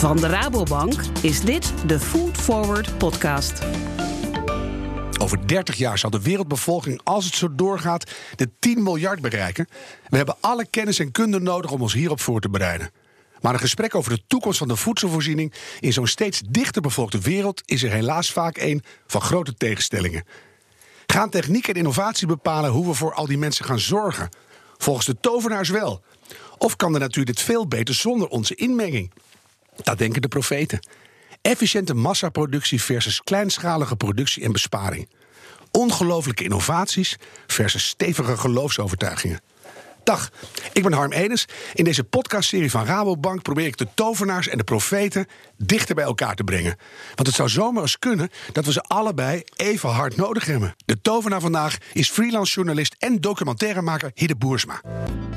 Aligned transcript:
Van 0.00 0.16
de 0.16 0.26
Rabobank 0.26 1.00
is 1.20 1.40
dit 1.40 1.72
de 1.86 2.00
Food 2.00 2.36
Forward 2.36 2.98
podcast. 2.98 3.62
Over 5.18 5.46
30 5.46 5.76
jaar 5.76 5.98
zal 5.98 6.10
de 6.10 6.22
wereldbevolking, 6.22 7.00
als 7.04 7.24
het 7.24 7.34
zo 7.34 7.54
doorgaat, 7.54 8.10
de 8.36 8.50
10 8.58 8.82
miljard 8.82 9.20
bereiken. 9.20 9.66
We 10.08 10.16
hebben 10.16 10.36
alle 10.40 10.66
kennis 10.70 10.98
en 10.98 11.10
kunde 11.10 11.40
nodig 11.40 11.70
om 11.70 11.80
ons 11.80 11.92
hierop 11.92 12.20
voor 12.20 12.40
te 12.40 12.48
bereiden. 12.48 12.90
Maar 13.40 13.52
een 13.52 13.60
gesprek 13.60 13.94
over 13.94 14.10
de 14.10 14.22
toekomst 14.26 14.58
van 14.58 14.68
de 14.68 14.76
voedselvoorziening 14.76 15.52
in 15.80 15.92
zo'n 15.92 16.06
steeds 16.06 16.42
dichter 16.48 16.82
bevolkte 16.82 17.18
wereld 17.18 17.62
is 17.64 17.82
er 17.82 17.90
helaas 17.90 18.32
vaak 18.32 18.56
een 18.56 18.82
van 19.06 19.20
grote 19.20 19.54
tegenstellingen. 19.54 20.24
Gaan 21.06 21.30
techniek 21.30 21.68
en 21.68 21.74
innovatie 21.74 22.26
bepalen 22.26 22.70
hoe 22.70 22.86
we 22.86 22.94
voor 22.94 23.14
al 23.14 23.26
die 23.26 23.38
mensen 23.38 23.64
gaan 23.64 23.80
zorgen? 23.80 24.28
Volgens 24.76 25.06
de 25.06 25.16
tovenaars 25.20 25.68
wel. 25.68 26.02
Of 26.58 26.76
kan 26.76 26.92
de 26.92 26.98
natuur 26.98 27.24
dit 27.24 27.40
veel 27.40 27.68
beter 27.68 27.94
zonder 27.94 28.28
onze 28.28 28.54
inmenging? 28.54 29.12
Dat 29.82 29.98
denken 29.98 30.22
de 30.22 30.28
profeten. 30.28 30.86
Efficiënte 31.42 31.94
massaproductie 31.94 32.82
versus 32.82 33.22
kleinschalige 33.22 33.96
productie 33.96 34.42
en 34.42 34.52
besparing. 34.52 35.08
Ongelooflijke 35.70 36.44
innovaties 36.44 37.16
versus 37.46 37.86
stevige 37.86 38.36
geloofsovertuigingen. 38.36 39.40
Dag, 40.04 40.30
ik 40.72 40.82
ben 40.82 40.92
Harm 40.92 41.12
Enes. 41.12 41.48
In 41.74 41.84
deze 41.84 42.04
podcastserie 42.04 42.70
van 42.70 42.84
Rabobank 42.84 43.42
probeer 43.42 43.66
ik 43.66 43.76
de 43.76 43.86
tovenaars 43.94 44.48
en 44.48 44.58
de 44.58 44.64
profeten 44.64 45.26
dichter 45.56 45.94
bij 45.94 46.04
elkaar 46.04 46.34
te 46.34 46.44
brengen. 46.44 46.76
Want 47.14 47.26
het 47.26 47.36
zou 47.36 47.48
zomaar 47.48 47.82
eens 47.82 47.98
kunnen 47.98 48.30
dat 48.52 48.64
we 48.64 48.72
ze 48.72 48.80
allebei 48.80 49.42
even 49.56 49.88
hard 49.88 50.16
nodig 50.16 50.44
hebben. 50.44 50.74
De 50.84 51.00
tovenaar 51.00 51.40
vandaag 51.40 51.76
is 51.92 52.10
freelance 52.10 52.54
journalist 52.54 52.94
en 52.98 53.20
documentairemaker 53.20 54.10
Hidde 54.14 54.36
Boersma. 54.36 54.80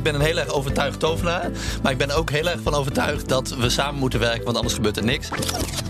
Ik 0.04 0.12
ben 0.12 0.20
een 0.20 0.28
heel 0.28 0.38
erg 0.38 0.50
overtuigd 0.50 1.00
tovenaar. 1.00 1.52
Maar 1.84 1.92
ik 1.92 1.98
ben 1.98 2.12
ook 2.12 2.30
heel 2.30 2.50
erg 2.50 2.62
van 2.62 2.74
overtuigd 2.74 3.30
dat 3.30 3.56
we 3.56 3.70
samen 3.70 4.00
moeten 4.00 4.20
werken, 4.20 4.44
want 4.44 4.56
anders 4.56 4.76
gebeurt 4.76 4.98
er 4.98 5.04
niks. 5.04 5.30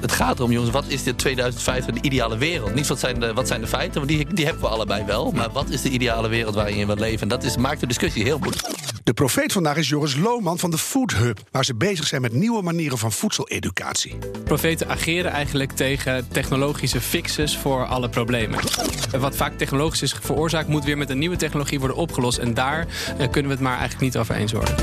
Het 0.01 0.11
gaat 0.11 0.37
erom, 0.37 0.51
jongens, 0.51 0.71
wat 0.71 0.85
is 0.87 1.03
dit 1.03 1.17
2050 1.17 1.93
de 1.93 2.01
ideale 2.01 2.37
wereld? 2.37 2.73
Niet 2.73 2.87
wat 2.87 2.99
zijn 2.99 3.19
de, 3.19 3.33
wat 3.33 3.47
zijn 3.47 3.61
de 3.61 3.67
feiten, 3.67 3.93
want 3.93 4.07
die, 4.07 4.33
die 4.33 4.45
hebben 4.45 4.63
we 4.63 4.69
allebei 4.69 5.05
wel. 5.05 5.31
Maar 5.31 5.51
wat 5.51 5.69
is 5.69 5.81
de 5.81 5.89
ideale 5.89 6.27
wereld 6.27 6.55
waarin 6.55 6.85
wilt 6.85 6.99
leven? 6.99 7.21
En 7.21 7.27
dat 7.27 7.43
is, 7.43 7.57
maakt 7.57 7.79
de 7.79 7.87
discussie 7.87 8.23
heel 8.23 8.39
moeilijk. 8.39 8.92
De 9.03 9.13
profeet 9.13 9.51
vandaag 9.51 9.77
is 9.77 9.89
Joris 9.89 10.15
Lohman 10.15 10.59
van 10.59 10.71
de 10.71 10.77
Food 10.77 11.13
Hub, 11.13 11.39
waar 11.51 11.65
ze 11.65 11.75
bezig 11.75 12.07
zijn 12.07 12.21
met 12.21 12.33
nieuwe 12.33 12.61
manieren 12.61 12.97
van 12.97 13.11
voedseleducatie. 13.11 14.17
Profeten 14.43 14.89
ageren 14.89 15.31
eigenlijk 15.31 15.71
tegen 15.71 16.27
technologische 16.27 17.01
fixes 17.01 17.57
voor 17.57 17.85
alle 17.85 18.09
problemen. 18.09 18.59
Wat 19.19 19.35
vaak 19.35 19.57
technologisch 19.57 20.01
is 20.01 20.15
veroorzaakt, 20.21 20.67
moet 20.67 20.83
weer 20.83 20.97
met 20.97 21.09
een 21.09 21.17
nieuwe 21.17 21.35
technologie 21.35 21.79
worden 21.79 21.97
opgelost. 21.97 22.37
En 22.37 22.53
daar 22.53 22.87
eh, 23.17 23.29
kunnen 23.31 23.51
we 23.51 23.55
het 23.57 23.59
maar 23.59 23.77
eigenlijk 23.77 24.01
niet 24.01 24.17
over 24.17 24.35
eens 24.35 24.51
worden. 24.51 24.75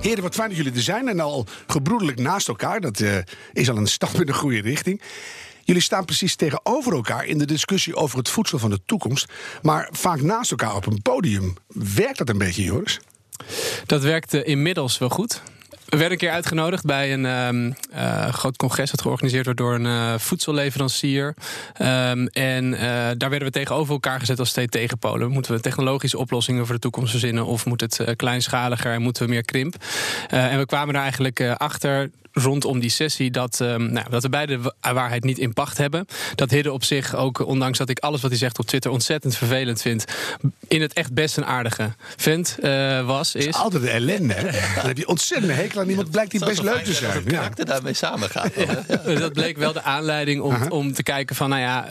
Heren, 0.00 0.22
wat 0.22 0.34
fijn 0.34 0.48
dat 0.48 0.56
jullie 0.56 0.72
er 0.72 0.82
zijn 0.82 1.08
en 1.08 1.20
al 1.20 1.46
gebroedelijk 1.66 2.18
naast 2.18 2.48
elkaar. 2.48 2.80
Dat 2.80 3.00
uh, 3.00 3.16
is 3.52 3.70
al 3.70 3.76
een 3.76 3.86
stap 3.86 4.14
in 4.14 4.26
de 4.26 4.34
goede 4.34 4.60
richting. 4.60 5.02
Jullie 5.70 5.84
staan 5.84 6.04
precies 6.04 6.36
tegenover 6.36 6.92
elkaar 6.92 7.24
in 7.24 7.38
de 7.38 7.44
discussie 7.44 7.94
over 7.94 8.18
het 8.18 8.28
voedsel 8.28 8.58
van 8.58 8.70
de 8.70 8.80
toekomst. 8.86 9.32
Maar 9.62 9.88
vaak 9.92 10.22
naast 10.22 10.50
elkaar 10.50 10.74
op 10.74 10.86
een 10.86 11.02
podium. 11.02 11.56
Werkt 11.94 12.18
dat 12.18 12.28
een 12.28 12.38
beetje, 12.38 12.62
Joris? 12.62 13.00
Dat 13.86 14.02
werkt 14.02 14.34
uh, 14.34 14.46
inmiddels 14.46 14.98
wel 14.98 15.08
goed. 15.08 15.42
We 15.84 15.96
werden 15.96 16.10
een 16.10 16.18
keer 16.18 16.30
uitgenodigd 16.30 16.84
bij 16.84 17.12
een 17.12 17.24
um, 17.24 17.74
uh, 17.94 18.28
groot 18.28 18.56
congres 18.56 18.90
dat 18.90 19.02
georganiseerd 19.02 19.44
wordt 19.44 19.60
door 19.60 19.74
een 19.74 19.84
uh, 19.84 20.18
voedselleverancier. 20.18 21.34
Um, 21.78 22.26
en 22.26 22.70
daar 23.18 23.30
werden 23.30 23.42
we 23.42 23.50
tegenover 23.50 23.92
elkaar 23.92 24.20
gezet 24.20 24.38
als 24.38 24.52
twee 24.52 24.68
tegenpolen. 24.68 25.30
Moeten 25.30 25.54
we 25.54 25.60
technologische 25.60 26.18
oplossingen 26.18 26.66
voor 26.66 26.74
de 26.74 26.80
toekomst 26.80 27.10
verzinnen 27.10 27.46
of 27.46 27.66
moet 27.66 27.80
het 27.80 28.12
kleinschaliger 28.16 28.92
en 28.92 29.02
moeten 29.02 29.22
we 29.22 29.28
meer 29.28 29.44
krimp? 29.44 29.74
en 30.28 30.58
we 30.58 30.66
kwamen 30.66 30.94
er 30.94 31.00
eigenlijk 31.00 31.40
achter 31.40 32.10
rondom 32.32 32.80
die 32.80 32.90
sessie 32.90 33.30
dat, 33.30 33.60
um, 33.60 33.92
nou, 33.92 34.10
dat 34.10 34.22
we 34.22 34.28
beide 34.28 34.60
de 34.60 34.72
waarheid 34.92 35.24
niet 35.24 35.38
in 35.38 35.52
pacht 35.52 35.78
hebben. 35.78 36.06
Dat 36.34 36.50
Hidde 36.50 36.72
op 36.72 36.84
zich 36.84 37.14
ook, 37.14 37.46
ondanks 37.46 37.78
dat 37.78 37.88
ik 37.88 37.98
alles 37.98 38.20
wat 38.20 38.30
hij 38.30 38.38
zegt 38.38 38.58
op 38.58 38.66
Twitter 38.66 38.90
ontzettend 38.90 39.36
vervelend 39.36 39.82
vind, 39.82 40.04
in 40.68 40.80
het 40.80 40.92
echt 40.92 41.12
best 41.12 41.36
een 41.36 41.44
aardige 41.44 41.94
vent 42.16 42.56
uh, 42.60 43.06
was. 43.06 43.34
Is. 43.34 43.46
is 43.46 43.54
altijd 43.54 43.82
de 43.82 43.90
ellende, 43.90 44.34
hè? 44.34 44.42
Dan 44.76 44.86
heb 44.86 44.98
je 44.98 45.08
ontzettend 45.08 45.52
hekel 45.52 45.80
aan 45.80 45.88
iemand, 45.88 46.10
blijkt 46.10 46.30
die 46.30 46.44
best 46.44 46.62
leuk 46.62 46.84
te 46.84 46.92
zijn. 46.92 47.14
Dat 47.14 47.32
karakter 47.32 47.66
ja. 47.66 47.72
daarmee 47.72 47.94
samengaat. 47.94 48.52
ja. 48.54 49.14
Dat 49.14 49.32
bleek 49.32 49.56
wel 49.56 49.72
de 49.72 49.82
aanleiding 49.82 50.40
om, 50.40 50.52
uh 50.52 50.60
-huh. 50.60 50.72
om 50.72 50.92
te 50.92 51.02
kijken 51.02 51.36
van, 51.36 51.48
nou 51.48 51.60
ja, 51.60 51.86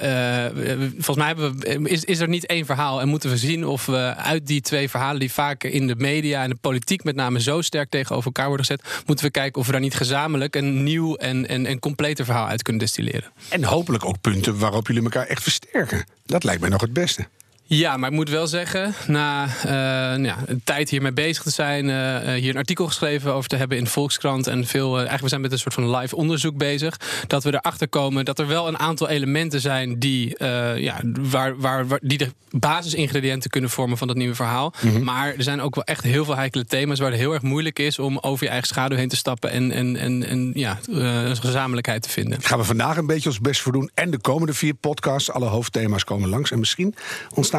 uh, 0.53 0.79
volgens 0.91 1.17
mij 1.17 1.27
hebben 1.27 1.59
we, 1.59 1.89
is, 1.89 2.03
is 2.03 2.19
er 2.19 2.27
niet 2.27 2.45
één 2.45 2.65
verhaal 2.65 3.01
en 3.01 3.07
moeten 3.07 3.29
we 3.29 3.37
zien 3.37 3.65
of 3.65 3.85
we 3.85 4.13
uit 4.15 4.47
die 4.47 4.61
twee 4.61 4.89
verhalen 4.89 5.19
die 5.19 5.31
vaak 5.31 5.63
in 5.63 5.87
de 5.87 5.95
media 5.95 6.43
en 6.43 6.49
de 6.49 6.55
politiek 6.55 7.03
met 7.03 7.15
name 7.15 7.41
zo 7.41 7.61
sterk 7.61 7.89
tegenover 7.89 8.25
elkaar 8.25 8.47
worden 8.47 8.65
gezet, 8.65 9.03
moeten 9.05 9.25
we 9.25 9.31
kijken 9.31 9.59
of 9.59 9.65
we 9.65 9.71
daar 9.71 9.81
niet 9.81 9.95
gezamenlijk 9.95 10.28
een 10.55 10.83
nieuw 10.83 11.15
en, 11.15 11.47
en, 11.47 11.65
en 11.65 11.79
completer 11.79 12.25
verhaal 12.25 12.47
uit 12.47 12.61
kunnen 12.61 12.81
destilleren. 12.81 13.31
En 13.49 13.63
hopelijk 13.63 14.05
ook 14.05 14.21
punten 14.21 14.59
waarop 14.59 14.87
jullie 14.87 15.03
elkaar 15.03 15.25
echt 15.25 15.43
versterken. 15.43 16.05
Dat 16.25 16.43
lijkt 16.43 16.61
mij 16.61 16.69
nog 16.69 16.81
het 16.81 16.93
beste. 16.93 17.27
Ja, 17.71 17.97
maar 17.97 18.09
ik 18.09 18.15
moet 18.15 18.29
wel 18.29 18.47
zeggen, 18.47 18.93
na 19.07 19.45
uh, 19.45 20.25
ja, 20.25 20.37
een 20.45 20.61
tijd 20.63 20.89
hiermee 20.89 21.11
bezig 21.11 21.43
te 21.43 21.49
zijn, 21.49 21.85
uh, 21.85 22.33
hier 22.33 22.49
een 22.49 22.57
artikel 22.57 22.87
geschreven 22.87 23.33
over 23.33 23.49
te 23.49 23.55
hebben 23.55 23.77
in 23.77 23.83
de 23.83 23.89
Volkskrant 23.89 24.47
en 24.47 24.65
veel, 24.65 24.89
uh, 24.89 24.95
eigenlijk 24.95 25.21
we 25.21 25.29
zijn 25.29 25.41
met 25.41 25.51
een 25.51 25.59
soort 25.59 25.73
van 25.73 25.95
live 25.95 26.15
onderzoek 26.15 26.57
bezig, 26.57 26.99
dat 27.27 27.43
we 27.43 27.53
erachter 27.53 27.89
komen 27.89 28.25
dat 28.25 28.39
er 28.39 28.47
wel 28.47 28.67
een 28.67 28.79
aantal 28.79 29.09
elementen 29.09 29.61
zijn 29.61 29.99
die, 29.99 30.35
ja, 30.75 31.01
waar, 31.19 31.57
waar, 31.57 31.87
waar, 31.87 31.99
die 32.01 32.17
de 32.17 32.31
basisingrediënten 32.51 33.49
kunnen 33.49 33.69
vormen 33.69 33.97
van 33.97 34.07
dat 34.07 34.15
nieuwe 34.15 34.35
verhaal. 34.35 34.73
Mm 34.81 34.91
-hmm. 34.91 35.03
Maar 35.03 35.33
er 35.33 35.43
zijn 35.43 35.61
ook 35.61 35.75
wel 35.75 35.83
echt 35.83 36.03
heel 36.03 36.25
veel 36.25 36.35
heikele 36.35 36.65
thema's 36.65 36.99
waar 36.99 37.11
het 37.11 37.19
heel 37.19 37.33
erg 37.33 37.41
moeilijk 37.41 37.79
is 37.79 37.99
om 37.99 38.17
over 38.17 38.43
je 38.43 38.49
eigen 38.49 38.67
schaduw 38.67 38.97
heen 38.97 39.09
te 39.09 39.15
stappen 39.15 39.51
en, 39.51 39.71
en, 39.71 39.95
en, 39.95 40.25
en 40.25 40.51
ja, 40.53 40.79
een 40.89 41.37
gezamenlijkheid 41.37 42.01
te 42.01 42.09
vinden. 42.09 42.41
Gaan 42.41 42.59
we 42.59 42.65
vandaag 42.65 42.97
een 42.97 43.07
beetje 43.07 43.29
ons 43.29 43.39
best 43.39 43.61
voor 43.61 43.71
doen 43.71 43.89
en 43.93 44.11
de 44.11 44.19
komende 44.19 44.53
vier 44.53 44.73
podcasts, 44.73 45.31
alle 45.31 45.45
hoofdthema's 45.45 46.03
komen 46.03 46.29
langs 46.29 46.51
en 46.51 46.59
misschien 46.59 46.95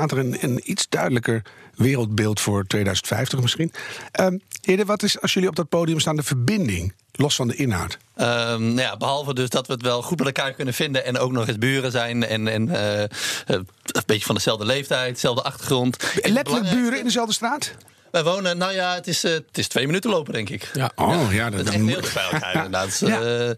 ontstaan 0.00 0.18
er 0.18 0.24
een, 0.24 0.50
een, 0.50 0.70
iets 0.70 0.88
duidelijker 0.88 1.42
wereldbeeld 1.74 2.40
voor 2.40 2.66
2050 2.66 3.40
misschien. 3.40 3.72
Um, 4.20 4.40
heren, 4.62 4.86
wat 4.86 5.02
is 5.02 5.20
als 5.20 5.34
jullie 5.34 5.48
op 5.48 5.56
dat 5.56 5.68
podium 5.68 6.00
staan 6.00 6.16
de 6.16 6.22
verbinding, 6.22 6.92
los 7.12 7.34
van 7.34 7.48
de 7.48 7.54
inhoud? 7.54 7.98
Um, 8.16 8.26
nou 8.26 8.80
ja, 8.80 8.96
behalve 8.96 9.34
dus 9.34 9.48
dat 9.48 9.66
we 9.66 9.72
het 9.72 9.82
wel 9.82 10.02
goed 10.02 10.18
met 10.18 10.26
elkaar 10.26 10.52
kunnen 10.52 10.74
vinden 10.74 11.04
en 11.04 11.18
ook 11.18 11.32
nog 11.32 11.48
eens 11.48 11.58
buren 11.58 11.90
zijn 11.90 12.24
en, 12.24 12.48
en 12.48 12.68
uh, 12.68 13.00
een 13.46 13.66
beetje 14.06 14.26
van 14.26 14.34
dezelfde 14.34 14.64
leeftijd, 14.64 15.14
dezelfde 15.14 15.42
achtergrond. 15.42 15.96
Letterlijk 16.22 16.70
buren 16.70 16.98
in 16.98 17.04
dezelfde 17.04 17.34
straat? 17.34 17.74
Wij 18.10 18.24
wonen, 18.24 18.58
nou 18.58 18.72
ja, 18.72 18.94
het 18.94 19.06
is, 19.06 19.24
uh, 19.24 19.32
het 19.32 19.58
is 19.58 19.68
twee 19.68 19.86
minuten 19.86 20.10
lopen, 20.10 20.32
denk 20.32 20.48
ik. 20.48 20.70
Ja. 20.74 20.90
Oh, 20.94 21.32
ja, 21.32 21.50
dat, 21.50 21.64
dat 21.64 21.74
is 21.74 21.80
heel 21.80 22.00
bij 22.14 22.28
elkaar, 22.30 22.54
inderdaad. 22.54 22.98
ja. 22.98 23.20
uh, 23.20 23.48
uh, 23.48 23.54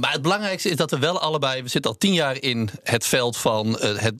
maar 0.00 0.12
het 0.12 0.22
belangrijkste 0.22 0.68
is 0.68 0.76
dat 0.76 0.90
we 0.90 0.98
wel 0.98 1.20
allebei... 1.20 1.62
We 1.62 1.68
zitten 1.68 1.90
al 1.90 1.96
tien 1.96 2.12
jaar 2.12 2.42
in 2.42 2.70
het 2.82 3.06
veld 3.06 3.36
van 3.36 3.78
het, 3.80 4.14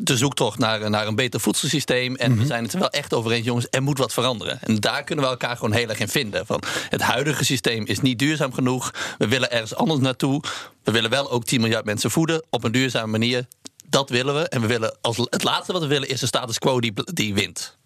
de 0.00 0.16
zoektocht 0.16 0.58
naar, 0.58 0.90
naar 0.90 1.06
een 1.06 1.14
beter 1.14 1.40
voedselsysteem. 1.40 2.16
En 2.16 2.26
mm 2.26 2.32
-hmm. 2.32 2.42
we 2.42 2.48
zijn 2.48 2.64
het 2.64 2.72
er 2.72 2.78
wel 2.78 2.90
echt 2.90 3.14
over 3.14 3.32
eens, 3.32 3.44
jongens, 3.44 3.66
er 3.70 3.82
moet 3.82 3.98
wat 3.98 4.12
veranderen. 4.12 4.58
En 4.62 4.76
daar 4.80 5.04
kunnen 5.04 5.24
we 5.24 5.30
elkaar 5.30 5.56
gewoon 5.56 5.72
heel 5.72 5.88
erg 5.88 5.98
in 5.98 6.08
vinden. 6.08 6.46
Van, 6.46 6.62
het 6.88 7.00
huidige 7.00 7.44
systeem 7.44 7.86
is 7.86 8.00
niet 8.00 8.18
duurzaam 8.18 8.52
genoeg. 8.52 8.90
We 9.18 9.28
willen 9.28 9.50
ergens 9.50 9.74
anders 9.74 10.00
naartoe. 10.00 10.42
We 10.84 10.92
willen 10.92 11.10
wel 11.10 11.30
ook 11.30 11.44
10 11.44 11.60
miljard 11.60 11.84
mensen 11.84 12.10
voeden 12.10 12.42
op 12.50 12.64
een 12.64 12.72
duurzame 12.72 13.10
manier. 13.10 13.46
Dat 13.88 14.10
willen 14.10 14.34
we. 14.34 14.48
En 14.48 14.60
we 14.60 14.66
willen 14.66 14.96
als, 15.00 15.16
het 15.16 15.42
laatste 15.42 15.72
wat 15.72 15.82
we 15.82 15.88
willen 15.88 16.08
is 16.08 16.20
de 16.20 16.26
status 16.26 16.58
quo 16.58 16.80
die, 16.80 16.92
die 17.04 17.34
wint. 17.34 17.76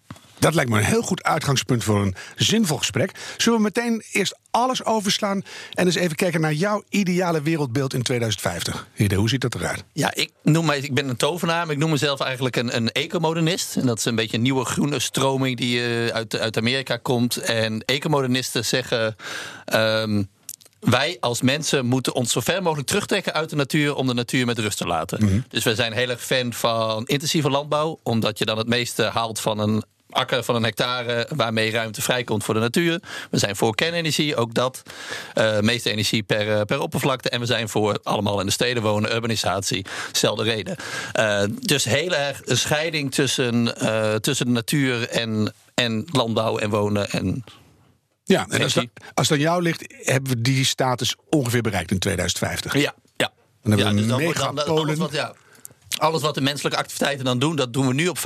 Dat 0.41 0.53
lijkt 0.53 0.69
me 0.69 0.77
een 0.77 0.83
heel 0.83 1.01
goed 1.01 1.23
uitgangspunt 1.23 1.83
voor 1.83 2.01
een 2.01 2.15
zinvol 2.35 2.77
gesprek. 2.77 3.11
Zullen 3.37 3.57
we 3.57 3.63
meteen 3.63 4.03
eerst 4.11 4.39
alles 4.51 4.85
overslaan 4.85 5.43
en 5.73 5.85
eens 5.85 5.95
even 5.95 6.15
kijken 6.15 6.41
naar 6.41 6.53
jouw 6.53 6.83
ideale 6.89 7.41
wereldbeeld 7.41 7.93
in 7.93 8.01
2050? 8.01 8.87
Hidde, 8.93 9.15
hoe 9.15 9.29
ziet 9.29 9.41
dat 9.41 9.55
eruit? 9.55 9.83
Ja, 9.93 10.13
ik, 10.13 10.31
noem 10.43 10.65
mij, 10.65 10.79
ik 10.79 10.93
ben 10.93 11.09
een 11.09 11.15
tovenaar, 11.15 11.65
maar 11.65 11.75
ik 11.75 11.81
noem 11.81 11.89
mezelf 11.89 12.19
eigenlijk 12.19 12.55
een, 12.55 12.75
een 12.75 12.91
ecomodernist. 12.91 13.75
En 13.75 13.85
dat 13.85 13.97
is 13.97 14.05
een 14.05 14.15
beetje 14.15 14.37
een 14.37 14.43
nieuwe 14.43 14.65
groene 14.65 14.99
stroming 14.99 15.57
die 15.57 15.79
uh, 15.79 16.07
uit, 16.07 16.39
uit 16.39 16.57
Amerika 16.57 16.97
komt. 16.97 17.37
En 17.37 17.85
ecomodernisten 17.85 18.65
zeggen. 18.65 19.15
Um, 19.73 20.29
wij 20.79 21.17
als 21.19 21.41
mensen 21.41 21.85
moeten 21.85 22.15
ons 22.15 22.31
zo 22.31 22.39
ver 22.39 22.63
mogelijk 22.63 22.87
terugtrekken 22.87 23.33
uit 23.33 23.49
de 23.49 23.55
natuur 23.55 23.95
om 23.95 24.07
de 24.07 24.13
natuur 24.13 24.45
met 24.45 24.59
rust 24.59 24.77
te 24.77 24.87
laten. 24.87 25.23
Mm 25.23 25.29
-hmm. 25.29 25.43
Dus 25.49 25.63
we 25.63 25.75
zijn 25.75 25.93
heel 25.93 26.09
erg 26.09 26.23
fan 26.23 26.53
van 26.53 27.05
intensieve 27.05 27.49
landbouw, 27.49 27.99
omdat 28.03 28.37
je 28.37 28.45
dan 28.45 28.57
het 28.57 28.67
meeste 28.67 29.03
haalt 29.03 29.39
van 29.39 29.59
een 29.59 29.83
akker 30.11 30.43
van 30.43 30.55
een 30.55 30.63
hectare 30.63 31.27
waarmee 31.35 31.71
ruimte 31.71 32.01
vrijkomt 32.01 32.43
voor 32.43 32.53
de 32.53 32.59
natuur. 32.59 32.99
We 33.29 33.37
zijn 33.37 33.55
voor 33.55 33.75
kernenergie, 33.75 34.35
ook 34.35 34.53
dat. 34.53 34.81
Uh, 35.35 35.59
meeste 35.59 35.91
energie 35.91 36.23
per, 36.23 36.65
per 36.65 36.79
oppervlakte. 36.79 37.29
En 37.29 37.39
we 37.39 37.45
zijn 37.45 37.69
voor 37.69 37.99
allemaal 38.03 38.39
in 38.39 38.45
de 38.45 38.51
steden 38.51 38.83
wonen, 38.83 39.13
urbanisatie. 39.13 39.85
Zelfde 40.11 40.43
reden. 40.43 40.75
Uh, 41.19 41.43
dus 41.59 41.83
heel 41.83 42.15
erg 42.15 42.41
een 42.45 42.57
scheiding 42.57 43.13
tussen, 43.13 43.75
tussen 44.21 44.45
de 44.45 44.51
natuur 44.51 45.09
en, 45.09 45.53
en 45.73 46.05
landbouw 46.11 46.57
en 46.57 46.69
wonen 46.69 47.09
en 47.09 47.43
ja, 48.31 48.45
en 48.49 48.61
als 48.61 48.73
dat, 48.73 48.87
als 49.13 49.27
dat 49.27 49.39
jou 49.39 49.61
ligt, 49.61 49.95
hebben 50.01 50.31
we 50.31 50.41
die 50.41 50.65
status 50.65 51.15
ongeveer 51.29 51.61
bereikt 51.61 51.91
in 51.91 51.99
2050. 51.99 52.73
Ja, 52.73 52.93
ja. 53.15 53.31
Dan 53.61 53.71
hebben 53.71 53.77
ja, 53.77 54.01
we 54.01 54.07
dus 54.07 54.11
een 54.11 54.27
megapolen. 54.27 54.97
Wat, 54.97 55.11
ja. 55.11 55.33
Alles 56.01 56.21
wat 56.21 56.35
de 56.35 56.41
menselijke 56.41 56.77
activiteiten 56.77 57.25
dan 57.25 57.39
doen, 57.39 57.55
dat 57.55 57.73
doen 57.73 57.87
we 57.87 57.93
nu 57.93 58.07
op 58.07 58.17
50% 58.17 58.21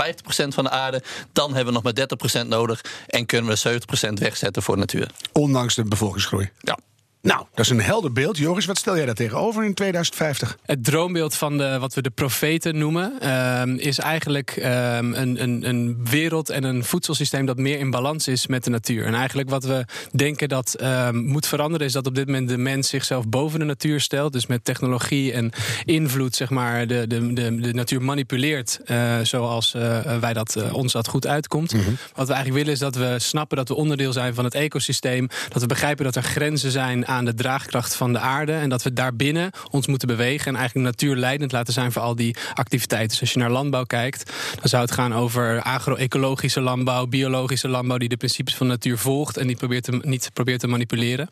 van 0.47 0.63
de 0.63 0.69
aarde. 0.69 1.03
Dan 1.33 1.53
hebben 1.53 1.73
we 1.73 1.81
nog 1.81 1.83
maar 1.83 2.43
30% 2.43 2.47
nodig 2.47 2.81
en 3.07 3.25
kunnen 3.25 3.57
we 3.61 3.79
70% 4.09 4.13
wegzetten 4.13 4.63
voor 4.63 4.77
natuur. 4.77 5.09
Ondanks 5.31 5.75
de 5.75 5.83
bevolkingsgroei. 5.83 6.49
Ja. 6.59 6.77
Nou, 7.25 7.45
dat 7.53 7.65
is 7.65 7.71
een 7.71 7.81
helder 7.81 8.11
beeld. 8.11 8.37
Joris, 8.37 8.65
wat 8.65 8.77
stel 8.77 8.95
jij 8.95 9.05
daar 9.05 9.15
tegenover 9.15 9.63
in 9.63 9.73
2050? 9.73 10.57
Het 10.65 10.83
droombeeld 10.83 11.35
van 11.35 11.57
de, 11.57 11.79
wat 11.79 11.93
we 11.93 12.01
de 12.01 12.09
profeten 12.09 12.77
noemen, 12.77 13.13
ehm, 13.19 13.75
is 13.75 13.99
eigenlijk 13.99 14.51
ehm, 14.51 15.13
een, 15.13 15.41
een, 15.41 15.69
een 15.69 16.05
wereld 16.09 16.49
en 16.49 16.63
een 16.63 16.83
voedselsysteem 16.83 17.45
dat 17.45 17.57
meer 17.57 17.79
in 17.79 17.89
balans 17.89 18.27
is 18.27 18.47
met 18.47 18.63
de 18.63 18.69
natuur. 18.69 19.05
En 19.05 19.13
eigenlijk 19.13 19.49
wat 19.49 19.63
we 19.63 19.85
denken 20.11 20.49
dat 20.49 20.73
ehm, 20.73 21.17
moet 21.17 21.47
veranderen, 21.47 21.87
is 21.87 21.93
dat 21.93 22.07
op 22.07 22.15
dit 22.15 22.25
moment 22.25 22.49
de 22.49 22.57
mens 22.57 22.89
zichzelf 22.89 23.27
boven 23.27 23.59
de 23.59 23.65
natuur 23.65 23.99
stelt. 23.99 24.33
Dus 24.33 24.45
met 24.45 24.65
technologie 24.65 25.33
en 25.33 25.51
invloed, 25.85 26.35
zeg 26.35 26.49
maar, 26.49 26.87
de, 26.87 27.07
de, 27.07 27.33
de, 27.33 27.55
de 27.59 27.73
natuur 27.73 28.01
manipuleert 28.01 28.79
eh, 28.85 29.19
zoals 29.23 29.73
eh, 29.73 30.17
wij 30.19 30.33
dat, 30.33 30.55
eh, 30.55 30.73
ons 30.73 30.91
dat 30.91 31.07
goed 31.07 31.27
uitkomt. 31.27 31.71
Wat 32.15 32.27
we 32.27 32.33
eigenlijk 32.33 32.53
willen 32.53 32.71
is 32.73 32.79
dat 32.79 32.95
we 32.95 33.15
snappen 33.17 33.57
dat 33.57 33.67
we 33.67 33.75
onderdeel 33.75 34.13
zijn 34.13 34.33
van 34.35 34.43
het 34.43 34.53
ecosysteem. 34.53 35.27
Dat 35.49 35.61
we 35.61 35.67
begrijpen 35.67 36.05
dat 36.05 36.15
er 36.15 36.23
grenzen 36.23 36.71
zijn 36.71 37.07
aan 37.07 37.14
de 37.23 37.33
draagkracht 37.33 37.95
van 37.95 38.13
de 38.13 38.19
aarde. 38.19 38.53
En 38.53 38.69
dat 38.69 38.83
we 38.83 38.93
daarbinnen 38.93 39.51
ons 39.71 39.87
moeten 39.87 40.07
bewegen. 40.07 40.47
En 40.47 40.55
eigenlijk 40.55 40.87
natuur 40.87 41.15
leidend 41.15 41.51
laten 41.51 41.73
zijn 41.73 41.91
voor 41.91 42.01
al 42.01 42.15
die 42.15 42.35
activiteiten. 42.53 43.09
Dus 43.09 43.21
als 43.21 43.33
je 43.33 43.39
naar 43.39 43.51
landbouw 43.51 43.83
kijkt, 43.83 44.31
dan 44.55 44.69
zou 44.69 44.81
het 44.81 44.91
gaan 44.91 45.13
over 45.13 45.61
agro-ecologische 45.61 46.61
landbouw, 46.61 47.05
biologische 47.05 47.67
landbouw, 47.67 47.97
die 47.97 48.09
de 48.09 48.17
principes 48.17 48.55
van 48.55 48.67
natuur 48.67 48.97
volgt 48.97 49.37
en 49.37 49.47
die 49.47 49.55
probeert 49.55 49.83
te, 49.83 49.99
niet 50.01 50.29
probeert 50.33 50.59
te 50.59 50.67
manipuleren. 50.67 51.29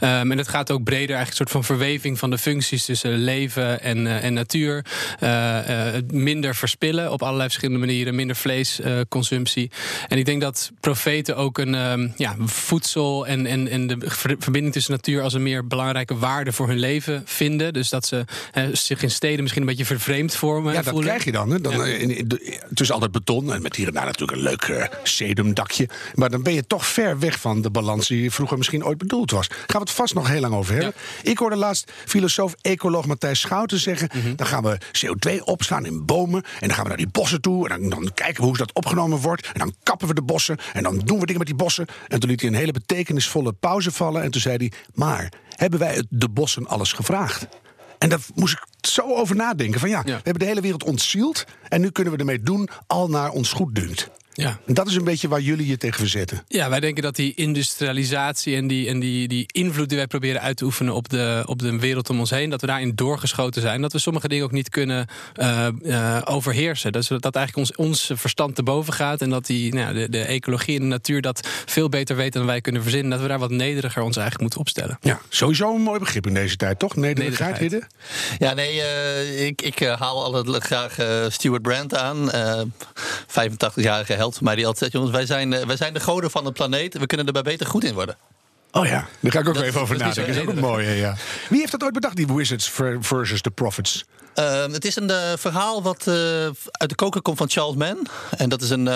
Um, 0.00 0.32
en 0.32 0.38
het 0.38 0.48
gaat 0.48 0.70
ook 0.70 0.84
breder, 0.84 1.16
eigenlijk 1.16 1.28
een 1.28 1.36
soort 1.36 1.50
van 1.50 1.64
verweving 1.64 2.18
van 2.18 2.30
de 2.30 2.38
functies 2.38 2.84
tussen 2.84 3.18
leven 3.18 3.80
en, 3.80 3.98
uh, 3.98 4.24
en 4.24 4.32
natuur. 4.32 4.84
Uh, 5.20 5.28
uh, 5.68 5.94
minder 6.10 6.54
verspillen 6.54 7.12
op 7.12 7.22
allerlei 7.22 7.48
verschillende 7.48 7.86
manieren, 7.86 8.14
minder 8.14 8.36
vleesconsumptie. 8.36 9.70
en 10.08 10.18
ik 10.18 10.24
denk 10.24 10.40
dat 10.40 10.70
profeten 10.80 11.36
ook 11.36 11.58
een 11.58 11.74
um, 11.74 12.12
ja, 12.16 12.36
voedsel 12.44 13.26
en, 13.26 13.46
en, 13.46 13.68
en 13.68 13.86
de 13.86 13.96
verbinding 14.38 14.72
tussen 14.72 14.92
natuur 14.92 15.15
als 15.22 15.34
een 15.34 15.42
meer 15.42 15.66
belangrijke 15.66 16.18
waarde 16.18 16.52
voor 16.52 16.68
hun 16.68 16.78
leven 16.78 17.22
vinden. 17.24 17.72
Dus 17.72 17.88
dat 17.88 18.06
ze 18.06 18.24
zich 18.72 19.02
in 19.02 19.10
steden 19.10 19.40
misschien 19.40 19.62
een 19.62 19.68
beetje 19.68 19.84
vervreemd 19.84 20.34
vormen. 20.34 20.72
Ja, 20.72 20.82
dat 20.82 20.88
voelen. 20.88 21.08
krijg 21.08 21.24
je 21.24 21.32
dan. 21.32 21.50
Hè? 21.50 21.60
dan 21.60 21.72
ja. 21.72 21.84
in, 21.84 22.16
in, 22.16 22.90
altijd 22.90 23.12
beton 23.12 23.52
en 23.52 23.62
met 23.62 23.76
hier 23.76 23.86
en 23.86 23.94
daar 23.94 24.04
natuurlijk 24.04 24.38
een 24.38 24.44
leuk 24.44 24.66
uh, 24.68 24.84
sedumdakje. 25.02 25.88
Maar 26.14 26.30
dan 26.30 26.42
ben 26.42 26.54
je 26.54 26.66
toch 26.66 26.86
ver 26.86 27.18
weg 27.18 27.40
van 27.40 27.62
de 27.62 27.70
balans 27.70 28.08
die 28.08 28.30
vroeger 28.30 28.56
misschien 28.56 28.84
ooit 28.84 28.98
bedoeld 28.98 29.30
was. 29.30 29.46
Gaan 29.48 29.66
we 29.66 29.78
het 29.78 29.90
vast 29.90 30.14
nog 30.14 30.28
heel 30.28 30.40
lang 30.40 30.54
over 30.54 30.74
hebben. 30.74 30.92
Ja. 31.22 31.30
Ik 31.30 31.38
hoorde 31.38 31.56
laatst 31.56 31.92
filosoof-ecoloog 32.04 33.06
Matthijs 33.06 33.40
Schouten 33.40 33.78
zeggen... 33.78 34.10
Mm 34.14 34.20
-hmm. 34.20 34.36
dan 34.36 34.46
gaan 34.46 34.62
we 34.62 34.78
CO2 34.78 35.44
opslaan 35.44 35.86
in 35.86 36.04
bomen 36.04 36.42
en 36.60 36.66
dan 36.66 36.70
gaan 36.70 36.82
we 36.82 36.88
naar 36.88 36.98
die 36.98 37.08
bossen 37.08 37.40
toe... 37.40 37.68
en 37.68 37.80
dan, 37.80 37.90
dan 37.90 38.10
kijken 38.14 38.40
we 38.40 38.46
hoe 38.46 38.56
dat 38.56 38.72
opgenomen 38.72 39.18
wordt 39.18 39.46
en 39.46 39.58
dan 39.58 39.74
kappen 39.82 40.08
we 40.08 40.14
de 40.14 40.22
bossen... 40.22 40.56
en 40.72 40.82
dan 40.82 40.98
doen 40.98 41.18
we 41.18 41.26
dingen 41.26 41.38
met 41.38 41.46
die 41.46 41.56
bossen. 41.56 41.86
En 42.08 42.20
toen 42.20 42.30
liet 42.30 42.40
hij 42.40 42.50
een 42.50 42.56
hele 42.56 42.72
betekenisvolle 42.72 43.52
pauze 43.52 43.92
vallen 43.92 44.22
en 44.22 44.30
toen 44.30 44.40
zei 44.40 44.56
hij... 44.56 44.72
Maar 45.06 45.32
hebben 45.56 45.78
wij 45.78 46.04
de 46.08 46.28
bossen 46.28 46.66
alles 46.66 46.92
gevraagd? 46.92 47.46
En 47.98 48.08
daar 48.08 48.20
moest 48.34 48.52
ik 48.52 48.88
zo 48.90 49.14
over 49.14 49.36
nadenken. 49.36 49.80
Van 49.80 49.88
ja, 49.88 50.02
ja, 50.04 50.04
we 50.04 50.12
hebben 50.12 50.38
de 50.38 50.44
hele 50.44 50.60
wereld 50.60 50.84
ontzield. 50.84 51.44
En 51.68 51.80
nu 51.80 51.90
kunnen 51.90 52.12
we 52.12 52.18
ermee 52.18 52.40
doen 52.40 52.68
al 52.86 53.08
naar 53.08 53.30
ons 53.30 53.52
goed 53.52 53.74
dunkt. 53.74 54.10
Ja. 54.36 54.58
En 54.66 54.74
dat 54.74 54.86
is 54.86 54.94
een 54.94 55.04
beetje 55.04 55.28
waar 55.28 55.40
jullie 55.40 55.66
je 55.66 55.76
tegen 55.76 55.98
verzetten. 55.98 56.44
Ja, 56.48 56.68
wij 56.68 56.80
denken 56.80 57.02
dat 57.02 57.16
die 57.16 57.34
industrialisatie 57.34 58.56
en 58.56 58.66
die, 58.66 58.88
en 58.88 59.00
die, 59.00 59.28
die 59.28 59.44
invloed 59.52 59.88
die 59.88 59.98
wij 59.98 60.06
proberen 60.06 60.40
uit 60.40 60.56
te 60.56 60.64
oefenen 60.64 60.94
op 60.94 61.08
de, 61.08 61.42
op 61.46 61.58
de 61.58 61.78
wereld 61.78 62.10
om 62.10 62.18
ons 62.18 62.30
heen, 62.30 62.50
dat 62.50 62.60
we 62.60 62.66
daarin 62.66 62.92
doorgeschoten 62.94 63.62
zijn. 63.62 63.80
Dat 63.80 63.92
we 63.92 63.98
sommige 63.98 64.28
dingen 64.28 64.44
ook 64.44 64.52
niet 64.52 64.68
kunnen 64.68 65.06
uh, 65.36 65.68
uh, 65.82 66.18
overheersen. 66.24 66.92
Dus 66.92 67.08
dat 67.08 67.36
eigenlijk 67.36 67.56
ons, 67.56 67.74
ons 67.74 68.10
verstand 68.14 68.54
te 68.54 68.62
boven 68.62 68.92
gaat 68.92 69.20
en 69.20 69.30
dat 69.30 69.46
die, 69.46 69.74
nou, 69.74 69.94
de, 69.94 70.08
de 70.08 70.22
ecologie 70.22 70.76
en 70.76 70.82
de 70.82 70.88
natuur 70.88 71.20
dat 71.20 71.48
veel 71.66 71.88
beter 71.88 72.16
weten 72.16 72.38
dan 72.38 72.46
wij 72.46 72.60
kunnen 72.60 72.82
verzinnen. 72.82 73.10
Dat 73.10 73.20
we 73.20 73.28
daar 73.28 73.38
wat 73.38 73.50
nederiger 73.50 74.02
ons 74.02 74.16
eigenlijk 74.16 74.40
moeten 74.40 74.60
opstellen. 74.60 74.98
Ja, 75.00 75.20
sowieso 75.28 75.74
een 75.74 75.82
mooi 75.82 75.98
begrip 75.98 76.26
in 76.26 76.34
deze 76.34 76.56
tijd, 76.56 76.78
toch? 76.78 76.96
Nederigheid, 76.96 77.58
Hidde? 77.58 77.82
Ja, 78.38 78.54
nee, 78.54 78.74
uh, 78.76 79.46
ik, 79.46 79.62
ik 79.62 79.78
haal 79.78 80.24
altijd 80.24 80.64
graag 80.64 80.96
Stuart 81.32 81.62
Brand 81.62 81.94
aan. 81.96 82.30
85-jarige 83.26 84.14
held 84.26 84.40
maar 84.40 84.56
die 84.56 84.66
altijd 84.66 84.82
zegt: 84.82 84.92
jongens, 84.92 85.12
wij 85.12 85.26
zijn, 85.26 85.66
wij 85.66 85.76
zijn 85.76 85.92
de 85.92 86.00
goden 86.00 86.30
van 86.30 86.44
de 86.44 86.52
planeet. 86.52 86.98
We 86.98 87.06
kunnen 87.06 87.26
er 87.26 87.32
bij 87.32 87.42
beter 87.42 87.66
goed 87.66 87.84
in 87.84 87.94
worden. 87.94 88.16
Oh 88.72 88.86
ja, 88.86 89.08
daar 89.20 89.32
ga 89.32 89.38
ik 89.38 89.48
ook 89.48 89.54
dat, 89.54 89.62
even 89.62 89.80
over 89.80 89.96
nadenken. 89.96 90.26
Dat 90.26 90.36
is 90.36 90.48
ook 90.48 90.54
een 90.54 90.60
mooie, 90.60 90.90
ja. 90.90 91.16
Wie 91.48 91.58
heeft 91.58 91.70
dat 91.72 91.82
ooit 91.82 91.92
bedacht, 91.92 92.16
die 92.16 92.26
Wizards 92.26 92.70
versus 93.00 93.42
de 93.42 93.50
Prophets? 93.50 94.04
Uh, 94.38 94.66
het 94.72 94.84
is 94.84 94.96
een 94.96 95.10
uh, 95.10 95.32
verhaal 95.36 95.82
wat 95.82 96.06
uh, 96.08 96.14
uit 96.70 96.88
de 96.88 96.94
koker 96.94 97.22
komt 97.22 97.38
van 97.38 97.50
Charles 97.50 97.76
Mann. 97.76 98.06
En 98.36 98.48
dat 98.48 98.62
is 98.62 98.70
een 98.70 98.88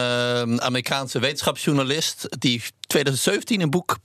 Amerikaanse 0.63 1.19
wetenschapsjournalist 1.19 2.27
die 2.39 2.63
2017 2.87 3.61
een 3.61 3.71
boek 3.71 3.99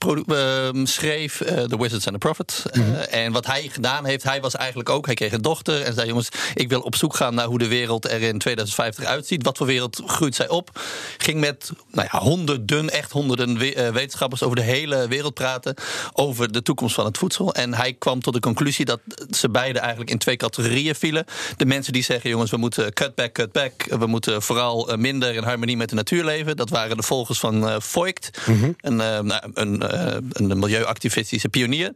schreef, 0.84 1.38
The 1.38 1.78
Wizards 1.78 2.08
and 2.08 2.14
the 2.14 2.18
Prophet. 2.18 2.64
Mm 2.74 2.84
-hmm. 2.84 2.96
en 2.96 3.32
wat 3.32 3.46
hij 3.46 3.70
gedaan 3.72 4.06
heeft, 4.06 4.24
hij 4.24 4.42
was 4.42 4.56
eigenlijk 4.56 4.90
ook, 4.90 5.06
hij 5.06 5.16
kreeg 5.16 5.32
een 5.32 5.42
dochter 5.42 5.82
en 5.82 5.94
zei: 5.94 6.08
Jongens, 6.08 6.30
ik 6.54 6.70
wil 6.70 6.82
op 6.82 6.96
zoek 6.96 7.16
gaan 7.16 7.36
naar 7.36 7.46
hoe 7.46 7.58
de 7.58 7.68
wereld 7.68 8.06
er 8.12 8.22
in 8.22 8.38
2050 8.38 9.06
uitziet. 9.06 9.44
Wat 9.44 9.58
voor 9.58 9.68
wereld 9.68 10.02
groeit 10.06 10.36
zij 10.36 10.50
op? 10.50 10.80
Ging 11.18 11.40
met 11.40 11.72
nou 11.92 12.08
ja, 12.12 12.20
honderden, 12.20 12.90
echt 12.90 13.12
honderden 13.12 13.58
we 13.58 13.90
wetenschappers 13.94 14.44
over 14.44 14.56
de 14.56 14.62
hele 14.62 15.08
wereld 15.08 15.34
praten 15.34 15.76
over 16.14 16.52
de 16.52 16.62
toekomst 16.62 16.96
van 16.96 17.06
het 17.06 17.18
voedsel. 17.18 17.54
En 17.54 17.74
hij 17.74 17.94
kwam 17.94 18.22
tot 18.22 18.34
de 18.34 18.40
conclusie 18.40 18.86
dat 18.86 19.00
ze 19.30 19.50
beide 19.50 19.80
eigenlijk 19.80 20.10
in 20.10 20.18
twee 20.18 20.38
categorieën 20.38 20.96
vielen. 20.96 21.25
De 21.58 21.66
mensen 21.66 21.94
die 21.94 22.04
zeggen, 22.04 22.30
jongens, 22.30 22.52
we 22.52 22.58
moeten 22.58 22.94
cut 22.94 23.16
back, 23.16 23.34
cut 23.34 23.52
back. 23.52 23.86
We 23.90 24.06
moeten 24.06 24.42
vooral 24.42 24.98
minder 24.98 25.34
in 25.34 25.44
harmonie 25.44 25.78
met 25.78 25.90
de 25.90 25.96
natuur 25.96 26.24
leven. 26.24 26.58
Dat 26.58 26.70
waren 26.70 26.98
de 26.98 27.04
volgers 27.04 27.40
van 27.40 27.64
uh, 27.64 27.76
Voigt, 27.80 28.30
mm 28.46 28.60
-hmm. 28.60 28.76
een, 28.80 29.26
uh, 29.26 29.38
een, 29.54 29.84
uh, 29.84 30.18
een 30.30 30.60
milieuactivistische 30.60 31.50
pionier. 31.50 31.94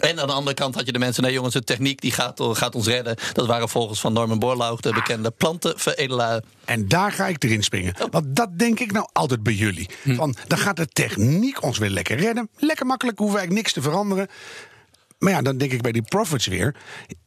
En 0.00 0.20
aan 0.20 0.26
de 0.26 0.32
andere 0.32 0.56
kant 0.56 0.74
had 0.74 0.86
je 0.86 0.92
de 0.92 0.98
mensen, 0.98 1.22
nee 1.22 1.32
jongens, 1.32 1.54
de 1.54 1.64
techniek 1.64 2.00
die 2.00 2.12
gaat, 2.12 2.40
gaat 2.52 2.74
ons 2.74 2.86
redden. 2.86 3.16
Dat 3.32 3.46
waren 3.46 3.68
volgens 3.68 4.00
van 4.00 4.12
Norman 4.12 4.38
Borlaug, 4.38 4.80
de 4.80 4.92
bekende 4.92 5.30
plantenveredelaar. 5.30 6.42
En 6.64 6.88
daar 6.88 7.12
ga 7.12 7.26
ik 7.26 7.44
erin 7.44 7.62
springen. 7.62 7.94
Want 8.10 8.36
dat 8.36 8.58
denk 8.58 8.80
ik 8.80 8.92
nou 8.92 9.08
altijd 9.12 9.42
bij 9.42 9.52
jullie. 9.52 9.88
Van, 10.04 10.36
dan 10.46 10.58
gaat 10.58 10.76
de 10.76 10.86
techniek 10.86 11.62
ons 11.62 11.78
weer 11.78 11.90
lekker 11.90 12.16
redden. 12.16 12.48
Lekker 12.58 12.86
makkelijk, 12.86 13.18
hoeven 13.18 13.36
wij 13.36 13.46
niks 13.46 13.72
te 13.72 13.82
veranderen. 13.82 14.28
Maar 15.18 15.32
ja, 15.32 15.42
dan 15.42 15.58
denk 15.58 15.72
ik 15.72 15.82
bij 15.82 15.92
die 15.92 16.02
profits 16.02 16.46
weer. 16.46 16.74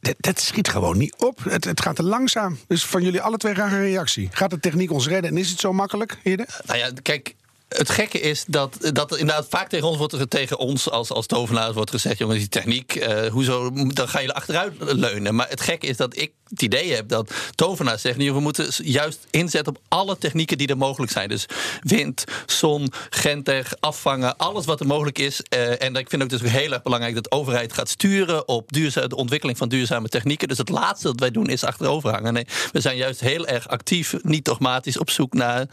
Dat, 0.00 0.14
dat 0.18 0.40
schiet 0.40 0.68
gewoon 0.68 0.98
niet 0.98 1.16
op. 1.18 1.44
Het, 1.44 1.64
het, 1.64 1.80
gaat 1.80 1.96
te 1.96 2.02
langzaam. 2.02 2.58
Dus 2.66 2.86
van 2.86 3.02
jullie 3.02 3.20
alle 3.20 3.36
twee 3.36 3.54
graag 3.54 3.72
een 3.72 3.80
reactie. 3.80 4.28
Gaat 4.32 4.50
de 4.50 4.60
techniek 4.60 4.92
ons 4.92 5.08
redden 5.08 5.30
en 5.30 5.36
is 5.36 5.50
het 5.50 5.60
zo 5.60 5.72
makkelijk, 5.72 6.18
Hidde? 6.22 6.46
Nou 6.66 6.78
ja, 6.78 6.90
kijk. 7.02 7.34
Het 7.76 7.90
gekke 7.90 8.20
is 8.20 8.44
dat, 8.46 8.76
dat 8.92 9.16
inderdaad 9.16 9.46
vaak 9.48 9.68
tegen 9.68 9.86
ons 9.86 9.96
wordt 9.96 10.30
tegen 10.30 10.58
ons 10.58 10.90
als, 10.90 11.10
als 11.10 11.26
tovenaars 11.26 11.74
wordt 11.74 11.90
gezegd: 11.90 12.18
jongens, 12.18 12.38
die 12.38 12.48
techniek, 12.48 12.94
uh, 12.94 13.26
hoezo, 13.26 13.70
dan 13.72 14.08
ga 14.08 14.18
je 14.18 14.34
achteruit 14.34 14.72
leunen. 14.78 15.34
Maar 15.34 15.48
het 15.48 15.60
gekke 15.60 15.86
is 15.86 15.96
dat 15.96 16.16
ik 16.16 16.32
het 16.48 16.62
idee 16.62 16.92
heb 16.94 17.08
dat 17.08 17.34
tovenaars 17.54 18.02
zeggen: 18.02 18.34
we 18.34 18.40
moeten 18.40 18.68
juist 18.84 19.26
inzetten 19.30 19.76
op 19.76 19.82
alle 19.88 20.18
technieken 20.18 20.58
die 20.58 20.68
er 20.68 20.76
mogelijk 20.76 21.12
zijn. 21.12 21.28
Dus 21.28 21.46
wind, 21.80 22.24
zon, 22.46 22.92
gentech, 23.10 23.74
afvangen, 23.80 24.36
alles 24.36 24.64
wat 24.64 24.80
er 24.80 24.86
mogelijk 24.86 25.18
is. 25.18 25.40
Uh, 25.54 25.82
en 25.82 25.94
ik 25.94 26.10
vind 26.10 26.22
ook 26.22 26.28
dus 26.28 26.40
heel 26.40 26.72
erg 26.72 26.82
belangrijk 26.82 27.14
dat 27.14 27.24
de 27.24 27.30
overheid 27.30 27.72
gaat 27.72 27.88
sturen 27.88 28.48
op 28.48 28.72
de 28.72 29.16
ontwikkeling 29.16 29.58
van 29.58 29.68
duurzame 29.68 30.08
technieken. 30.08 30.48
Dus 30.48 30.58
het 30.58 30.68
laatste 30.68 31.06
dat 31.06 31.20
wij 31.20 31.30
doen 31.30 31.48
is 31.48 31.64
achteroverhangen. 31.64 32.32
Nee, 32.32 32.46
we 32.72 32.80
zijn 32.80 32.96
juist 32.96 33.20
heel 33.20 33.46
erg 33.46 33.68
actief, 33.68 34.14
niet 34.22 34.44
dogmatisch 34.44 34.98
op 34.98 35.10
zoek 35.10 35.34
naar 35.34 35.66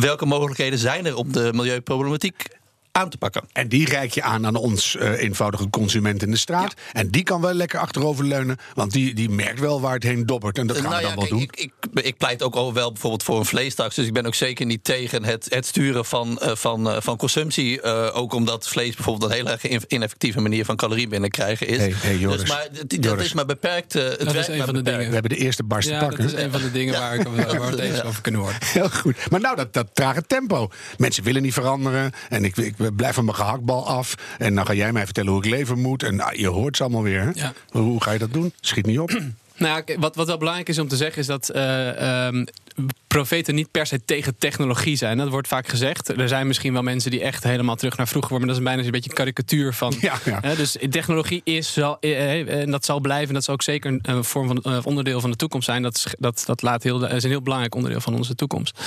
welke 0.00 0.26
mogelijkheden 0.26 0.78
zijn 0.78 1.06
er 1.06 1.16
om 1.16 1.32
de 1.32 1.50
milieuproblematiek 1.54 2.44
aan 2.96 3.08
te 3.08 3.18
pakken. 3.18 3.42
En 3.52 3.68
die 3.68 3.88
reik 3.88 4.12
je 4.12 4.22
aan 4.22 4.46
aan 4.46 4.54
ons 4.54 4.94
uh, 4.94 5.22
eenvoudige 5.22 5.70
consument 5.70 6.22
in 6.22 6.30
de 6.30 6.36
straat. 6.36 6.74
Ja. 6.76 7.00
En 7.00 7.10
die 7.10 7.22
kan 7.22 7.40
wel 7.40 7.52
lekker 7.52 7.78
achteroverleunen, 7.78 8.56
want 8.74 8.92
die, 8.92 9.14
die 9.14 9.30
merkt 9.30 9.60
wel 9.60 9.80
waar 9.80 9.94
het 9.94 10.02
heen 10.02 10.26
dobbert. 10.26 10.58
En 10.58 10.66
dat 10.66 10.76
gaan 10.76 10.90
nou 10.90 10.96
we 10.96 11.02
dan 11.02 11.10
ja, 11.10 11.16
wel 11.16 11.26
kijk, 11.26 11.56
doen. 11.56 11.64
Ik, 11.64 11.72
ik, 11.94 12.04
ik, 12.04 12.16
pleit 12.16 12.42
ook 12.42 12.54
al 12.54 12.72
wel 12.72 12.92
bijvoorbeeld 12.92 13.22
voor 13.22 13.38
een 13.38 13.44
vleestaks. 13.44 13.94
Dus 13.94 14.06
ik 14.06 14.12
ben 14.12 14.26
ook 14.26 14.34
zeker 14.34 14.66
niet 14.66 14.84
tegen 14.84 15.24
het, 15.24 15.46
het 15.48 15.66
sturen 15.66 16.04
van, 16.04 16.40
uh, 16.42 16.54
van, 16.54 16.88
uh, 16.88 16.96
van 17.00 17.16
consumptie. 17.16 17.82
ook 18.12 18.32
omdat 18.32 18.68
vlees 18.68 18.94
bijvoorbeeld 18.94 19.30
een 19.30 19.36
heel 19.36 19.48
erg 19.48 19.86
ineffectieve 19.86 20.40
manier 20.40 20.64
van 20.64 20.76
calorieën 20.76 21.08
binnenkrijgen 21.08 21.66
is. 21.66 21.76
Hey, 21.76 21.94
hey, 21.96 22.16
Joris, 22.16 22.40
dus 22.40 22.48
maar 22.48 22.68
dat 22.72 23.04
Joris. 23.04 23.24
is 23.24 23.32
maar 23.32 23.46
beperkt. 23.46 23.92
het 23.92 24.18
dat 24.18 24.34
is 24.34 24.48
een 24.48 24.64
van 24.64 24.74
de 24.74 24.82
dingen. 24.82 25.06
We 25.06 25.12
hebben 25.12 25.30
de 25.30 25.36
eerste 25.36 25.62
barst 25.62 25.88
ja, 25.88 25.98
te 25.98 26.04
pakken. 26.04 26.24
Dat 26.24 26.34
is 26.36 26.42
een 26.44 26.50
van 26.50 26.60
de 26.60 26.70
dingen 26.70 26.94
ja. 26.94 27.00
waar, 27.00 27.14
ik, 27.14 27.22
waar 27.22 27.60
we 27.60 27.66
het 27.66 27.78
eens 27.78 28.02
over 28.02 28.22
kunnen 28.22 28.40
worden. 28.40 28.60
Heel 28.64 28.90
goed. 28.90 29.30
Maar 29.30 29.40
nou, 29.40 29.56
dat, 29.56 29.72
dat 29.72 29.86
trage 29.92 30.22
tempo. 30.26 30.70
Mensen 30.96 31.22
willen 31.22 31.42
niet 31.42 31.52
veranderen. 31.52 32.12
En 32.28 32.44
ik, 32.44 32.56
ik 32.56 32.74
blijf 32.92 33.14
van 33.14 33.24
mijn 33.24 33.36
gehaktbal 33.36 33.86
af. 33.86 34.14
En 34.38 34.54
dan 34.54 34.66
ga 34.66 34.72
jij 34.72 34.92
mij 34.92 35.04
vertellen 35.04 35.30
hoe 35.30 35.44
ik 35.44 35.50
leven 35.50 35.78
moet. 35.78 36.02
En 36.02 36.16
nou, 36.16 36.38
je 36.38 36.48
hoort 36.48 36.76
ze 36.76 36.82
allemaal 36.82 37.02
weer. 37.02 37.20
Hè? 37.20 37.30
Ja. 37.34 37.52
Hoe 37.70 38.02
ga 38.02 38.10
je 38.10 38.18
dat 38.18 38.32
doen? 38.32 38.52
Schiet 38.60 38.86
niet 38.86 38.98
op. 38.98 39.20
Nou 39.58 39.82
wat, 39.98 40.16
wat 40.16 40.26
wel 40.26 40.38
belangrijk 40.38 40.68
is 40.68 40.78
om 40.78 40.88
te 40.88 40.96
zeggen 40.96 41.20
is 41.20 41.26
dat 41.26 41.50
uh, 41.54 42.26
um, 42.26 42.44
profeten 43.06 43.54
niet 43.54 43.70
per 43.70 43.86
se 43.86 44.04
tegen 44.04 44.36
technologie 44.38 44.96
zijn. 44.96 45.18
Dat 45.18 45.28
wordt 45.28 45.48
vaak 45.48 45.68
gezegd. 45.68 46.08
Er 46.08 46.28
zijn 46.28 46.46
misschien 46.46 46.72
wel 46.72 46.82
mensen 46.82 47.10
die 47.10 47.20
echt 47.20 47.44
helemaal 47.44 47.76
terug 47.76 47.96
naar 47.96 48.08
vroeger 48.08 48.30
worden. 48.30 48.46
Maar 48.46 48.56
dat 48.56 48.64
is 48.66 48.72
bijna 48.72 48.86
een 48.86 48.94
beetje 48.94 49.10
een 49.10 49.16
karikatuur 49.16 49.74
van. 49.74 49.94
Ja, 50.00 50.18
ja. 50.24 50.38
Hè, 50.40 50.56
dus 50.56 50.76
technologie 50.90 51.40
is 51.44 51.72
zal, 51.72 51.96
eh, 52.00 52.60
en 52.60 52.70
dat 52.70 52.84
zal 52.84 53.00
blijven. 53.00 53.34
Dat 53.34 53.44
zal 53.44 53.54
ook 53.54 53.62
zeker 53.62 53.98
een, 54.02 54.24
vorm 54.24 54.46
van 54.46 54.62
eh, 54.62 54.78
onderdeel 54.84 55.20
van 55.20 55.30
de 55.30 55.36
toekomst 55.36 55.66
zijn. 55.66 55.82
Dat, 55.82 55.96
is, 55.96 56.14
dat, 56.18 56.42
dat 56.46 56.62
laat 56.62 56.82
heel, 56.82 57.06
is 57.06 57.22
een 57.22 57.30
heel 57.30 57.42
belangrijk 57.42 57.74
onderdeel 57.74 58.00
van 58.00 58.14
onze 58.14 58.34
toekomst. 58.34 58.80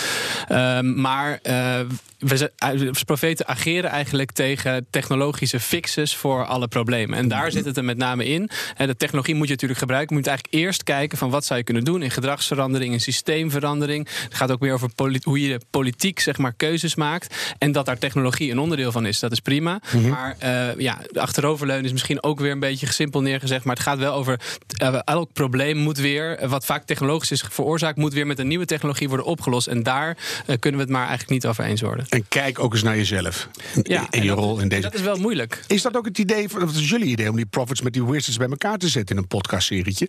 Ehm, 0.47 1.01
maar 1.01 1.39
eh, 1.43 1.79
we, 2.19 2.51
eh, 2.57 2.91
profeten 3.05 3.47
ageren 3.47 3.89
eigenlijk 3.89 4.31
tegen 4.31 4.87
technologische 4.89 5.59
fixes 5.59 6.15
voor 6.15 6.45
alle 6.45 6.67
problemen. 6.67 7.17
En 7.17 7.27
daar 7.27 7.51
zit 7.51 7.65
het 7.65 7.77
er 7.77 7.83
met 7.83 7.97
name 7.97 8.25
in. 8.25 8.49
De 8.77 8.95
technologie 8.95 9.35
moet 9.35 9.47
je 9.47 9.53
natuurlijk 9.53 9.79
gebruiken. 9.79 10.15
Je 10.15 10.21
moet 10.21 10.29
eigenlijk 10.29 10.63
eerst 10.63 10.83
kijken 10.83 11.17
van 11.17 11.29
wat 11.29 11.45
zou 11.45 11.59
je 11.59 11.65
kunnen 11.65 11.83
doen 11.83 12.01
in 12.01 12.11
gedragsverandering, 12.11 12.93
in 12.93 13.01
systeemverandering. 13.01 13.78
Het 13.87 14.09
gaat 14.29 14.51
ook 14.51 14.59
weer 14.59 14.73
over 14.73 14.89
hoe 15.23 15.41
je 15.41 15.57
de 15.57 15.65
politiek 15.69 16.19
zeg 16.19 16.37
maar 16.37 16.53
keuzes 16.53 16.95
maakt. 16.95 17.35
En 17.57 17.71
dat 17.71 17.85
daar 17.85 17.97
technologie 17.97 18.51
een 18.51 18.59
onderdeel 18.59 18.91
van 18.91 19.05
is, 19.05 19.19
dat 19.19 19.31
is 19.31 19.39
prima. 19.39 19.81
Maar 20.09 20.35
eh, 20.39 20.75
ja, 20.77 20.97
de 21.11 21.19
achteroverleunen 21.21 21.85
is 21.85 21.91
misschien 21.91 22.23
ook 22.23 22.39
weer 22.39 22.51
een 22.51 22.59
beetje 22.59 22.85
gesimpel 22.85 23.21
neergezegd. 23.21 23.63
Maar 23.65 23.75
het 23.75 23.83
gaat 23.83 23.97
wel 23.97 24.13
over 24.13 24.39
eh, 24.77 24.99
elk 25.05 25.33
probleem 25.33 25.77
moet 25.77 25.97
weer, 25.97 26.47
wat 26.47 26.65
vaak 26.65 26.83
technologisch 26.85 27.31
is 27.31 27.43
veroorzaakt, 27.49 27.97
moet 27.97 28.13
weer 28.13 28.27
met 28.27 28.39
een 28.39 28.47
nieuwe 28.47 28.65
technologie 28.65 29.07
worden 29.07 29.25
opgelost. 29.25 29.67
En 29.67 29.83
daar 29.83 30.17
eh, 30.45 30.55
kunnen 30.59 30.79
we 30.79 30.85
het 30.85 30.95
maar 30.95 31.07
eigenlijk 31.07 31.29
niet 31.29 31.45
over 31.45 31.63
eens 31.63 31.81
worden. 31.81 32.05
En 32.09 32.25
kijk 32.27 32.59
ook 32.59 32.73
eens 32.73 32.83
naar 32.83 32.95
jezelf. 32.97 33.47
Ja, 33.83 34.01
in 34.01 34.07
en 34.09 34.21
je 34.21 34.27
dat- 34.29 34.37
rol 34.37 34.59
in 34.59 34.67
deze. 34.67 34.81
Dat 34.81 34.93
is 34.93 35.01
wel 35.01 35.17
moeilijk. 35.17 35.63
Is 35.67 35.81
dat 35.81 35.97
ook 35.97 36.05
het 36.05 36.17
idee, 36.17 36.49
van- 36.49 36.61
of 36.63 36.67
het 36.69 36.77
is 36.79 36.89
jullie 36.89 37.07
idee 37.07 37.29
om 37.29 37.35
die 37.35 37.45
profits 37.45 37.81
met 37.81 37.93
die 37.93 38.05
wizards 38.05 38.37
bij 38.37 38.47
elkaar 38.47 38.77
te 38.77 38.87
zetten 38.87 39.15
in 39.15 39.21
een 39.21 39.27
podcastserietje? 39.27 40.07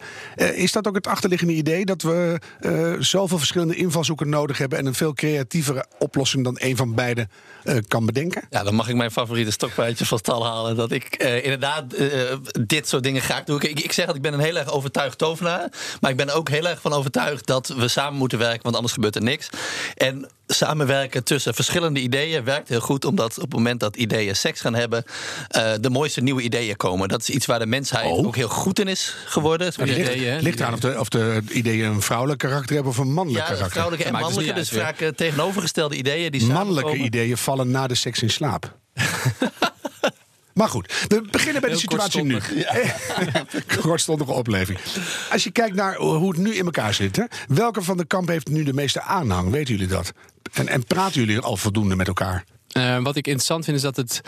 Is 0.55 0.73
dat 0.73 0.87
ook 0.89 0.95
het 0.95 1.07
achterliggende 1.07 1.53
idee 1.55 1.85
dat 1.85 2.03
we 2.03 2.39
zoveel 2.99 3.39
verschillende 3.39 3.60
invalshoeken 3.69 4.29
nodig 4.29 4.59
hebben 4.59 4.79
en 4.79 4.87
een 4.87 4.95
veel 4.95 5.12
creatievere 5.12 5.87
oplossing 5.99 6.45
dan 6.45 6.57
een 6.59 6.76
van 6.76 6.95
beide 6.95 7.29
eh, 7.64 7.76
kan 7.88 8.07
bedenken? 8.07 8.43
Ja, 8.50 8.62
dan 8.62 8.75
mag 8.75 8.88
ik 8.88 8.95
mijn 8.95 9.11
favoriete 9.11 9.50
stokpaardje 9.50 10.07
van 10.07 10.19
stal 10.19 10.47
halen. 10.47 10.76
Dat 10.76 10.90
ik 10.90 11.05
eh, 11.05 11.45
inderdaad 11.45 11.93
eh, 11.93 12.09
dit 12.67 12.88
soort 12.88 13.02
dingen 13.02 13.23
graag 13.23 13.45
doe. 13.45 13.61
Ik, 13.61 13.81
ik 13.81 13.93
zeg 13.93 14.07
dat 14.07 14.17
ik 14.17 14.23
ben 14.23 14.33
een 14.33 14.40
heel 14.40 14.57
erg 14.57 14.73
overtuigd 14.73 15.19
tovenaar. 15.19 15.73
Maar 16.00 16.11
ik 16.11 16.17
ben 16.17 16.35
ook 16.35 16.49
heel 16.49 16.69
erg 16.69 16.81
van 16.81 16.93
overtuigd 16.93 17.47
dat 17.47 17.69
we 17.69 17.88
samen 17.88 18.19
moeten 18.19 18.38
werken. 18.38 18.62
Want 18.62 18.75
anders 18.75 18.95
gebeurt 18.95 19.17
er 19.17 19.23
niks. 19.23 19.50
En 19.97 20.29
samenwerken 20.54 21.25
tussen 21.25 21.54
verschillende 21.54 22.00
ideeën 22.00 22.45
werkt 22.45 22.69
heel 22.69 22.80
goed. 22.80 23.04
Omdat 23.04 23.37
op 23.37 23.42
het 23.42 23.52
moment 23.52 23.80
dat 23.80 23.97
ideeën 23.97 24.37
seks 24.37 24.61
gaan 24.61 24.75
hebben... 24.75 25.04
eh, 25.49 25.73
de 25.80 25.90
mooiste 25.90 26.21
nieuwe 26.21 26.42
ideeën 26.42 26.76
komen. 26.76 27.09
Dat 27.09 27.21
is 27.21 27.30
iets 27.30 27.47
waar 27.47 27.59
de 27.59 27.66
mensheid 27.66 28.07
Oh. 28.11 28.26
ook 28.26 28.37
heel 28.37 28.49
goed 28.49 28.78
in 28.78 28.88
is 28.88 29.14
geworden. 29.26 29.73
die 29.76 29.85
Ligt, 29.87 29.99
ideeën, 29.99 30.33
hè? 30.33 30.38
ligt 30.40 30.61
eraan 30.61 30.73
of 30.73 30.78
de, 30.80 31.00
of 31.00 31.09
de 31.09 31.42
ideeën 31.49 31.85
een 31.87 32.02
vrouwelijk 32.02 32.38
karakter 32.38 32.75
hebben 32.75 32.92
of 32.92 32.99
een 32.99 33.12
mannelijk 33.12 33.38
Ja, 33.45 33.50
karakter. 33.50 33.71
vrouwelijke 33.73 34.07
en 34.07 34.12
mannelijke. 34.12 34.52
Dus 34.52 34.73
uit, 34.73 34.80
vaak 34.83 35.00
eh, 35.00 35.09
tegenovergestelde 35.09 35.97
ideeën 35.97 36.30
die 36.30 36.40
Mannelijke 36.47 36.73
samenkomen. 36.80 37.07
ideeën 37.07 37.37
vallen 37.37 37.71
na 37.71 37.87
de 37.87 37.95
seks 37.95 38.23
in 38.23 38.30
slaap. 38.30 38.78
Maar 40.54 40.69
goed, 40.69 40.92
we 41.09 41.23
beginnen 41.30 41.61
bij 41.61 41.71
de 41.71 41.76
situatie 41.78 42.23
nu. 42.23 42.38
Kortstondige 43.80 44.33
opleving. 44.33 44.78
Als 45.33 45.45
je 45.45 45.50
kijkt 45.50 45.75
naar 45.76 45.97
hoe 45.97 46.28
het 46.28 46.38
nu 46.38 46.54
in 46.54 46.64
elkaar 46.64 46.95
zit, 46.95 47.16
hè, 47.16 47.25
welke 47.49 47.83
van 47.83 47.97
de 47.97 48.04
kampen 48.07 48.33
heeft 48.33 48.49
nu 48.49 48.64
de 48.64 48.73
meeste 48.73 49.02
aanhang? 49.02 49.50
Weten 49.50 49.75
jullie 49.75 49.88
dat? 49.88 50.12
En, 50.52 50.69
en 50.69 50.85
praten 50.85 51.21
jullie 51.21 51.40
al 51.40 51.57
voldoende 51.57 51.97
met 51.97 52.09
elkaar? 52.09 52.45
Eh, 52.71 53.03
wat 53.03 53.17
ik 53.17 53.27
interessant 53.27 53.65
vind 53.65 53.77
is 53.77 53.83
dat 53.83 53.97
het 53.97 54.21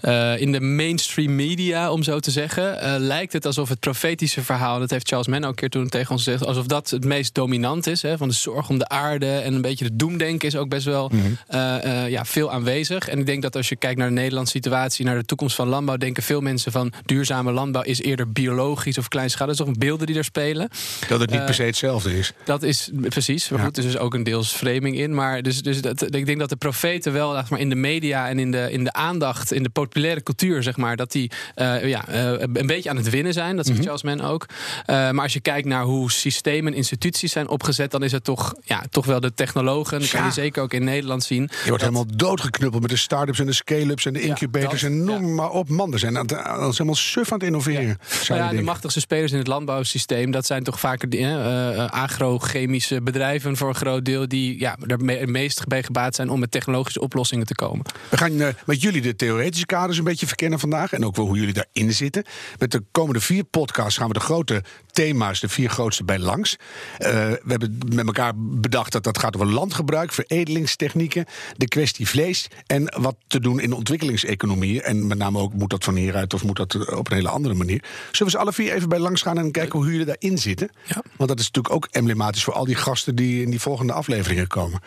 eh, 0.00 0.40
in 0.40 0.52
de 0.52 0.60
mainstream 0.60 1.34
media, 1.34 1.90
om 1.92 2.02
zo 2.02 2.20
te 2.20 2.30
zeggen, 2.30 2.80
eh, 2.80 2.94
lijkt 2.98 3.32
het 3.32 3.46
alsof 3.46 3.68
het 3.68 3.80
profetische 3.80 4.42
verhaal, 4.42 4.78
dat 4.78 4.90
heeft 4.90 5.08
Charles 5.08 5.26
Mann 5.26 5.44
ook 5.44 5.50
een 5.50 5.54
keer 5.56 5.68
toen 5.68 5.88
tegen 5.88 6.10
ons 6.10 6.22
gezegd, 6.22 6.46
alsof 6.46 6.66
dat 6.66 6.90
het 6.90 7.04
meest 7.04 7.34
dominant 7.34 7.86
is. 7.86 8.02
Hè, 8.02 8.16
van 8.16 8.28
de 8.28 8.34
zorg 8.34 8.68
om 8.68 8.78
de 8.78 8.88
aarde 8.88 9.30
en 9.38 9.54
een 9.54 9.60
beetje 9.60 9.84
de 9.84 9.96
doemdenken 9.96 10.48
is 10.48 10.56
ook 10.56 10.68
best 10.68 10.84
wel 10.84 11.10
eh, 11.46 12.08
ja, 12.08 12.24
veel 12.24 12.52
aanwezig. 12.52 13.08
En 13.08 13.18
ik 13.18 13.26
denk 13.26 13.42
dat 13.42 13.56
als 13.56 13.68
je 13.68 13.76
kijkt 13.76 13.98
naar 13.98 14.08
de 14.08 14.14
Nederlandse 14.14 14.52
situatie, 14.52 15.04
naar 15.04 15.18
de 15.18 15.24
toekomst 15.24 15.56
van 15.56 15.68
landbouw, 15.68 15.96
denken 15.96 16.22
veel 16.22 16.40
mensen 16.40 16.72
van 16.72 16.92
duurzame 17.04 17.52
landbouw 17.52 17.82
is 17.82 18.02
eerder 18.02 18.32
biologisch 18.32 18.98
of 18.98 19.08
kleinschalig. 19.08 19.56
Dat 19.56 19.66
is 19.66 19.72
toch 19.72 19.84
beelden 19.84 20.06
die 20.06 20.16
er 20.16 20.24
spelen. 20.24 20.68
Dat 21.08 21.20
het 21.20 21.30
niet 21.30 21.44
per 21.44 21.54
se 21.54 21.62
hetzelfde 21.62 22.18
is. 22.18 22.32
Dat 22.44 22.62
is 22.62 22.90
precies. 23.08 23.48
Maar 23.48 23.58
Ja. 23.58 23.64
goed, 23.64 23.76
er 23.76 23.84
is 23.84 23.92
dus 23.92 24.00
ook 24.00 24.14
een 24.14 24.22
deels 24.24 24.52
framing 24.52 24.98
in. 24.98 25.14
Maar 25.14 25.42
dus, 25.42 25.62
dus 25.62 25.80
dat, 25.80 26.14
ik 26.14 26.26
denk 26.26 26.38
dat 26.38 26.48
de 26.48 26.56
profeten 26.56 27.12
wel 27.12 27.32
zeg 27.32 27.50
maar, 27.50 27.60
in 27.60 27.68
de 27.68 27.74
media 27.84 28.28
en 28.28 28.38
in 28.38 28.50
de, 28.50 28.72
in 28.72 28.84
de 28.84 28.92
aandacht, 28.92 29.52
in 29.52 29.62
de 29.62 29.68
populaire 29.68 30.22
cultuur, 30.22 30.62
zeg 30.62 30.76
maar, 30.76 30.96
dat 30.96 31.12
die 31.12 31.30
eh, 31.54 31.88
ja, 31.88 32.08
eh, 32.08 32.30
een 32.52 32.66
beetje 32.66 32.90
aan 32.90 32.96
het 32.96 33.10
winnen 33.10 33.32
zijn. 33.32 33.56
Dat 33.56 33.66
zegt 33.66 33.82
Charles 33.82 34.02
Mann 34.02 34.20
ook. 34.20 34.46
Eh, 34.86 35.10
maar 35.10 35.22
als 35.22 35.32
je 35.32 35.40
kijkt 35.40 35.66
naar 35.66 35.82
hoe 35.82 36.10
systemen 36.10 36.72
en 36.72 36.78
instituties 36.78 37.32
zijn 37.32 37.48
opgezet, 37.48 37.90
dan 37.90 38.02
is 38.02 38.12
het 38.12 38.24
toch, 38.24 38.54
ja, 38.62 38.84
toch 38.90 39.06
wel 39.06 39.20
de 39.20 39.34
technologen. 39.34 40.00
Dat 40.00 40.10
kan 40.10 40.24
je 40.24 40.30
zeker 40.30 40.62
ook 40.62 40.72
in 40.72 40.84
Nederland 40.84 41.24
zien. 41.24 41.50
Je 41.62 41.68
wordt 41.68 41.82
helemaal 41.82 42.06
doodgeknuppeld 42.14 42.82
met 42.82 42.90
de 42.90 42.96
start-ups 42.96 43.38
en 43.38 43.46
de 43.46 43.52
scale-ups 43.52 44.06
en 44.06 44.12
de 44.12 44.20
incubators 44.20 44.80
dat, 44.80 44.90
en 44.90 45.04
noem 45.04 45.34
maar 45.34 45.50
op. 45.50 45.68
Man, 45.68 45.92
er 45.92 45.98
zijn 45.98 46.14
dat 46.14 46.30
is 46.32 46.38
helemaal 46.56 46.94
suf 46.94 47.32
aan 47.32 47.38
het 47.38 47.46
innoveren. 47.46 47.98
ja, 48.22 48.48
de 48.48 48.62
machtigste 48.62 49.00
spelers 49.00 49.32
in 49.32 49.38
het 49.38 49.46
landbouwsysteem, 49.46 50.30
dat 50.30 50.46
zijn 50.46 50.62
toch 50.62 50.80
vaker 50.80 51.08
die, 51.08 51.26
agrochemische 51.26 53.02
bedrijven 53.02 53.56
voor 53.56 53.68
een 53.68 53.74
groot 53.74 54.04
deel, 54.04 54.28
die 54.28 54.60
ja, 54.60 54.76
er 54.86 54.98
het 55.06 55.28
meest 55.28 55.66
bij 55.66 55.82
gebaat 55.82 56.14
zijn 56.14 56.30
om 56.30 56.40
met 56.40 56.50
technologische 56.50 57.00
oplossingen 57.00 57.46
te 57.46 57.54
komen. 57.54 57.73
We 58.08 58.16
gaan 58.16 58.40
eh, 58.40 58.48
met 58.66 58.82
jullie 58.82 59.00
de 59.00 59.16
theoretische 59.16 59.66
kaders 59.66 59.98
een 59.98 60.04
beetje 60.04 60.26
verkennen 60.26 60.58
vandaag. 60.58 60.92
En 60.92 61.04
ook 61.04 61.16
wel 61.16 61.26
hoe 61.26 61.38
jullie 61.38 61.54
daarin 61.54 61.92
zitten. 61.92 62.24
Met 62.58 62.70
de 62.70 62.82
komende 62.90 63.20
vier 63.20 63.44
podcasts 63.44 63.98
gaan 63.98 64.08
we 64.08 64.14
de 64.14 64.20
grote 64.20 64.62
thema's, 64.94 65.40
de 65.40 65.48
vier 65.48 65.70
grootste, 65.70 66.04
bij 66.04 66.18
langs. 66.18 66.56
Eh, 66.98 67.10
we 67.10 67.40
hebben 67.46 67.78
met 67.94 68.06
elkaar 68.06 68.32
bedacht 68.36 68.92
dat 68.92 69.04
dat 69.04 69.18
gaat 69.18 69.34
over 69.34 69.46
landgebruik, 69.46 70.12
veredelingstechnieken, 70.12 71.24
de 71.56 71.68
kwestie 71.68 72.08
vlees 72.08 72.48
en 72.66 72.94
wat 73.00 73.16
te 73.26 73.40
doen 73.40 73.60
in 73.60 73.72
ontwikkelingseconomieën. 73.72 74.82
En 74.82 75.06
met 75.06 75.18
name 75.18 75.38
ook, 75.38 75.52
moet 75.52 75.70
dat 75.70 75.84
van 75.84 75.94
hieruit 75.94 76.34
of 76.34 76.44
moet 76.44 76.56
dat 76.56 76.74
eh, 76.74 76.98
op 76.98 77.10
een 77.10 77.16
hele 77.16 77.28
andere 77.28 77.54
manier. 77.54 77.82
Zullen 78.10 78.32
we 78.32 78.38
ze 78.38 78.38
alle 78.38 78.52
vier 78.52 78.72
even 78.72 78.88
bij 78.88 78.98
langs 78.98 79.22
gaan 79.22 79.38
en 79.38 79.50
kijken 79.50 79.78
hoe 79.78 79.90
jullie 79.90 80.06
daarin 80.06 80.38
zitten? 80.38 80.70
Ja. 80.84 81.02
Want 81.16 81.28
dat 81.28 81.38
is 81.38 81.46
natuurlijk 81.46 81.74
ook 81.74 81.88
emblematisch 81.90 82.44
voor 82.44 82.54
al 82.54 82.64
die 82.64 82.74
gasten 82.74 83.14
die 83.14 83.42
in 83.42 83.50
die 83.50 83.60
volgende 83.60 83.92
afleveringen 83.92 84.46
komen. 84.46 84.80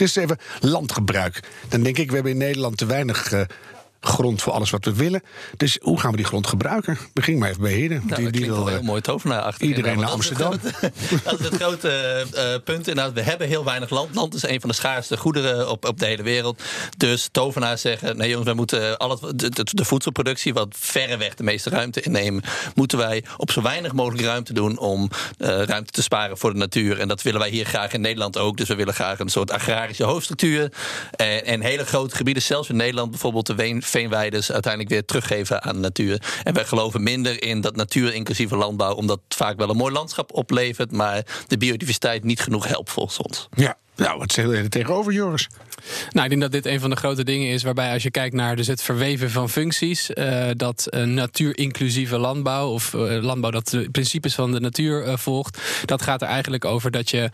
Eerst 0.00 0.16
even 0.16 0.38
landgebruik. 0.60 1.40
Dan 1.68 1.82
denk 1.82 1.98
ik, 1.98 2.08
we 2.08 2.14
hebben 2.14 2.32
in 2.32 2.38
Nederland 2.38 2.76
te 2.76 2.86
weinig 2.86 3.32
eh, 3.32 3.40
grond 4.06 4.42
voor 4.42 4.52
alles 4.52 4.70
wat 4.70 4.84
we 4.84 4.94
willen. 4.94 5.22
Dus 5.56 5.78
hoe 5.82 6.00
gaan 6.00 6.10
we 6.10 6.16
die 6.16 6.26
grond 6.26 6.46
gebruiken? 6.46 6.98
Begin 7.12 7.38
maar 7.38 7.48
even 7.48 7.62
bij 7.62 7.72
Heren. 7.72 8.02
Nou, 8.06 8.22
dat 8.22 8.30
klinkt 8.30 8.48
wel 8.48 8.66
eh, 8.66 8.72
heel 8.72 8.82
mooi 8.82 9.00
tovenaarachtig. 9.00 9.68
iedereen 9.68 9.92
inderdaad, 9.92 10.18
naar 10.18 10.38
want 10.38 10.52
Dat 10.52 10.64
is 10.64 10.70
het 10.70 10.80
grote, 10.80 11.24
dat 11.24 11.40
is 11.40 11.46
het 11.46 11.54
grote 11.54 11.88
eh, 12.34 12.64
punt. 12.64 12.88
Inderdaad, 12.88 13.12
we 13.12 13.22
hebben 13.22 13.48
heel 13.48 13.64
weinig 13.64 13.90
land. 13.90 14.14
Land 14.14 14.34
is 14.34 14.42
een 14.42 14.60
van 14.60 14.68
de 14.68 14.74
schaarste 14.74 15.16
goederen 15.16 15.70
op, 15.70 15.84
op 15.84 15.98
de 15.98 16.06
hele 16.06 16.22
wereld. 16.22 16.62
Dus 16.96 17.28
tovenaars 17.32 17.80
zeggen, 17.80 18.16
nee 18.16 18.28
jongens, 18.28 18.46
wij 18.46 18.54
moeten 18.54 18.96
al 18.96 19.10
het, 19.10 19.38
de, 19.38 19.50
de, 19.50 19.66
de 19.70 19.84
voedselproductie... 19.84 20.54
wat 20.54 20.68
verreweg 20.78 21.34
de 21.34 21.42
meeste 21.42 21.70
ruimte 21.70 22.00
innemen... 22.00 22.42
moeten 22.74 22.98
wij 22.98 23.24
op 23.36 23.50
zo 23.50 23.62
weinig 23.62 23.92
mogelijk 23.92 24.24
ruimte 24.24 24.52
doen... 24.52 24.78
om 24.78 25.10
eh, 25.38 25.62
ruimte 25.62 25.92
te 25.92 26.02
sparen 26.02 26.38
voor 26.38 26.52
de 26.52 26.58
natuur. 26.58 27.00
En 27.00 27.08
dat 27.08 27.22
willen 27.22 27.40
wij 27.40 27.50
hier 27.50 27.66
graag 27.66 27.92
in 27.92 28.00
Nederland 28.00 28.38
ook. 28.38 28.56
Dus 28.56 28.68
we 28.68 28.74
willen 28.74 28.94
graag 28.94 29.18
een 29.18 29.28
soort 29.28 29.50
agrarische 29.50 30.04
hoofdstructuur. 30.04 30.72
En, 31.10 31.44
en 31.44 31.60
hele 31.60 31.84
grote 31.84 32.16
gebieden, 32.16 32.42
zelfs 32.42 32.68
in 32.68 32.76
Nederland... 32.76 33.10
bijvoorbeeld 33.10 33.46
de 33.46 33.54
ween- 33.54 33.82
veenweides 33.96 34.52
uiteindelijk 34.52 34.92
weer 34.92 35.04
teruggeven 35.04 35.62
aan 35.62 35.74
de 35.74 35.80
natuur. 35.80 36.22
En 36.42 36.54
wij 36.54 36.64
geloven 36.64 37.02
minder 37.02 37.42
in 37.42 37.60
dat 37.60 37.76
natuur 37.76 38.14
inclusieve 38.14 38.56
landbouw... 38.56 38.94
omdat 38.94 39.20
het 39.24 39.36
vaak 39.36 39.56
wel 39.56 39.70
een 39.70 39.76
mooi 39.76 39.92
landschap 39.92 40.32
oplevert... 40.32 40.92
maar 40.92 41.26
de 41.46 41.56
biodiversiteit 41.56 42.24
niet 42.24 42.40
genoeg 42.40 42.66
helpt 42.68 42.90
volgens 42.90 43.18
ons. 43.18 43.48
Ja, 43.54 43.76
nou, 43.96 44.18
wat 44.18 44.32
zeg 44.32 44.44
je 44.46 44.56
er 44.56 44.68
tegenover, 44.68 45.12
Joris? 45.12 45.48
Nou, 46.10 46.24
ik 46.24 46.28
denk 46.28 46.40
dat 46.40 46.52
dit 46.52 46.66
een 46.66 46.80
van 46.80 46.90
de 46.90 46.96
grote 46.96 47.24
dingen 47.24 47.48
is 47.48 47.62
waarbij 47.62 47.92
als 47.92 48.02
je 48.02 48.10
kijkt 48.10 48.34
naar 48.34 48.56
dus 48.56 48.66
het 48.66 48.82
verweven 48.82 49.30
van 49.30 49.50
functies, 49.50 50.12
eh, 50.12 50.44
dat 50.56 50.86
uh, 50.90 51.02
natuurinclusieve 51.02 52.18
landbouw 52.18 52.70
of 52.70 52.92
uh, 52.92 53.22
landbouw 53.22 53.50
dat 53.50 53.68
de 53.68 53.90
principes 53.90 54.34
van 54.34 54.52
de 54.52 54.60
natuur 54.60 55.06
uh, 55.06 55.16
volgt, 55.16 55.58
dat 55.84 56.02
gaat 56.02 56.22
er 56.22 56.28
eigenlijk 56.28 56.64
over 56.64 56.90
dat 56.90 57.10
je 57.10 57.30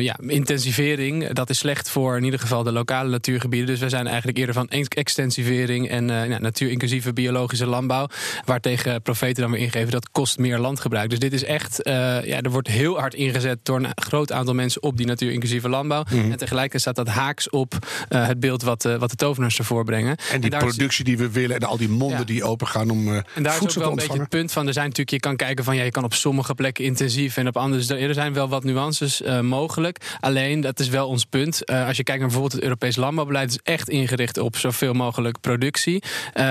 ja, 0.00 0.16
intensivering, 0.26 1.32
dat 1.32 1.50
is 1.50 1.58
slecht 1.58 1.90
voor 1.90 2.16
in 2.16 2.24
ieder 2.24 2.40
geval 2.40 2.62
de 2.62 2.72
lokale 2.72 3.08
natuurgebieden. 3.08 3.66
Dus 3.66 3.80
we 3.80 3.88
zijn 3.88 4.06
eigenlijk 4.06 4.38
eerder 4.38 4.54
van 4.54 4.68
extensivering 4.68 5.88
en 5.88 6.06
ja, 6.06 6.38
natuurinclusieve 6.38 7.12
biologische 7.12 7.66
landbouw, 7.66 8.06
waartegen 8.44 9.02
profeten 9.02 9.42
dan 9.42 9.50
weer 9.50 9.60
ingeven 9.60 9.90
dat 9.90 10.10
kost 10.10 10.38
meer 10.38 10.58
landgebruik. 10.58 11.10
Dus 11.10 11.18
dit 11.18 11.32
is 11.32 11.44
echt, 11.44 11.80
ja, 12.24 12.40
er 12.40 12.50
wordt 12.50 12.68
heel 12.68 12.98
hard 12.98 13.14
ingezet 13.14 13.58
door 13.62 13.78
een 13.78 13.90
groot 13.94 14.32
aantal 14.32 14.54
mensen 14.54 14.82
op 14.82 14.96
die 14.96 15.06
natuurinclusieve 15.06 15.68
landbouw. 15.68 16.04
En 16.10 16.36
tegelijkertijd 16.36 16.80
staat 16.80 16.96
dat 16.96 17.08
haaks 17.08 17.50
op 17.52 17.74
eh, 18.08 18.26
het 18.26 18.40
beeld 18.40 18.62
wat, 18.62 18.84
eh, 18.84 18.96
wat 18.96 19.10
de 19.10 19.16
tovenaars 19.16 19.58
ervoor 19.58 19.84
brengen. 19.84 20.16
En 20.32 20.40
die 20.40 20.50
is- 20.50 20.58
productie 20.58 21.04
die 21.04 21.16
we 21.18 21.30
willen 21.30 21.56
en 21.56 21.62
al 21.68 21.76
die 21.76 21.88
monden 21.88 22.18
Ja. 22.18 22.24
die 22.24 22.44
open 22.44 22.66
gaan 22.66 22.90
om 22.90 23.08
eh, 23.08 23.20
en 23.34 23.42
daar 23.42 23.54
is 23.54 23.60
ook 23.62 23.72
wel 23.72 23.88
een 23.90 23.94
beetje 23.96 24.18
het 24.20 24.28
punt 24.28 24.52
van. 24.52 24.66
Er 24.66 24.72
zijn 24.72 24.84
natuurlijk, 24.86 25.10
je 25.10 25.20
kan 25.28 25.36
kijken 25.36 25.64
van 25.64 25.76
ja, 25.76 25.82
je 25.82 25.90
kan 25.90 26.04
op 26.04 26.14
sommige 26.14 26.54
plekken 26.54 26.84
intensief 26.84 27.36
en 27.36 27.46
op 27.48 27.56
andere. 27.56 27.86
dus 27.86 27.90
Er 28.00 28.14
zijn 28.14 28.32
wel 28.32 28.48
wat 28.48 28.64
nuances 28.64 29.22
mogelijk. 29.42 30.16
Alleen 30.20 30.60
dat 30.60 30.80
is 30.80 30.88
wel 30.88 31.08
ons 31.08 31.24
punt. 31.24 31.66
Als 31.66 31.96
je 31.96 32.02
kijkt 32.02 32.08
naar 32.20 32.28
bijvoorbeeld 32.28 32.52
het 32.52 32.62
Europees 32.62 32.96
landbouwbeleid, 32.96 33.50
is 33.50 33.58
echt 33.62 33.88
ingericht 33.88 34.38
op 34.38 34.56
zoveel 34.56 34.92
mogelijk 34.92 35.40
productie. 35.40 36.02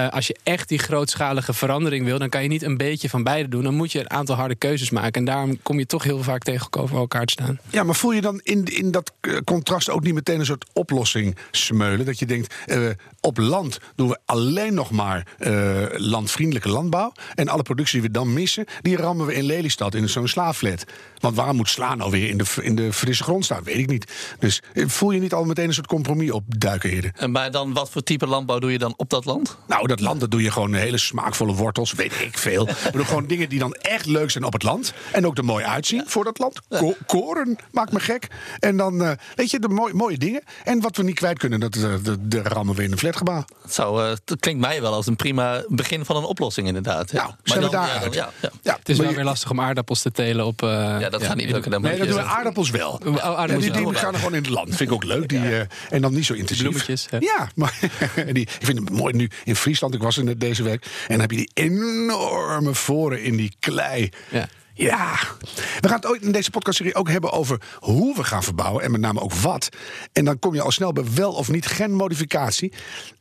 Als 0.09 0.27
je 0.27 0.35
echt 0.43 0.69
die 0.69 0.79
grootschalige 0.79 1.53
verandering 1.53 2.05
wil, 2.05 2.19
dan 2.19 2.29
kan 2.29 2.41
je 2.43 2.47
niet 2.47 2.63
een 2.63 2.77
beetje 2.77 3.09
van 3.09 3.23
beide 3.23 3.49
doen. 3.49 3.63
Dan 3.63 3.75
moet 3.75 3.91
je 3.91 3.99
een 3.99 4.09
aantal 4.09 4.35
harde 4.35 4.55
keuzes 4.55 4.89
maken. 4.89 5.11
En 5.11 5.25
daarom 5.25 5.61
kom 5.61 5.79
je 5.79 5.85
toch 5.85 6.03
heel 6.03 6.23
vaak 6.23 6.41
tegen 6.43 6.67
elkaar 6.93 7.25
te 7.25 7.31
staan. 7.31 7.59
Ja, 7.69 7.83
maar 7.83 7.95
voel 7.95 8.11
je 8.11 8.21
dan 8.21 8.39
in, 8.43 8.65
in 8.65 8.91
dat 8.91 9.11
contrast 9.43 9.89
ook 9.89 10.03
niet 10.03 10.13
meteen 10.13 10.39
een 10.39 10.45
soort 10.45 10.65
oplossing 10.81 11.35
smeulen? 11.51 12.05
Dat 12.05 12.19
je 12.19 12.25
denkt, 12.25 12.55
eh, 12.65 12.79
op 13.19 13.37
land 13.37 13.79
doen 13.95 14.09
we 14.09 14.19
alleen 14.25 14.73
nog 14.73 14.91
maar 14.91 15.27
eh, 15.37 15.51
landvriendelijke 15.91 16.69
landbouw. 16.69 17.11
En 17.35 17.47
alle 17.47 17.63
productie 17.63 17.99
die 17.99 18.09
we 18.09 18.13
dan 18.13 18.33
missen, 18.33 18.65
die 18.81 18.97
rammen 18.97 19.25
we 19.25 19.33
in 19.33 19.43
Lelystad 19.43 19.95
in 19.95 20.09
zo'n 20.09 20.27
slaaflet. 20.27 20.85
Want 21.19 21.35
waarom 21.35 21.55
moet 21.55 21.69
sla 21.69 21.95
nou 21.95 22.11
weer 22.11 22.29
in 22.29 22.37
de, 22.37 22.45
in 22.61 22.75
de 22.75 22.93
frisse 22.93 23.23
grond 23.23 23.45
staan? 23.45 23.63
Weet 23.63 23.77
ik 23.77 23.87
niet. 23.87 24.11
Dus 24.39 24.61
eh, 24.73 24.87
voel 24.87 25.11
je 25.11 25.19
niet 25.19 25.33
al 25.33 25.43
meteen 25.45 25.67
een 25.67 25.73
soort 25.73 25.87
compromis 25.87 26.31
opduiken, 26.31 26.89
heren? 26.89 27.11
En 27.15 27.31
Maar 27.31 27.51
dan, 27.51 27.73
wat 27.73 27.89
voor 27.89 28.03
type 28.03 28.27
landbouw 28.27 28.59
doe 28.59 28.71
je 28.71 28.77
dan 28.77 28.93
op 28.97 29.09
dat 29.09 29.25
land? 29.25 29.57
Nou, 29.67 29.87
dat 29.87 29.99
land, 29.99 30.19
dat 30.19 30.31
doe 30.31 30.41
je 30.41 30.51
gewoon 30.51 30.73
hele 30.73 30.97
smaakvolle 30.97 31.53
wortels, 31.53 31.93
weet 31.93 32.13
ik 32.21 32.37
veel. 32.37 32.69
Ik 32.69 32.77
bedoel, 32.83 33.05
gewoon 33.05 33.27
dingen 33.27 33.49
die 33.49 33.59
dan 33.59 33.73
echt 33.73 34.05
leuk 34.05 34.31
zijn 34.31 34.43
op 34.43 34.53
het 34.53 34.63
land. 34.63 34.93
En 35.11 35.25
ook 35.25 35.37
er 35.37 35.45
mooi 35.45 35.65
uitzien 35.65 36.03
voor 36.05 36.23
dat 36.23 36.39
land. 36.39 36.61
Ko- 36.69 36.95
koren 37.05 37.57
maakt 37.71 37.91
me 37.91 37.99
gek. 37.99 38.27
En 38.59 38.77
dan, 38.77 39.17
weet 39.35 39.51
je, 39.51 39.59
de 39.59 39.67
mooie, 39.67 39.93
mooie 39.93 40.17
dingen. 40.17 40.43
En 40.63 40.70
wat 40.79 40.97
we 40.97 41.03
niet 41.03 41.15
kwijt 41.15 41.37
kunnen, 41.39 41.59
dat, 41.59 41.75
eh, 41.75 41.93
dat, 42.03 42.17
dat 42.21 42.47
rammen 42.47 42.75
we 42.75 42.83
in 42.83 42.91
een 42.91 42.97
flatgebouw. 42.97 43.45
Het, 43.61 43.73
zou, 43.73 44.03
eh, 44.03 44.09
het 44.09 44.33
klinkt 44.39 44.61
mij 44.61 44.81
wel 44.81 44.93
als 44.93 45.07
een 45.07 45.15
prima 45.15 45.63
begin 45.67 46.05
van 46.05 46.15
een 46.15 46.23
oplossing, 46.23 46.67
inderdaad. 46.67 47.11
Ja. 47.11 47.23
Nou, 47.43 47.59
we 47.61 47.69
dan- 47.69 47.85
ja, 47.85 47.99
dan- 47.99 48.11
ja, 48.13 48.29
ja. 48.41 48.49
Ja, 48.61 48.75
Het 48.75 48.89
is 48.89 48.95
maar 48.95 49.05
wel 49.05 49.09
je- 49.09 49.15
weer 49.15 49.25
lastig 49.29 49.49
om 49.51 49.61
aardappels 49.61 50.01
te 50.01 50.11
telen 50.11 50.45
op. 50.45 50.63
eh, 50.63 50.69
Ja, 50.99 51.09
dat 51.09 51.23
gaat 51.23 51.35
niet 51.35 51.45
in- 51.45 51.51
lukken. 51.53 51.71
Dan 51.71 51.81
Nee, 51.81 51.97
dat 51.97 52.07
doen 52.07 52.15
we 52.15 52.23
aardappels 52.23 52.69
wel. 52.69 52.89
Oh, 53.05 53.17
aardappels 53.17 53.49
Ja, 53.51 53.57
die, 53.57 53.71
die 53.71 53.91
wel. 53.91 53.93
gaan 54.01 54.13
er 54.13 54.19
gewoon 54.19 54.35
in 54.35 54.41
het 54.41 54.51
land. 54.51 54.67
Vind 54.67 54.89
ik 54.89 54.91
ook 54.91 55.03
leuk. 55.03 55.29
Die, 55.29 55.39
eh, 55.57 55.65
en 55.89 56.01
dan 56.01 56.13
niet 56.13 56.25
zo 56.25 56.33
intensief. 56.33 56.63
bloemetjes, 56.67 57.07
hè? 57.09 57.17
Ja, 57.17 57.49
maar 57.55 57.79
die, 58.33 58.43
ik 58.59 58.65
vind 58.65 58.79
het 58.79 58.89
mooi 58.89 59.13
nu 59.13 59.29
in 59.43 59.55
Friesland. 59.55 59.93
Ik 59.93 60.01
was 60.01 60.17
er 60.17 60.23
net 60.23 60.39
deze 60.39 60.63
week. 60.63 60.85
En 60.85 60.91
dan 61.07 61.19
heb 61.19 61.31
je 61.31 61.37
die 61.37 61.49
enorme 61.53 62.73
voren 62.73 63.23
in 63.23 63.35
die 63.35 63.55
klei. 63.59 64.09
Ja. 64.29 64.47
Ja, 64.73 65.19
we 65.79 65.87
gaan 65.87 65.95
het 65.95 66.05
ooit 66.05 66.21
in 66.21 66.31
deze 66.31 66.49
podcastserie 66.49 66.95
ook 66.95 67.09
hebben 67.09 67.31
over 67.31 67.61
hoe 67.79 68.15
we 68.15 68.23
gaan 68.23 68.43
verbouwen. 68.43 68.83
En 68.83 68.91
met 68.91 69.01
name 69.01 69.19
ook 69.19 69.33
wat. 69.33 69.69
En 70.13 70.25
dan 70.25 70.39
kom 70.39 70.53
je 70.53 70.61
al 70.61 70.71
snel 70.71 70.93
bij 70.93 71.03
wel 71.13 71.31
of 71.33 71.49
niet 71.49 71.65
genmodificatie. 71.65 72.73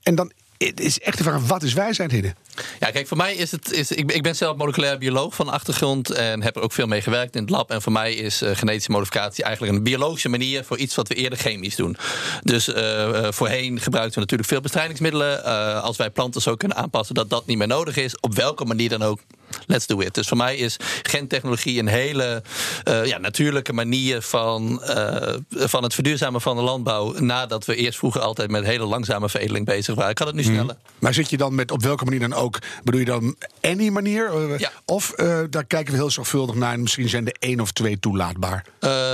En 0.03 0.15
dan 0.15 0.33
is 0.75 1.01
echt 1.01 1.19
de 1.19 1.25
vraag, 1.25 1.47
wat 1.47 1.63
is 1.63 1.73
wijsheid, 1.73 2.11
Hidden? 2.11 2.35
Ja, 2.79 2.91
kijk, 2.91 3.07
voor 3.07 3.17
mij 3.17 3.35
is 3.35 3.51
het. 3.51 3.73
Is, 3.73 3.91
ik, 3.91 4.13
ik 4.13 4.23
ben 4.23 4.37
zelf 4.37 4.57
moleculair 4.57 4.99
bioloog 4.99 5.35
van 5.35 5.49
achtergrond 5.49 6.11
en 6.11 6.43
heb 6.43 6.57
er 6.57 6.63
ook 6.63 6.73
veel 6.73 6.87
mee 6.87 7.03
gewerkt 7.03 7.35
in 7.35 7.41
het 7.41 7.51
lab. 7.51 7.71
En 7.71 7.83
voor 7.83 7.93
mij 7.93 8.15
is 8.15 8.43
eh, 8.43 8.57
genetische 8.57 8.91
modificatie 8.91 9.45
eigenlijk 9.45 9.77
een 9.77 9.83
biologische 9.83 10.29
manier 10.29 10.65
voor 10.65 10.79
iets 10.79 10.95
wat 10.95 11.09
we 11.09 11.15
eerder 11.15 11.39
chemisch 11.39 11.77
doen. 11.77 11.97
Dus 12.43 12.73
eh, 12.73 13.27
eh, 13.27 13.33
voorheen 13.33 13.81
gebruikten 13.81 14.15
we 14.15 14.21
natuurlijk 14.21 14.49
veel 14.49 14.61
bestrijdingsmiddelen. 14.61 15.45
Als 15.83 15.97
wij 15.97 16.11
planten 16.11 16.41
zo 16.41 16.55
kunnen 16.55 16.77
aanpassen 16.77 17.15
dat 17.15 17.31
dat 17.31 17.47
niet 17.47 17.59
meer 17.59 17.67
nodig 17.67 17.97
is, 17.97 18.21
op 18.21 18.35
welke 18.35 18.65
manier 18.65 18.89
dan 18.89 19.03
ook. 19.03 19.21
Let's 19.67 19.87
do 19.87 20.01
it. 20.01 20.15
Dus 20.15 20.29
voor 20.29 20.37
mij 20.37 20.57
is 20.57 20.77
gentechnologie 21.03 21.79
een 21.79 21.87
hele 21.89 22.43
eh, 22.85 23.05
ja, 23.07 23.19
natuurlijke 23.19 23.73
manier 23.73 24.23
van, 24.23 24.83
eh, 24.83 25.35
van 25.51 25.83
het 25.83 25.95
verduurzamen 25.95 26.41
van 26.41 26.57
de 26.57 26.63
landbouw. 26.63 27.13
Nadat 27.19 27.65
we 27.65 27.77
eerst 27.77 27.99
vroeger 27.99 28.21
altijd 28.21 28.51
met 28.51 28.65
hele 28.65 28.85
langzame 28.85 29.29
veredeling 29.29 29.67
bezig 29.67 29.95
waren. 29.95 30.11
Ik 30.11 30.17
kan 30.17 30.27
het 30.27 30.37
nu 30.37 30.43
sneller. 30.43 30.77
Maar 30.99 31.15
zit 31.15 31.31
je 31.31 31.37
dan 31.37 31.55
met 31.55 31.71
op 31.71 31.83
welke 31.83 32.05
manier 32.05 32.21
dan 32.21 32.33
ook? 32.33 32.59
Bedoel 32.85 33.01
je 33.01 33.07
dan 33.07 33.37
any 33.61 33.89
manier? 33.89 34.31
Eh, 34.35 34.59
Ja. 34.59 34.73
Of 34.85 35.13
daar 35.51 35.65
kijken 35.65 35.93
we 35.93 35.99
heel 35.99 36.11
zorgvuldig 36.11 36.55
naar 36.55 36.73
en 36.73 36.81
misschien 36.81 37.09
zijn 37.09 37.27
er 37.27 37.37
één 37.39 37.61
of 37.61 37.73
twee 37.73 37.99
toelaatbaar. 37.99 38.65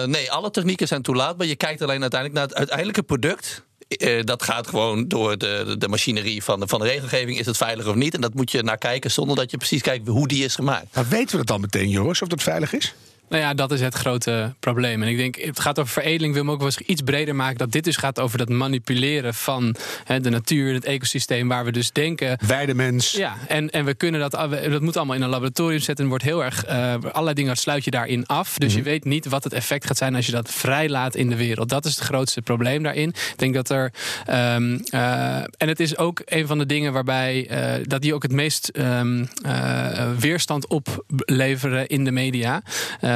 Nee, 0.06 0.32
alle 0.32 0.50
technieken 0.50 0.88
zijn 0.88 1.02
toelaatbaar. 1.02 1.46
Je 1.46 1.56
kijkt 1.56 1.82
alleen 1.82 2.00
uiteindelijk 2.00 2.40
naar 2.40 2.48
het 2.48 2.58
uiteindelijke 2.58 3.02
product. 3.02 3.64
Eh, 3.88 4.22
dat 4.24 4.42
gaat 4.42 4.66
gewoon 4.66 5.08
door 5.08 5.38
de, 5.38 5.62
de, 5.66 5.78
de 5.78 5.88
machinerie 5.88 6.42
van 6.42 6.60
de, 6.60 6.68
van 6.68 6.80
de 6.80 6.86
regelgeving. 6.86 7.38
Is 7.38 7.46
het 7.46 7.56
veilig 7.56 7.86
of 7.86 7.94
niet? 7.94 8.14
En 8.14 8.20
dat 8.20 8.34
moet 8.34 8.50
je 8.50 8.62
naar 8.62 8.78
kijken 8.78 9.10
zonder 9.10 9.36
dat 9.36 9.50
je 9.50 9.56
precies 9.56 9.82
kijkt 9.82 10.08
hoe 10.08 10.28
die 10.28 10.44
is 10.44 10.54
gemaakt. 10.54 10.94
Maar 10.94 11.08
weten 11.08 11.30
we 11.30 11.36
dat 11.36 11.46
dan 11.46 11.60
meteen, 11.60 11.88
jongens, 11.88 12.22
of 12.22 12.28
dat 12.28 12.42
veilig 12.42 12.72
is? 12.72 12.94
Nou 13.28 13.42
ja, 13.42 13.54
dat 13.54 13.72
is 13.72 13.80
het 13.80 13.94
grote 13.94 14.54
probleem. 14.60 15.02
En 15.02 15.08
ik 15.08 15.16
denk, 15.16 15.36
het 15.36 15.60
gaat 15.60 15.78
over 15.78 15.92
veredeling. 15.92 16.34
Wil 16.34 16.44
me 16.44 16.52
ook 16.52 16.58
wel 16.58 16.66
eens 16.66 16.78
iets 16.78 17.02
breder 17.02 17.34
maken. 17.34 17.58
Dat 17.58 17.72
dit 17.72 17.84
dus 17.84 17.96
gaat 17.96 18.20
over 18.20 18.38
dat 18.38 18.48
manipuleren 18.48 19.34
van 19.34 19.76
hè, 20.04 20.20
de 20.20 20.30
natuur, 20.30 20.74
het 20.74 20.84
ecosysteem. 20.84 21.48
Waar 21.48 21.64
we 21.64 21.72
dus 21.72 21.92
denken. 21.92 22.38
Weidemens. 22.46 23.12
Ja, 23.12 23.34
en, 23.48 23.70
en 23.70 23.84
we 23.84 23.94
kunnen 23.94 24.20
dat, 24.20 24.30
dat 24.70 24.80
moet 24.80 24.96
allemaal 24.96 25.16
in 25.16 25.22
een 25.22 25.28
laboratorium 25.28 25.80
zetten. 25.80 26.04
En 26.04 26.10
wordt 26.10 26.24
heel 26.24 26.44
erg, 26.44 26.64
eh, 26.64 26.94
allerlei 27.12 27.34
dingen 27.34 27.56
sluit 27.56 27.84
je 27.84 27.90
daarin 27.90 28.26
af. 28.26 28.58
Dus 28.58 28.74
je 28.74 28.82
weet 28.82 29.04
niet 29.04 29.26
wat 29.26 29.44
het 29.44 29.52
effect 29.52 29.86
gaat 29.86 29.96
zijn 29.96 30.14
als 30.14 30.26
je 30.26 30.32
dat 30.32 30.50
vrijlaat 30.50 31.14
in 31.14 31.28
de 31.28 31.36
wereld. 31.36 31.68
Dat 31.68 31.84
is 31.84 31.94
het 31.94 32.04
grootste 32.04 32.42
probleem 32.42 32.82
daarin. 32.82 33.08
Ik 33.08 33.34
denk 33.36 33.54
dat 33.54 33.70
er, 33.70 33.92
ehm, 34.26 34.78
eh, 34.90 35.36
en 35.36 35.68
het 35.68 35.80
is 35.80 35.96
ook 35.96 36.22
een 36.24 36.46
van 36.46 36.58
de 36.58 36.66
dingen 36.66 36.92
waarbij, 36.92 37.46
eh, 37.48 37.84
dat 37.84 38.02
die 38.02 38.14
ook 38.14 38.22
het 38.22 38.32
meest 38.32 38.68
eh, 38.68 39.00
weerstand 40.18 40.66
opleveren 40.66 41.86
in 41.86 42.04
de 42.04 42.10
media. 42.10 42.62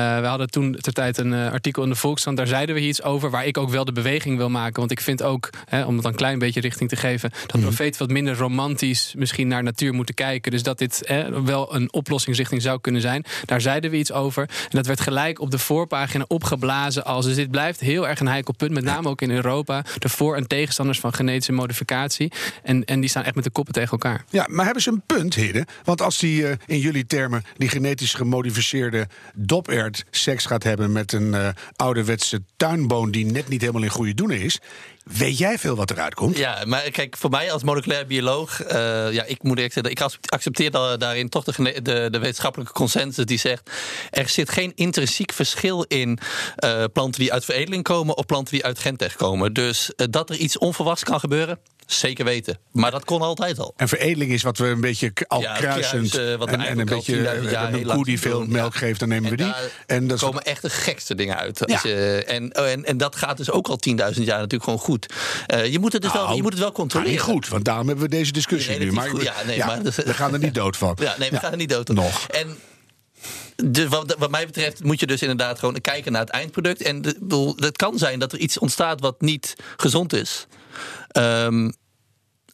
Eh, 0.01 0.21
we 0.21 0.27
hadden 0.27 0.51
toen 0.51 0.77
ter 0.81 0.93
tijd 0.93 1.19
een 1.19 1.33
eh, 1.33 1.53
artikel 1.53 1.83
in 1.83 1.89
de 1.89 1.95
Volkskrant, 1.95 2.37
daar 2.37 2.47
zeiden 2.47 2.75
we 2.75 2.81
iets 2.81 3.03
over, 3.03 3.31
waar 3.31 3.47
ik 3.47 3.59
ook 3.59 3.71
wel 3.71 3.85
de 3.85 3.93
beweging 3.93 4.37
wil 4.37 4.51
maken. 4.51 4.79
Want 4.79 4.91
ik 4.91 5.01
vind 5.01 5.23
ook, 5.23 5.51
hè, 5.69 5.85
om 5.85 5.97
het 5.97 6.05
een 6.05 6.15
klein 6.15 6.39
beetje 6.39 6.61
richting 6.61 6.89
te 6.89 6.97
geven, 6.97 7.31
dat 7.47 7.61
profeten 7.61 7.99
wat 7.99 8.11
minder 8.11 8.37
romantisch 8.37 9.15
misschien 9.17 9.49
naar 9.49 9.63
natuur 9.63 9.95
moeten 9.95 10.15
kijken. 10.15 10.51
Dus 10.51 10.63
dat 10.63 10.79
dit 10.79 11.03
hè, 11.05 11.43
wel 11.43 11.75
een 11.75 11.93
oplossingsrichting 11.93 12.63
zou 12.63 12.81
kunnen 12.81 13.01
zijn. 13.01 13.25
Daar 13.45 13.61
zeiden 13.61 13.91
we 13.91 13.97
iets 13.97 14.13
over. 14.13 14.43
En 14.43 14.69
dat 14.71 14.87
werd 14.87 15.01
gelijk 15.01 15.41
op 15.41 15.51
de 15.51 15.59
voorpagina 15.59 16.25
opgeblazen 16.29 17.05
als. 17.05 17.25
Dus 17.25 17.35
dit 17.35 17.51
blijft 17.51 17.81
heel 17.81 18.09
erg 18.09 18.21
een 18.21 18.29
heikel 18.29 18.55
punt, 18.55 18.73
met 18.73 18.85
name 18.85 19.09
ook 19.09 19.23
in 19.23 19.31
Europa. 19.31 19.85
De 19.99 20.09
voor- 20.09 20.37
en 20.37 20.47
tegenstanders 20.47 21.01
van 21.01 21.15
genetische 21.15 21.53
modificatie. 21.53 22.33
En, 22.63 22.85
en 22.85 23.01
die 23.01 23.09
staan 23.09 23.25
echt 23.25 23.35
met 23.35 23.45
de 23.45 23.51
koppen 23.51 23.75
tegen 23.75 23.91
elkaar. 23.91 24.25
Ja, 24.31 24.47
maar 24.51 24.65
hebben 24.65 24.83
ze 24.83 24.91
een 24.91 25.03
punt, 25.07 25.35
heren? 25.35 25.67
Want 25.85 26.03
als 26.03 26.19
die 26.19 26.47
eh, 26.47 26.57
in 26.67 26.79
jullie 26.79 27.07
termen 27.07 27.45
die 27.57 27.69
genetisch 27.69 28.15
gemodificeerde 28.15 29.07
dopert 29.35 29.90
seks 30.11 30.45
gaat 30.45 30.63
hebben 30.63 30.93
met 30.93 31.13
een 31.13 31.35
eh, 31.35 31.49
ouderwetse 31.77 32.43
tuinboon 32.57 33.11
die 33.11 33.27
net 33.27 33.49
niet 33.49 33.61
helemaal 33.61 33.83
in 33.83 33.89
goede 33.89 34.15
doen 34.15 34.31
is, 34.31 34.59
weet 35.05 35.39
jij 35.39 35.59
veel 35.59 35.77
wat 35.77 35.91
eruit 35.91 36.15
komt? 36.15 36.37
Ja, 36.37 36.63
maar 36.67 36.91
kijk, 36.91 37.17
voor 37.17 37.31
mij 37.31 37.53
als 37.53 37.63
moleculair 37.63 38.07
bioloog, 38.07 38.63
eh, 38.63 39.13
ja, 39.13 39.25
ik 39.25 39.43
moet 39.43 39.57
eerlijk 39.57 39.73
zeggen, 39.75 39.93
ik 39.93 40.01
accept- 40.01 40.31
accepteer 40.31 40.71
da- 40.71 40.97
daarin 40.97 41.29
toch 41.29 41.45
de, 41.45 41.81
de, 41.83 42.19
wetenschappelijke 42.19 42.73
consensus 42.73 43.25
die 43.25 43.39
zegt, 43.39 43.71
er 44.11 44.29
zit 44.29 44.51
geen 44.51 44.73
intrinsiek 44.75 45.33
verschil 45.33 45.83
in 45.83 46.19
eh, 46.57 46.85
planten 46.93 47.21
die 47.21 47.33
uit 47.33 47.45
veredeling 47.45 47.83
komen 47.83 48.17
of 48.17 48.27
planten 48.27 48.55
die 48.55 48.65
uit 48.65 48.79
gentech 48.79 49.15
komen. 49.17 49.53
Dus 49.53 49.93
dat 49.97 50.31
er 50.31 50.37
iets 50.37 50.59
onverwachts 50.59 51.05
kan 51.05 51.21
gebeuren, 51.21 51.59
zeker 51.93 52.25
weten. 52.25 52.59
Maar 52.73 52.91
dat 52.91 53.05
kon 53.05 53.21
altijd 53.21 53.59
al. 53.59 53.75
En 53.77 53.89
veredeling 53.89 54.33
is 54.33 54.43
wat 54.43 54.59
we 54.59 54.67
een 54.67 54.81
beetje 54.81 55.13
al 55.27 55.41
Ja, 55.41 55.55
kruisend. 55.55 56.11
kruisen, 56.11 56.39
wat 56.39 56.49
en, 56.49 56.61
en 56.61 56.79
een 56.79 56.85
beetje 56.85 57.17
10.000 57.17 57.45
eh, 57.45 57.51
jaar 57.51 57.73
een 57.73 57.87
koe 57.87 58.05
die 58.05 58.21
veel 58.21 58.45
melk 58.47 58.75
geeft, 58.75 59.01
dan 59.01 59.09
nemen 59.09 59.31
we 59.31 59.37
die. 59.37 59.53
En 59.87 60.07
dat 60.07 60.19
komen 60.19 60.43
echt 60.43 60.63
de 60.63 60.71
gekste 60.71 61.15
dingen 61.15 61.37
uit. 61.37 61.67
Als 61.67 61.83
je, 61.83 62.25
en, 62.27 62.59
oh, 62.59 62.69
en, 62.69 62.85
en 62.85 62.97
dat 62.97 63.17
gaat 63.17 63.37
dus 63.37 63.51
ook 63.51 63.69
al 63.69 63.79
10.000 63.89 63.95
jaar 63.95 64.13
natuurlijk 64.15 64.65
gewoon 64.65 64.79
goed. 64.79 65.15
Eh, 65.47 65.73
je, 65.73 65.79
moet 65.79 65.93
het 65.93 66.03
dus 66.03 66.13
wel, 66.13 66.23
Nou, 66.23 66.37
je 66.37 66.43
moet 66.43 66.53
het 66.53 66.61
wel 66.61 66.73
controleren. 66.73 67.13
niet 67.13 67.23
goed, 67.23 67.49
want 67.49 67.65
daarom 67.65 67.87
hebben 67.87 68.05
we 68.05 68.11
deze 68.11 68.33
discussie 68.33 68.79
nu. 68.79 68.93
Maar, 68.93 69.09
goed, 69.09 69.23
ja, 69.23 69.35
nee, 69.47 69.59
maar 69.59 69.83
we 69.83 70.15
gaan 70.15 70.33
er 70.33 70.39
niet 70.39 70.55
dood 70.55 70.77
van. 70.77 70.97
Ja, 71.01 71.15
nee, 71.19 71.31
we 71.31 71.39
gaan 71.39 71.51
er 71.51 71.57
niet 71.57 71.69
dood. 71.69 71.91
op. 71.91 71.97
Nog. 71.97 72.27
En 72.27 72.57
de, 73.57 73.89
wat, 73.89 74.17
wat 74.19 74.31
mij 74.31 74.47
betreft 74.47 74.85
moet 74.85 75.01
je 75.01 75.07
dus 75.07 75.21
inderdaad 75.21 75.59
gewoon 75.59 75.81
kijken 75.81 76.13
naar 76.13 76.21
het 76.21 76.31
eindproduct. 76.31 76.83
En 76.83 77.03
de, 77.03 77.09
ik 77.09 77.21
bedoel, 77.21 77.55
het 77.57 77.77
kan 77.77 77.99
zijn 77.99 78.19
dat 78.19 78.33
er 78.33 78.39
iets 78.39 78.59
ontstaat 78.59 79.01
wat 79.01 79.21
niet 79.21 79.55
gezond 79.77 80.13
is. 80.13 80.47
Ehm, 81.09 81.71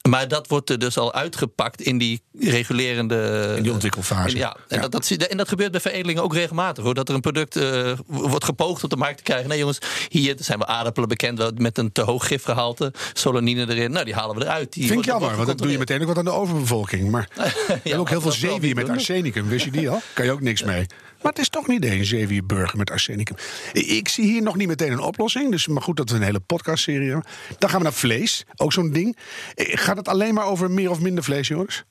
maar 0.07 0.29
dat 0.29 0.49
wordt 0.49 0.71
er 0.71 0.79
dus 0.79 0.99
al 0.99 1.14
uitgepakt 1.14 1.81
in 1.81 1.99
die 1.99 2.23
regulerende... 2.38 3.53
In 3.57 3.62
die 3.62 3.73
ontwikkelfase. 3.73 4.35
En 4.35 4.40
ja, 4.40 4.57
en, 4.69 4.77
Ja. 4.77 4.88
Dat, 4.88 4.92
dat, 4.92 5.11
en 5.11 5.37
dat 5.37 5.49
gebeurt 5.49 5.71
bij 5.71 5.81
veredelingen 5.81 6.23
ook 6.23 6.35
regelmatig. 6.35 6.85
Hoor. 6.85 6.95
Dat 6.95 7.09
er 7.09 7.14
een 7.14 7.21
product 7.21 7.57
eh, 7.57 7.92
wordt 8.07 8.45
gepoogd 8.45 8.85
op 8.85 8.90
de 8.90 8.97
markt 8.97 9.16
te 9.16 9.23
krijgen. 9.23 9.49
Nee 9.49 9.59
jongens, 9.59 9.79
hier 10.09 10.35
zijn 10.38 10.59
we 10.59 10.66
aardappelen 10.66 11.09
bekend 11.09 11.59
met 11.59 11.79
een 11.79 11.92
te 11.92 12.03
hoog 12.03 12.27
gifgehalte. 12.27 12.92
Solanine 13.12 13.69
erin. 13.69 13.90
Nou, 13.90 14.05
die 14.05 14.14
halen 14.14 14.37
we 14.37 14.45
eruit. 14.45 14.73
Die 14.73 14.87
Vind 14.87 14.99
ik 14.99 15.05
jammer, 15.05 15.35
want 15.35 15.47
dan 15.47 15.57
doe 15.57 15.71
je 15.71 15.79
meteen 15.79 16.01
ook 16.01 16.07
wat 16.07 16.19
aan 16.19 16.25
de 16.25 16.31
overbevolking. 16.31 17.11
Maar 17.11 17.29
we 17.35 17.42
hebben 17.73 17.99
ook 17.99 18.09
heel 18.09 18.21
veel 18.21 18.31
dat 18.31 18.38
zeewier 18.38 18.75
met 18.75 18.88
arsenicum. 18.88 19.49
Wist 19.49 19.64
je 19.64 19.71
die 19.71 19.90
al? 19.90 20.01
Kan 20.12 20.25
je 20.25 20.31
ook 20.31 20.40
niks 20.40 20.62
mee. 20.62 20.87
Maar 21.22 21.33
het 21.33 21.38
is 21.38 21.48
toch 21.48 21.66
niet 21.66 21.85
een 21.85 22.05
zeewierburger 22.05 22.79
met 22.79 22.90
arsenicum. 22.90 23.37
Ik 23.72 24.09
zie 24.09 24.24
hier 24.24 24.42
nog 24.42 24.57
niet 24.57 24.68
meteen 24.68 24.92
een 24.92 25.00
oplossing. 25.00 25.50
Dus 25.50 25.66
maar 25.66 25.83
goed 25.83 25.96
dat 25.96 26.11
we 26.11 26.16
een 26.16 26.22
hele 26.22 26.40
podcastserie 26.40 27.07
hebben. 27.11 27.24
Dan 27.59 27.68
gaan 27.70 27.79
we 27.79 27.85
naar 27.85 27.92
vlees. 27.94 28.44
Ook 28.57 28.72
zo'n 28.72 28.90
ding. 28.90 29.16
Eh, 29.55 29.66
Gaat 29.79 29.96
het 29.96 30.09
alleen 30.09 30.35
maar 30.35 30.46
over 30.46 30.70
meer 30.70 30.90
of 30.90 31.00
minder 31.00 31.24
vlees, 31.24 31.48
jongens? 31.48 31.85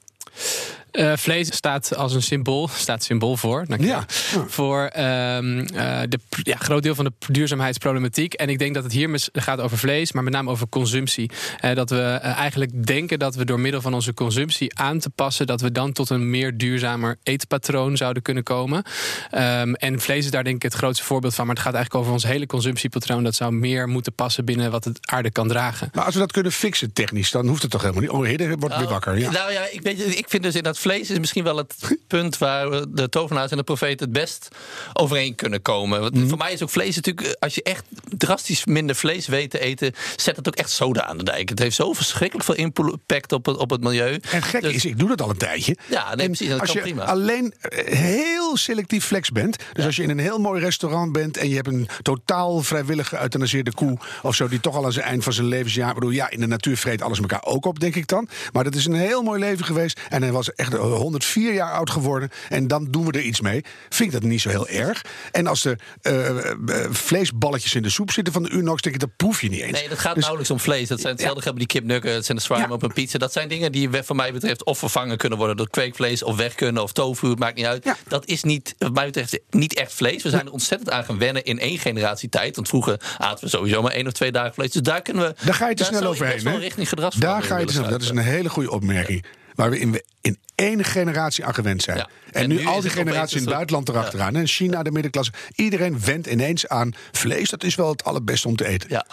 Uh, 0.97 1.13
vlees 1.15 1.55
staat 1.55 1.95
als 1.95 2.13
een 2.13 2.21
symbool, 2.23 2.67
staat 2.67 3.03
symbool 3.03 3.37
voor. 3.37 3.65
Ja. 3.79 4.05
Voor 4.47 4.81
um, 4.81 5.59
uh, 5.59 5.65
de 6.09 6.19
ja, 6.43 6.55
groot 6.57 6.83
deel 6.83 6.95
van 6.95 7.05
de 7.05 7.11
duurzaamheidsproblematiek. 7.31 8.33
En 8.33 8.49
ik 8.49 8.59
denk 8.59 8.73
dat 8.73 8.83
het 8.83 8.91
hier 8.93 9.29
gaat 9.33 9.59
over 9.59 9.77
vlees, 9.77 10.11
maar 10.11 10.23
met 10.23 10.33
name 10.33 10.51
over 10.51 10.69
consumptie. 10.69 11.31
Uh, 11.65 11.75
dat 11.75 11.89
we 11.89 12.01
eigenlijk 12.21 12.85
denken 12.85 13.19
dat 13.19 13.35
we 13.35 13.45
door 13.45 13.59
middel 13.59 13.81
van 13.81 13.93
onze 13.93 14.13
consumptie 14.13 14.79
aan 14.79 14.99
te 14.99 15.09
passen, 15.09 15.47
dat 15.47 15.61
we 15.61 15.71
dan 15.71 15.91
tot 15.91 16.09
een 16.09 16.29
meer 16.29 16.57
duurzamer 16.57 17.17
eetpatroon 17.23 17.97
zouden 17.97 18.23
kunnen 18.23 18.43
komen. 18.43 18.83
Um, 19.31 19.75
en 19.75 19.99
vlees 19.99 20.25
is 20.25 20.31
daar 20.31 20.43
denk 20.43 20.55
ik 20.55 20.63
het 20.63 20.73
grootste 20.73 21.05
voorbeeld 21.05 21.35
van. 21.35 21.45
Maar 21.45 21.55
het 21.55 21.63
gaat 21.63 21.73
eigenlijk 21.73 22.03
over 22.03 22.13
ons 22.13 22.23
hele 22.23 22.45
consumptiepatroon. 22.45 23.23
Dat 23.23 23.35
zou 23.35 23.51
meer 23.51 23.87
moeten 23.87 24.13
passen 24.13 24.45
binnen 24.45 24.71
wat 24.71 24.83
het 24.83 24.99
aarde 25.01 25.31
kan 25.31 25.47
dragen. 25.47 25.89
Maar 25.93 26.05
als 26.05 26.13
we 26.13 26.19
dat 26.19 26.31
kunnen 26.31 26.51
fixen 26.51 26.93
technisch, 26.93 27.31
dan 27.31 27.47
hoeft 27.47 27.61
het 27.61 27.71
toch 27.71 27.81
helemaal 27.81 28.01
niet. 28.01 28.11
Oh, 28.11 28.17
wordt 28.17 28.37
weer 28.37 28.57
Nou, 28.69 28.87
wakker. 28.87 29.17
Ja. 29.17 29.31
Nou 29.31 29.51
ja, 29.51 29.67
ik, 29.71 29.81
weet, 29.81 30.17
ik 30.17 30.25
vind 30.29 30.43
dus 30.43 30.55
in 30.55 30.63
dat 30.63 30.77
vlees 30.85 31.09
is 31.09 31.19
misschien 31.19 31.43
wel 31.43 31.57
het 31.57 31.75
punt 32.07 32.37
waar 32.37 32.69
de 32.89 33.09
tovenaars 33.09 33.51
en 33.51 33.57
de 33.57 33.63
profeten 33.63 34.05
het 34.05 34.11
best 34.17 34.47
overeen 34.93 35.35
kunnen 35.35 35.61
komen. 35.61 35.99
Want 36.01 36.13
Mhm. 36.15 36.27
voor 36.27 36.37
mij 36.37 36.53
is 36.53 36.63
ook 36.63 36.69
vlees 36.69 36.95
natuurlijk, 36.95 37.35
als 37.39 37.55
je 37.55 37.63
echt 37.63 37.83
drastisch 38.17 38.65
minder 38.65 38.95
vlees 38.95 39.27
weet 39.27 39.49
te 39.49 39.59
eten, 39.59 39.93
zet 40.15 40.35
het 40.35 40.47
ook 40.47 40.55
echt 40.55 40.69
soda 40.69 41.03
aan 41.05 41.17
de 41.17 41.23
dijk. 41.23 41.49
Het 41.49 41.59
heeft 41.59 41.75
zo 41.75 41.93
verschrikkelijk 41.93 42.45
veel 42.45 42.55
impact 42.55 43.31
op 43.31 43.45
het, 43.45 43.57
op 43.57 43.69
het 43.69 43.81
milieu. 43.81 44.19
En 44.31 44.41
gek 44.41 44.61
Dus- 44.61 44.73
is, 44.73 44.85
ik 44.85 44.99
doe 44.99 45.07
dat 45.09 45.21
al 45.21 45.29
een 45.29 45.37
tijdje. 45.37 45.77
Ja, 45.89 46.15
nee, 46.15 46.25
precies, 46.25 46.49
dat 46.49 46.59
als 46.59 46.71
kan 46.71 46.77
je 46.83 46.87
prima. 46.87 47.03
alleen 47.05 47.53
eh, 47.59 47.93
heel 47.97 48.57
selectief 48.57 49.05
flex 49.05 49.31
bent. 49.31 49.55
Dus 49.73 49.85
als 49.85 49.95
je 49.95 50.03
in 50.03 50.09
een 50.09 50.19
heel 50.19 50.39
mooi 50.39 50.61
restaurant 50.61 51.11
bent 51.11 51.37
en 51.37 51.49
je 51.49 51.55
hebt 51.55 51.67
een 51.67 51.87
totaal 52.01 52.61
vrijwillig 52.61 53.07
geëuthanaseerde 53.07 53.73
koe 53.73 53.97
of 54.23 54.35
zo, 54.35 54.47
die 54.47 54.59
toch 54.59 54.75
al 54.75 54.85
aan 54.85 54.91
zijn 54.91 55.05
eind 55.05 55.23
van 55.23 55.33
zijn 55.33 55.47
levensjaar. 55.47 55.87
Ik 55.89 55.93
bedoel, 55.95 56.09
ja, 56.09 56.29
in 56.29 56.39
de 56.39 56.47
natuur 56.47 56.77
vreet 56.77 57.01
alles 57.01 57.19
elkaar 57.19 57.43
ook 57.45 57.65
op, 57.65 57.79
denk 57.79 57.95
ik 57.95 58.07
dan. 58.07 58.27
Maar 58.53 58.63
dat 58.63 58.75
is 58.75 58.85
een 58.85 58.93
heel 58.93 59.21
mooi 59.21 59.39
leven 59.39 59.65
geweest. 59.65 59.99
En 60.09 60.21
hij 60.21 60.31
was 60.31 60.53
echt 60.53 60.74
104 60.77 61.53
jaar 61.53 61.71
oud 61.71 61.89
geworden. 61.89 62.29
En 62.49 62.67
dan 62.67 62.87
doen 62.91 63.05
we 63.05 63.11
er 63.11 63.21
iets 63.21 63.41
mee. 63.41 63.63
Vind 63.89 64.13
ik 64.13 64.21
dat 64.21 64.29
niet 64.29 64.41
zo 64.41 64.49
heel 64.49 64.67
erg. 64.67 65.01
En 65.31 65.47
als 65.47 65.65
er 65.65 65.79
eh, 66.01 66.27
eh, 66.49 66.91
vleesballetjes 66.91 67.75
in 67.75 67.81
de 67.81 67.89
soep 67.89 68.11
zitten 68.11 68.33
van 68.33 68.43
de 68.43 68.49
Unox, 68.49 68.81
denk 68.81 68.95
ik, 68.95 69.01
dat 69.01 69.15
proef 69.15 69.41
je 69.41 69.49
niet 69.49 69.61
eens. 69.61 69.79
Nee, 69.79 69.89
dat 69.89 69.99
gaat 69.99 70.13
Dus- 70.13 70.23
nauwelijks 70.23 70.51
om 70.51 70.59
vlees. 70.59 70.87
Dat 70.87 70.99
zijn 71.01 71.13
hetzelfde 71.13 71.41
hebben 71.43 71.59
die 71.59 71.67
kipnuggets 71.67 72.29
en 72.29 72.35
de 72.35 72.41
Ja. 72.47 72.67
op 72.69 72.83
een 72.83 72.93
pizza. 72.93 73.17
Dat 73.17 73.31
zijn 73.31 73.47
dingen 73.47 73.71
die 73.71 73.89
wat 73.89 74.13
mij 74.13 74.33
betreft 74.33 74.63
of 74.63 74.77
vervangen 74.79 75.17
kunnen 75.17 75.37
worden 75.37 75.57
door 75.57 75.69
kweekvlees 75.69 76.23
of 76.23 76.35
weg 76.35 76.55
kunnen 76.55 76.83
of 76.83 76.91
tofu. 76.91 77.27
Het 77.29 77.39
maakt 77.39 77.55
niet 77.55 77.65
uit. 77.65 77.83
Ja. 77.83 77.97
Dat 78.07 78.25
is 78.25 78.43
niet, 78.43 78.75
wat 78.77 78.93
mij 78.93 79.05
betreft, 79.05 79.39
niet 79.49 79.73
echt 79.73 79.93
vlees. 79.93 80.23
We 80.23 80.29
zijn 80.29 80.45
er 80.45 80.51
ontzettend 80.51 80.89
aan 80.91 81.03
gaan 81.03 81.17
wennen 81.17 81.43
in 81.43 81.59
één 81.59 81.79
generatie 81.79 82.29
tijd. 82.29 82.55
Want 82.55 82.67
vroeger 82.67 82.99
aten 83.17 83.43
we 83.43 83.49
sowieso 83.49 83.81
maar 83.81 83.91
één 83.91 84.07
of 84.07 84.13
twee 84.13 84.31
dagen 84.31 84.53
vlees. 84.53 84.71
Dus 84.71 84.81
daar 84.81 85.01
kunnen 85.01 85.23
we. 85.27 85.45
Daar 85.45 85.53
ga 85.53 85.69
je 85.69 85.75
te 85.75 85.83
snel 85.83 86.03
overheen. 86.03 86.43
Daar 86.43 87.43
ga 87.43 87.57
je 87.57 87.65
te 87.65 87.73
snel. 87.73 87.89
Dat 87.89 88.01
is 88.01 88.09
een 88.09 88.17
hele 88.17 88.49
goede 88.49 88.71
opmerking. 88.71 89.25
Waar 89.55 89.69
we 89.69 89.79
in, 89.79 90.01
in 90.21 90.37
één 90.55 90.83
generatie 90.83 91.45
aan 91.45 91.53
gewend 91.53 91.83
zijn. 91.83 91.97
Ja. 91.97 92.09
En, 92.31 92.41
En 92.41 92.49
nu, 92.49 92.55
nu 92.55 92.65
al 92.65 92.81
die 92.81 92.89
generaties 92.89 93.35
in 93.35 93.41
het 93.41 93.53
buitenland 93.53 93.89
erachteraan. 93.89 94.35
En 94.35 94.47
China, 94.47 94.83
de 94.83 94.91
middenklasse. 94.91 95.31
Iedereen 95.55 95.99
wendt 95.99 96.27
ineens 96.27 96.67
aan 96.67 96.93
vlees. 97.11 97.49
Dat 97.49 97.63
is 97.63 97.75
wel 97.75 97.89
het 97.89 98.03
allerbeste 98.03 98.47
om 98.47 98.55
te 98.55 98.67
eten. 98.67 98.89
Ja. 98.89 99.05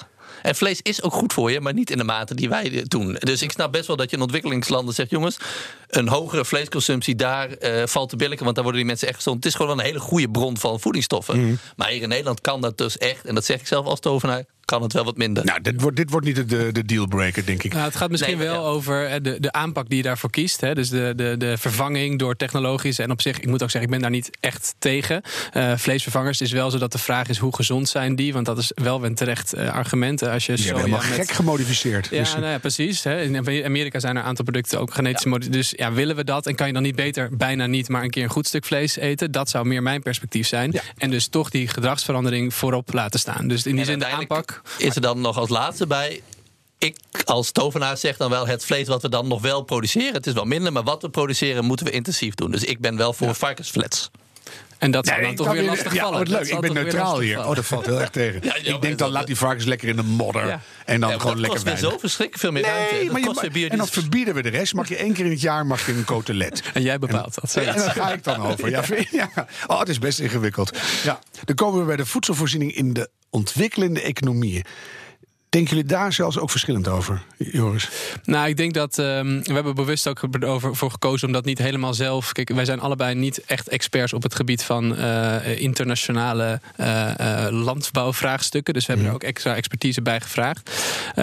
En 0.42 0.55
vlees 0.55 0.81
is 0.83 1.02
ook 1.02 1.12
goed 1.12 1.33
voor 1.33 1.50
je, 1.50 1.61
maar 1.61 1.74
niet 1.74 1.90
in 1.90 1.96
de 1.96 2.05
mate 2.05 2.35
die 2.35 2.48
wij 2.48 2.85
doen. 2.88 3.16
Dus 3.18 3.42
ik 3.42 3.50
snap 3.50 3.72
best 3.72 3.87
wel 3.87 3.96
dat 3.96 4.11
je 4.11 4.16
in 4.16 4.22
ontwikkelingslanden 4.22 4.94
zegt: 4.94 5.11
jongens, 5.11 5.37
een 5.88 6.09
hogere 6.09 6.44
vleesconsumptie 6.44 7.14
daar 7.14 7.50
eh, 7.50 7.87
valt 7.87 8.09
te 8.09 8.16
billijken, 8.16 8.44
want 8.44 8.55
daar 8.55 8.64
worden 8.64 8.83
die 8.83 8.90
mensen 8.90 9.09
echt 9.09 9.16
gezond. 9.16 9.37
Het 9.37 9.46
is 9.46 9.55
gewoon 9.55 9.76
wel 9.76 9.78
een 9.78 9.90
hele 9.90 10.00
goede 10.00 10.31
bron 10.31 10.59
van 10.59 10.81
voedingsstoffen. 10.81 11.40
Mhm. 11.40 11.55
Maar 11.76 11.88
hier 11.88 12.02
in 12.02 12.09
Nederland 12.09 12.40
kan 12.40 12.61
dat 12.61 12.78
dus 12.78 12.98
echt, 12.98 13.24
en 13.24 13.35
dat 13.35 13.44
zeg 13.44 13.61
ik 13.61 13.66
zelf 13.66 13.87
als 13.87 14.00
tovenaar, 14.00 14.44
kan 14.72 14.82
het 14.82 14.92
wel 14.92 15.04
wat 15.04 15.16
minder. 15.16 15.44
Nou, 15.44 15.61
dit 15.61 15.80
wordt, 15.80 15.96
dit 15.96 16.11
wordt 16.11 16.26
niet 16.26 16.48
de, 16.48 16.72
de 16.72 16.85
dealbreaker, 16.85 17.46
denk 17.46 17.62
ik. 17.62 17.72
Nou, 17.72 17.85
het 17.85 17.96
gaat 17.96 18.11
misschien 18.11 18.38
Nee, 18.38 18.46
wel 18.46 18.62
ja. 18.62 18.68
over 18.68 19.06
eh, 19.06 19.14
de, 19.22 19.40
de 19.40 19.52
aanpak 19.52 19.88
die 19.88 19.96
je 19.96 20.02
daarvoor 20.02 20.30
kiest. 20.30 20.61
Hè. 20.61 20.74
Dus 20.74 20.88
de, 20.88 21.12
de, 21.16 21.35
de 21.38 21.58
vervanging 21.58 22.18
door 22.18 22.37
technologisch. 22.37 22.98
En 22.98 23.11
op 23.11 23.20
zich, 23.20 23.38
ik 23.40 23.46
moet 23.46 23.62
ook 23.62 23.70
zeggen, 23.70 23.82
ik 23.82 23.90
ben 23.90 24.00
daar 24.00 24.11
niet 24.11 24.30
echt 24.40 24.74
tegen. 24.78 25.22
Eh, 25.52 25.72
vleesvervangers 25.76 26.38
het 26.38 26.48
is 26.48 26.54
wel 26.54 26.70
zo 26.70 26.78
dat 26.78 26.92
de 26.92 26.98
vraag 26.98 27.28
is 27.28 27.38
hoe 27.38 27.54
gezond 27.54 27.88
zijn 27.88 28.16
die. 28.16 28.32
Want 28.32 28.46
dat 28.46 28.58
is 28.58 28.72
wel 28.74 29.04
een 29.04 29.14
terecht 29.14 29.52
eh, 29.52 29.68
argument. 29.72 30.22
Als 30.22 30.46
je 30.46 30.52
Die 30.54 30.64
soja 30.64 30.76
hebben 30.78 30.92
helemaal 30.94 31.16
met- 31.18 31.26
gek 31.26 31.37
gemodificeerd. 31.37 32.08
Ja, 32.11 32.18
Dus, 32.18 32.32
nou 32.35 32.46
ja, 32.46 32.58
precies. 32.58 33.04
Hè. 33.04 33.22
In 33.22 33.64
Amerika 33.64 33.98
zijn 33.98 34.16
er 34.16 34.22
een 34.22 34.28
aantal 34.28 34.44
producten 34.44 34.80
ook 34.80 34.94
genetisch 34.94 35.24
modi- 35.24 35.48
Dus 35.50 35.72
ja, 35.76 35.92
willen 35.92 36.16
we 36.16 36.24
dat? 36.24 36.46
En 36.46 36.54
kan 36.54 36.66
je 36.66 36.72
dan 36.72 36.82
niet 36.82 36.96
beter, 36.96 37.37
bijna 37.37 37.66
niet, 37.66 37.88
maar 37.88 38.02
een 38.02 38.11
keer 38.11 38.22
een 38.22 38.30
goed 38.30 38.46
stuk 38.46 38.64
vlees 38.64 38.96
eten? 38.96 39.30
Dat 39.32 39.48
zou 39.48 39.66
meer 39.66 39.82
mijn 39.82 40.02
perspectief 40.02 40.46
zijn. 40.46 40.80
En 40.98 41.11
dus 41.11 41.26
toch 41.28 41.50
die 41.50 41.68
gedragsverandering 41.68 42.54
voorop 42.54 42.92
laten 42.92 43.20
staan. 43.20 43.48
Dus 43.48 43.66
in 43.66 43.70
die 43.72 43.80
En 43.80 43.87
zin 43.87 43.98
de 43.98 44.06
aanpak. 44.06 44.61
Is 44.79 44.94
er 44.94 45.01
dan 45.01 45.20
nog 45.20 45.38
als 45.38 45.48
laatste 45.48 45.87
bij. 45.87 46.22
Ik 46.79 46.96
als 47.25 47.51
tovenaar 47.51 47.96
zeg 47.96 48.16
dan 48.16 48.31
wel 48.31 48.46
het 48.46 48.64
vlees 48.64 48.88
wat 48.88 49.03
we 49.03 49.09
dan 49.09 49.29
nog 49.29 49.40
wel 49.40 49.62
produceren. 49.62 50.14
Het 50.14 50.27
is 50.27 50.33
wel 50.33 50.44
minder, 50.44 50.72
maar 50.72 50.83
wat 50.83 51.03
we 51.03 51.09
produceren 51.09 51.64
moeten 51.64 51.87
we 51.87 51.92
intensief 51.92 52.35
doen. 52.35 52.51
Dus 52.51 52.64
ik 52.64 52.81
ben 52.81 52.96
wel 52.96 53.12
voor 53.12 53.35
varkensflets. 53.35 54.11
En 54.83 54.90
dat 54.90 55.07
zou 55.07 55.16
Nee, 55.21 55.27
dan 55.35 55.47
ik 55.47 55.51
toch 55.53 55.53
weer 55.61 55.68
lastig 55.71 55.95
ja, 55.95 56.03
vallen. 56.03 56.18
wat 56.18 56.29
Dat 56.29 56.40
leuk. 56.40 56.53
Ik 56.53 56.61
ben 56.61 56.73
neutraal 56.75 57.21
hier. 57.21 57.35
vallen. 57.35 57.49
Oh, 57.51 57.55
dat 57.57 57.64
valt 57.64 57.87
heel 57.87 58.01
erg 58.01 58.11
tegen. 58.11 58.40
Ja, 58.49 58.55
ik 58.57 58.64
denk 58.64 58.83
dan 58.83 58.97
dat- 58.97 59.11
laat 59.11 59.27
die 59.27 59.37
varkens 59.37 59.64
lekker 59.64 59.88
in 59.88 59.97
de 59.97 60.03
modder. 60.03 60.47
Ja. 60.47 60.61
En 60.85 61.01
dan 61.01 61.11
gewoon 61.11 61.27
dat 61.27 61.35
lekker 61.35 61.49
kost 61.51 61.62
weer 61.62 61.73
weinig. 61.73 61.92
zo 61.92 61.99
verschrikkelijk 61.99 62.40
veel 62.45 62.53
meer 62.53 62.62
ruimte. 62.62 62.95
Nee, 62.95 63.03
Dat 63.03 63.12
maar 63.12 63.21
je, 63.21 63.27
kost 63.27 63.53
weer 63.53 63.71
en 63.71 63.77
dan 63.79 63.87
verbieden 63.88 64.35
we 64.35 64.42
de 64.42 64.49
rest. 64.49 64.75
Mag 64.75 64.88
je 64.88 64.97
één 64.97 65.12
keer 65.12 65.25
in 65.25 65.31
het 65.31 65.40
jaar 65.40 65.66
mag 65.66 65.87
je 65.87 65.92
een 65.92 66.05
cotelet. 66.05 66.62
En 66.75 66.83
jij 66.83 66.99
bepaalt 66.99 67.35
dat. 67.40 67.57
En 67.57 67.64
daar 67.64 67.90
ga 67.90 68.12
ik 68.12 68.25
dan 68.25 68.42
over. 68.47 68.71
Ja, 68.71 68.83
ja. 69.11 69.31
Oh, 69.66 69.79
het 69.79 69.88
is 69.88 69.99
best 69.99 70.18
ingewikkeld. 70.21 70.79
Ja. 71.03 71.18
Dan 71.45 71.55
komen 71.55 71.81
we 71.81 71.87
bij 71.87 71.97
de 71.97 72.07
voedselvoorziening 72.07 72.75
in 72.75 72.92
de 72.92 73.09
ontwikkelende 73.31 74.01
economieën. 74.03 74.64
Denken 75.53 75.77
jullie 75.77 75.91
daar 75.91 76.12
zelfs 76.12 76.38
ook 76.38 76.51
verschillend 76.51 76.88
over, 76.88 77.23
Joris? 77.37 77.88
Nou, 78.25 78.49
ik 78.49 78.57
denk 78.57 78.75
dat 78.75 78.99
ehm, 78.99 79.43
we 79.43 79.53
hebben 79.53 79.75
bewust 79.75 80.09
ook 80.09 80.21
over, 80.45 80.77
voor 80.77 80.91
gekozen 80.91 81.27
om 81.27 81.33
dat 81.33 81.45
niet 81.45 81.59
helemaal 81.59 81.95
zelf. 81.95 82.33
Kijk, 82.33 82.53
wij 82.53 82.65
zijn 82.65 82.81
allebei 82.81 83.15
niet 83.15 83.45
echt 83.45 83.69
experts 83.69 84.12
op 84.12 84.23
het 84.23 84.35
gebied 84.35 84.62
van 84.62 84.97
eh, 84.97 85.61
internationale 85.61 86.61
eh, 86.77 87.47
eh, 87.47 87.53
landbouwvraagstukken. 87.53 88.75
Dus 88.75 88.87
we 88.87 88.93
hebben 88.93 89.11
er 89.11 89.15
ook 89.15 89.23
extra 89.23 89.55
expertise 89.55 90.03
bij 90.03 90.21
gevraagd. 90.21 90.71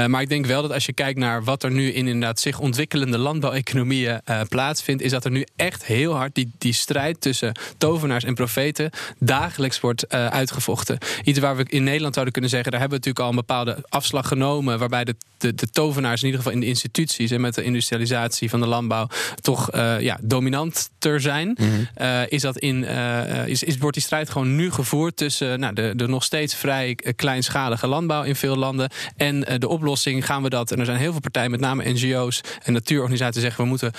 Maar 0.07 0.21
ik 0.21 0.29
denk 0.29 0.45
wel 0.45 0.61
dat 0.61 0.71
als 0.71 0.85
je 0.85 0.93
kijkt 0.93 1.19
naar 1.19 1.43
wat 1.43 1.63
er 1.63 1.71
nu 1.71 1.91
in 1.91 2.07
inderdaad 2.07 2.39
zich 2.39 2.59
ontwikkelende 2.59 3.17
landbouweconomieën 3.17 4.21
plaatsvindt, 4.49 5.01
is 5.01 5.11
dat 5.11 5.25
er 5.25 5.31
nu 5.31 5.45
echt 5.55 5.85
heel 5.85 6.13
hard 6.13 6.35
die, 6.35 6.51
die 6.57 6.73
strijd 6.73 7.21
tussen 7.21 7.51
tovenaars 7.77 8.23
en 8.23 8.33
profeten 8.33 8.89
dagelijks 9.19 9.79
wordt 9.79 10.09
uitgevochten. 10.09 10.97
Iets 11.23 11.39
waar 11.39 11.55
we 11.55 11.65
in 11.67 11.83
Nederland 11.83 12.13
zouden 12.13 12.33
kunnen 12.33 12.51
zeggen, 12.51 12.71
daar 12.71 12.79
hebben 12.79 12.99
we 12.99 13.05
natuurlijk 13.05 13.25
al 13.25 13.39
een 13.39 13.47
bepaalde 13.47 13.85
afslag 13.89 14.17
genomen, 14.23 14.79
waarbij 14.79 15.03
de, 15.03 15.15
de, 15.37 15.55
de 15.55 15.69
tovenaars 15.69 16.21
in 16.21 16.25
ieder 16.25 16.41
geval 16.41 16.55
in 16.55 16.63
de 16.63 16.71
instituties 16.71 17.31
en 17.31 17.41
met 17.41 17.55
de 17.55 17.63
industrialisatie 17.63 18.49
van 18.49 18.59
de 18.59 18.67
landbouw 18.67 19.07
toch 19.41 19.71
eh, 19.71 19.99
ja, 19.99 20.17
dominanter 20.21 21.21
zijn. 21.21 21.57
Eh, 21.93 22.21
is 22.27 22.41
dat 22.41 22.57
in, 22.57 22.85
eh, 22.85 23.47
is, 23.47 23.63
is, 23.63 23.77
wordt 23.77 23.95
die 23.95 24.05
strijd 24.05 24.29
gewoon 24.29 24.55
nu 24.55 24.71
gevoerd 24.71 25.17
tussen 25.17 25.59
nou, 25.59 25.73
de, 25.73 25.93
de 25.95 26.07
nog 26.07 26.23
steeds 26.23 26.55
vrij 26.55 26.95
kleinschalige 27.15 27.87
landbouw 27.87 28.23
in 28.23 28.35
veel 28.35 28.55
landen 28.55 28.89
en 29.15 29.59
de 29.59 29.67
oplossing 29.67 30.25
gaan 30.25 30.43
we 30.43 30.49
dat. 30.49 30.71
En 30.71 30.79
er 30.79 30.85
zijn 30.85 30.97
heel 30.97 31.11
veel 31.11 31.21
partijen, 31.21 31.51
met 31.51 31.59
name 31.59 31.91
NGO's 31.91 32.41
en 32.63 32.73
natuurorganisaties, 32.73 33.41
zeggen 33.41 33.63
we 33.63 33.69
moeten 33.69 33.91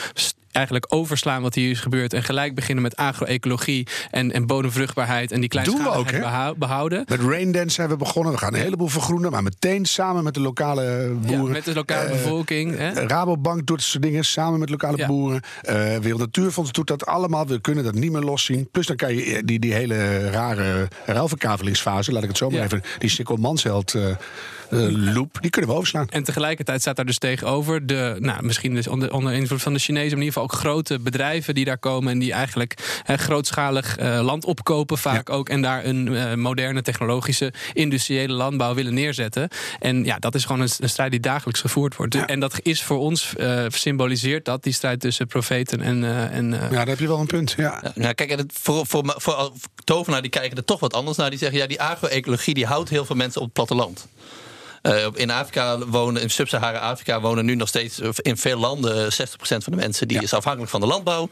eigenlijk 0.52 0.86
overslaan 0.88 1.42
wat 1.42 1.54
hier 1.54 1.70
is 1.70 1.80
gebeurd 1.80 2.12
en 2.12 2.22
gelijk 2.22 2.54
beginnen 2.54 2.82
met 2.82 2.96
agro-ecologie 2.96 3.86
en, 4.10 4.32
en 4.32 4.46
bodemvruchtbaarheid 4.46 5.32
en 5.32 5.40
die 5.40 5.48
Doen 5.48 5.62
we 5.62 5.68
ook, 5.68 5.74
kleinschaligheid 5.74 6.14
hè? 6.14 6.20
behou- 6.30 6.54
behouden. 6.58 7.04
Met 7.08 7.20
Raindance 7.20 7.74
zijn 7.74 7.88
we 7.88 7.96
begonnen. 7.96 8.32
We 8.32 8.38
gaan 8.38 8.54
een 8.54 8.60
heleboel 8.60 8.88
vergroenen. 8.88 9.30
Maar 9.30 9.42
meteen 9.42 9.84
samen 9.84 10.24
met 10.24 10.34
de 10.34 10.40
lokale 10.40 10.82
Ja, 10.82 11.08
boeren. 11.36 11.50
met 11.52 11.64
de 11.64 11.74
lokale 11.74 12.04
Eh, 12.04 12.10
bevolking. 12.10 12.76
Hè? 12.76 12.90
Rabobank 13.06 13.56
doet 13.66 13.76
dat 13.78 13.86
soort 13.86 14.02
dingen 14.02 14.24
samen 14.24 14.58
met 14.58 14.70
lokale 14.70 14.96
Ja. 14.96 15.06
boeren. 15.06 15.40
Eh 15.62 15.96
Wereld 15.96 16.20
Natuurfonds 16.20 16.72
doet 16.72 16.86
dat 16.86 17.06
allemaal. 17.06 17.46
We 17.46 17.60
kunnen 17.60 17.84
dat 17.84 17.94
niet 17.94 18.12
meer 18.12 18.20
loszien. 18.22 18.68
Plus 18.70 18.86
dan 18.86 18.96
kan 18.96 19.14
je 19.14 19.22
eh, 19.24 19.42
die, 19.44 19.58
die 19.58 19.72
hele 19.72 20.30
rare 20.30 20.88
ruilverkavelingsfase, 21.06 22.12
laat 22.12 22.22
ik 22.22 22.28
het 22.28 22.38
zo 22.38 22.48
maar 22.50 22.58
Ja. 22.58 22.64
even, 22.64 22.82
die 22.98 23.10
Sikkel 23.10 23.36
Mansheld 23.36 23.94
eh, 24.70 25.14
loop, 25.14 25.38
die 25.40 25.50
kunnen 25.50 25.70
we 25.70 25.76
overslaan. 25.76 26.09
En 26.09 26.22
tegelijkertijd 26.22 26.80
staat 26.80 26.96
daar 26.96 27.04
dus 27.04 27.18
tegenover 27.18 27.87
de, 27.87 28.16
nou, 28.18 28.42
misschien 28.44 28.74
dus 28.74 28.87
onder, 28.87 29.12
onder 29.12 29.33
invloed 29.33 29.62
van 29.62 29.72
de 29.72 29.78
Chinezen, 29.78 30.09
maar 30.09 30.18
in 30.18 30.24
ieder 30.24 30.40
geval 30.40 30.56
ook 30.56 30.61
grote 30.61 30.98
bedrijven 30.98 31.54
die 31.54 31.64
daar 31.64 31.78
komen 31.78 32.12
en 32.12 32.18
die 32.18 32.33
eigenlijk 32.33 33.00
eh, 33.06 33.16
grootschalig 33.16 33.96
eh, 33.96 34.20
land 34.22 34.44
opkopen, 34.44 34.98
vaak 34.98 35.30
ook, 35.30 35.48
en 35.48 35.62
daar 35.62 35.85
een 35.85 36.16
eh, 36.16 36.35
moderne 36.35 36.83
technologische 36.83 37.52
industriële 37.72 38.33
landbouw 38.33 38.74
willen 38.74 38.94
neerzetten. 38.94 39.48
En 39.78 40.04
ja, 40.04 40.18
dat 40.18 40.35
is 40.35 40.44
gewoon 40.44 40.61
een, 40.61 40.68
een 40.78 40.88
strijd 40.88 41.11
die 41.11 41.20
dagelijks 41.20 41.61
gevoerd 41.61 41.96
wordt. 41.96 42.14
Ja. 42.14 42.26
En 42.26 42.40
dat 42.40 42.61
is 42.62 42.83
voor 42.83 42.98
ons 42.98 43.37
eh, 43.37 43.64
symboliseert 43.68 44.44
dat 44.44 44.62
die 44.62 44.72
strijd 44.72 45.00
tussen 45.00 45.26
profeten 45.26 45.80
en. 45.80 46.04
eh, 46.04 46.37
en 46.37 46.54
eh, 46.54 46.61
Ja, 46.61 46.68
daar 46.76 46.87
heb 46.87 46.98
je 46.98 47.06
wel 47.06 47.20
een 47.20 47.26
punt. 47.26 47.54
Ja. 47.56 47.83
Nou, 47.94 48.14
kijk, 48.14 48.30
en 48.30 48.38
het, 48.38 48.52
voor, 48.61 48.87
voor, 48.87 49.14
voor, 49.16 49.52
tovenaar 49.85 50.22
die 50.22 50.30
kijken 50.30 50.56
er 50.56 50.64
toch 50.64 50.80
wat 50.80 50.94
anders 50.94 51.16
naar. 51.16 51.30
Die 51.30 51.38
zeggen, 51.38 51.59
ja, 51.59 51.66
die 51.66 51.80
agro-ecologie 51.80 52.54
die 52.54 52.66
houdt 52.66 52.88
heel 52.88 53.04
veel 53.04 53.16
mensen 53.16 53.40
op 53.40 53.46
het 53.46 53.54
platteland. 53.54 54.09
Uh, 54.83 55.07
in 55.14 55.31
Afrika 55.31 55.79
wonen, 55.79 56.23
in 56.23 56.31
Sub-Sahara-Afrika 56.31 57.21
wonen 57.21 57.45
nu 57.45 57.55
nog 57.55 57.69
steeds 57.69 58.01
in 58.16 58.37
veel 58.37 58.59
landen 58.59 59.12
60% 59.12 59.12
van 59.38 59.61
de 59.64 59.77
mensen 59.77 60.09
die 60.09 60.23
is 60.23 60.33
afhankelijk 60.33 60.71
van 60.71 60.81
de 60.81 60.87
landbouw. 60.87 61.29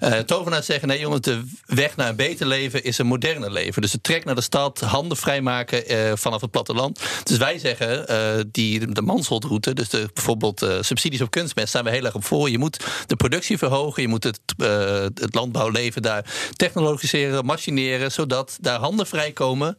Uh, 0.00 0.18
tovenaars 0.18 0.66
zeggen: 0.66 0.88
nee, 0.88 0.98
jongens, 0.98 1.20
de 1.20 1.44
weg 1.66 1.96
naar 1.96 2.08
een 2.08 2.16
beter 2.16 2.46
leven 2.46 2.84
is 2.84 2.98
een 2.98 3.06
moderne 3.06 3.50
leven. 3.50 3.82
Dus 3.82 3.90
de 3.90 4.00
trek 4.00 4.24
naar 4.24 4.34
de 4.34 4.40
stad, 4.40 4.80
handen 4.80 5.16
vrijmaken 5.16 5.92
uh, 5.92 6.12
vanaf 6.14 6.40
het 6.40 6.50
platteland. 6.50 7.00
Dus 7.22 7.36
wij 7.36 7.58
zeggen: 7.58 8.48
die, 8.52 8.92
de 8.92 9.02
mansholdroute, 9.02 9.72
dus 9.72 9.88
de, 9.88 10.10
bijvoorbeeld 10.14 10.66
subsidies 10.80 11.20
op 11.20 11.30
kunstmest, 11.30 11.68
staan 11.68 11.84
we 11.84 11.90
heel 11.90 12.04
erg 12.04 12.14
op 12.14 12.24
voor. 12.24 12.50
Je 12.50 12.58
moet 12.58 12.84
de 13.06 13.16
productie 13.16 13.58
verhogen, 13.58 14.02
je 14.02 14.08
moet 14.08 14.24
het, 14.24 14.40
het 15.14 15.34
landbouwleven 15.34 16.02
daar 16.02 16.24
technologiseren, 16.56 17.44
machineren, 17.44 18.12
zodat 18.12 18.58
daar 18.60 18.78
handen 18.78 19.06
vrijkomen 19.06 19.76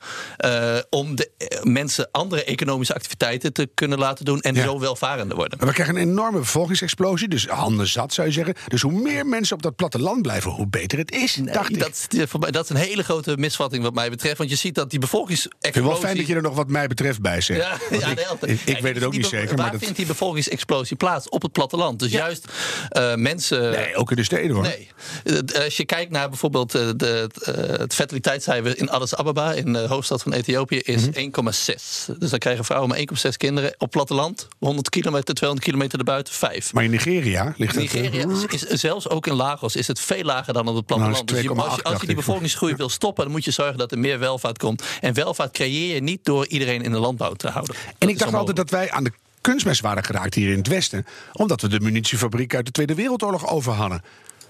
om 0.90 1.16
de 1.16 1.32
mensen 1.64 2.08
andere 2.12 2.44
economische 2.44 2.94
activiteiten 2.94 3.10
te 3.18 3.70
kunnen 3.74 3.98
laten 3.98 4.26
doen 4.26 4.42
en 4.42 4.56
zo 4.56 4.80
welvarender 4.80 5.38
worden. 5.38 5.60
we 5.60 5.74
krijgen 5.74 5.96
een 5.96 6.02
enorme 6.02 6.40
bevolkingsexplosie, 6.40 7.28
dus 7.28 7.48
handen 7.48 7.88
zat 7.88 8.14
zou 8.14 8.28
je 8.28 8.34
zeggen. 8.34 8.56
Dus 8.68 8.82
hoe 8.82 9.02
meer 9.02 9.26
mensen 9.26 9.56
op 9.56 9.62
dat 9.62 9.76
platteland 9.76 10.22
blijven, 10.22 10.52
hoe 10.52 10.68
beter 10.68 10.98
het 10.98 11.12
is. 11.12 11.34
dacht 11.34 11.80
dat, 11.80 12.08
ik. 12.10 12.54
dat 12.54 12.64
is 12.64 12.70
een 12.70 12.76
hele 12.76 13.04
grote 13.04 13.38
misvatting 13.38 13.84
wat 13.84 13.94
mij 13.94 14.10
betreft. 14.10 14.38
Want 14.38 14.50
je 14.50 14.56
ziet 14.56 14.76
dat 14.76 14.90
die 14.90 15.00
bevolkingsexplosie. 15.00 15.68
Ik 15.68 15.74
vind 15.74 15.86
wel 15.86 15.96
fijn 15.96 16.18
dat 16.18 16.28
je 16.28 16.36
er 16.36 16.42
nog 16.42 16.56
wat 16.56 16.68
mij 16.68 16.88
betreft 16.88 17.22
bij 17.22 17.42
zegt. 17.42 17.60
Ja, 17.60 17.98
ja, 18.00 18.08
ik, 18.42 18.62
ik, 18.66 18.78
weet 18.78 18.96
het 18.96 19.04
ook 19.04 19.14
niet 19.14 19.26
zeker. 19.26 19.56
Waar 19.56 19.70
maar 19.72 19.80
vindt 19.80 19.96
die 19.96 20.06
bevolkingsexplosie 20.06 20.98
plaats? 20.98 21.30
Op 21.30 21.42
het 21.42 21.52
platteland. 21.52 22.00
Dus 22.00 22.12
juist 22.12 22.48
uh, 22.92 23.16
mensen. 23.16 23.72
Nee, 23.72 23.96
ook 23.96 24.10
in 24.10 24.16
de 24.16 24.24
steden 24.24 24.56
hoor. 24.56 24.64
Nee. 24.64 24.88
Eh, 25.24 25.64
als 25.64 25.78
je 25.78 25.86
kijkt 25.86 26.12
naar 26.12 26.30
bijvoorbeeld 26.30 26.76
uh, 26.76 26.90
de, 26.96 27.30
het 27.78 27.94
fertiliteitscijfer 27.94 28.78
in 28.78 28.90
Addis 28.90 29.16
Ababa, 29.16 29.54
in 29.54 29.74
de 29.74 29.80
hoofdstad 29.88 30.22
van 30.22 30.34
Ethiopië, 30.34 30.80
is 30.80 31.06
1,6. 31.06 31.12
Mhm. 31.12 32.20
Dus 32.20 32.30
dan 32.30 32.40
krijgen 32.40 32.66
vrouwen 32.66 32.90
maar 32.90 33.00
1,6 33.10 33.30
kinderen. 33.38 33.76
Op 33.78 33.92
platteland, 33.92 34.48
100 34.60 34.90
kilometer, 34.90 35.34
200 35.34 35.70
kilometer 35.70 36.00
erbuiten, 36.00 36.34
5. 36.34 36.74
Maar 36.74 36.84
in 36.84 36.92
Nigeria 36.92 37.54
ligt 37.58 37.76
het... 37.76 37.94
Nigeria 37.94 38.28
is, 38.50 38.62
zelfs 38.62 39.10
ook 39.10 39.28
in 39.28 39.34
Lagos 39.34 39.76
is 39.76 39.88
het 39.88 40.00
veel 40.00 40.24
lager 40.24 40.54
dan 40.54 40.68
op 40.68 40.76
het 40.76 40.86
platteland. 40.86 41.16
Nou, 41.16 41.26
dus 41.26 41.42
je, 41.42 41.62
als, 41.62 41.76
je, 41.76 41.84
als 41.84 42.02
je 42.02 42.08
die 42.08 42.16
bevolkingsgroei 42.16 42.76
wil 42.76 42.90
stoppen, 42.90 43.24
dan 43.24 43.34
moet 43.34 43.46
je 43.46 43.52
zorgen 43.52 43.78
dat 43.78 43.92
er 43.92 44.00
meer 44.00 44.20
welvaart 44.20 44.58
komt. 44.58 44.84
En 45.02 45.14
welvaart 45.14 45.52
creëer 45.52 45.94
je 45.94 46.02
niet 46.02 46.26
door 46.26 46.48
iedereen 46.48 46.82
in 46.82 46.92
de 46.92 47.00
landbouw 47.00 47.34
te 47.34 47.48
houden. 47.48 47.76
En 47.98 48.10
ik 48.10 48.20
dacht 48.20 48.34
altijd 48.34 48.58
dat 48.58 48.70
wij 48.70 48.92
aan 48.92 49.04
de 49.04 49.12
kunstmest 49.42 49.82
waren 49.82 50.04
geraakt 50.04 50.34
hier 50.34 50.52
in 50.52 50.58
het 50.58 50.68
Westen. 50.68 51.06
Omdat 51.34 51.62
we 51.62 51.68
de 51.68 51.80
munitiefabriek 51.80 52.56
uit 52.56 52.66
de 52.66 52.72
Tweede 52.72 52.96
Wereldoorlog 52.96 53.48
over 53.48 53.74
hadden. 53.74 54.02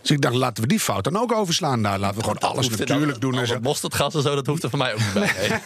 Dus 0.01 0.11
ik 0.11 0.21
dacht, 0.21 0.35
laten 0.35 0.63
we 0.63 0.69
die 0.69 0.79
fout 0.79 1.03
dan 1.03 1.17
ook 1.17 1.31
overslaan. 1.31 1.81
Nou, 1.81 1.99
laten 1.99 2.17
we 2.17 2.23
gewoon 2.23 2.39
alles 2.39 2.69
natuurlijk 2.69 3.21
doen. 3.21 3.39
En 3.39 3.47
zo. 3.47 3.59
Mosterdgas 3.61 4.15
en 4.15 4.21
zo, 4.21 4.35
dat 4.35 4.45
hoeft 4.45 4.63
er 4.63 4.69
voor 4.69 4.79
mij 4.79 4.93
ook 4.93 4.99
niet 4.99 5.13
bij. 5.13 5.61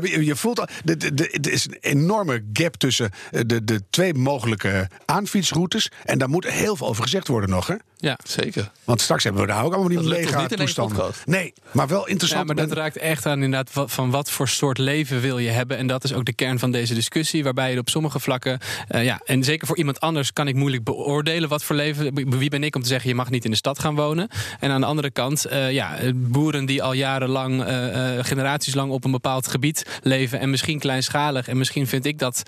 nee, 0.00 0.24
je 0.30 0.36
voelt, 0.36 0.58
er 0.58 1.52
is 1.52 1.66
een 1.66 1.76
enorme 1.80 2.44
gap 2.52 2.76
tussen 2.76 3.10
eh, 3.30 3.40
de, 3.46 3.64
de 3.64 3.82
twee 3.90 4.14
mogelijke 4.14 4.88
aanfietsroutes. 5.04 5.90
En 6.04 6.18
daar 6.18 6.28
moet 6.28 6.46
heel 6.46 6.76
veel 6.76 6.86
over 6.86 7.02
gezegd 7.02 7.28
worden 7.28 7.50
nog, 7.50 7.66
hè? 7.66 7.74
Ja, 8.04 8.18
zeker. 8.24 8.70
Want 8.84 9.00
straks 9.00 9.24
hebben 9.24 9.42
we 9.42 9.48
daar 9.48 9.64
ook 9.64 9.72
allemaal 9.72 10.02
die 10.02 10.08
mega 10.08 10.46
toestanden. 10.46 11.10
Nee, 11.24 11.52
maar 11.70 11.88
wel 11.88 12.06
interessant. 12.06 12.48
Ja, 12.48 12.54
maar 12.54 12.66
dat 12.66 12.76
raakt 12.76 12.96
echt 12.96 13.26
aan 13.26 13.42
inderdaad 13.42 13.90
van 13.90 14.10
wat 14.10 14.30
voor 14.30 14.48
soort 14.48 14.78
leven 14.78 15.20
wil 15.20 15.38
je 15.38 15.50
hebben. 15.50 15.76
En 15.76 15.86
dat 15.86 16.04
is 16.04 16.12
ook 16.12 16.24
de 16.24 16.32
kern 16.32 16.58
van 16.58 16.70
deze 16.70 16.94
discussie. 16.94 17.44
Waarbij 17.44 17.72
je 17.72 17.78
op 17.78 17.88
sommige 17.88 18.20
vlakken, 18.20 18.58
uh, 18.90 19.04
ja, 19.04 19.20
en 19.24 19.44
zeker 19.44 19.66
voor 19.66 19.76
iemand 19.76 20.00
anders 20.00 20.32
kan 20.32 20.48
ik 20.48 20.54
moeilijk 20.54 20.84
beoordelen 20.84 21.48
wat 21.48 21.64
voor 21.64 21.76
leven. 21.76 22.38
Wie 22.38 22.50
ben 22.50 22.64
ik 22.64 22.76
om 22.76 22.82
te 22.82 22.88
zeggen 22.88 23.08
je 23.08 23.14
mag 23.14 23.30
niet 23.30 23.44
in 23.44 23.50
de 23.50 23.56
stad 23.64 23.78
gaan 23.78 23.94
wonen. 23.94 24.28
En 24.60 24.70
aan 24.70 24.80
de 24.80 24.86
andere 24.86 25.10
kant, 25.10 25.46
uh, 25.46 25.72
ja, 25.72 25.96
boeren 26.14 26.66
die 26.66 26.82
al 26.82 26.92
jarenlang, 26.92 27.68
uh, 27.68 28.08
generaties 28.20 28.74
lang 28.74 28.92
op 28.92 29.04
een 29.04 29.10
bepaald 29.10 29.46
gebied 29.46 29.86
leven. 30.02 30.40
En 30.40 30.50
misschien 30.50 30.78
kleinschalig. 30.78 31.48
En 31.48 31.56
misschien 31.56 31.86
vind 31.86 32.06
ik 32.06 32.18
dat, 32.18 32.42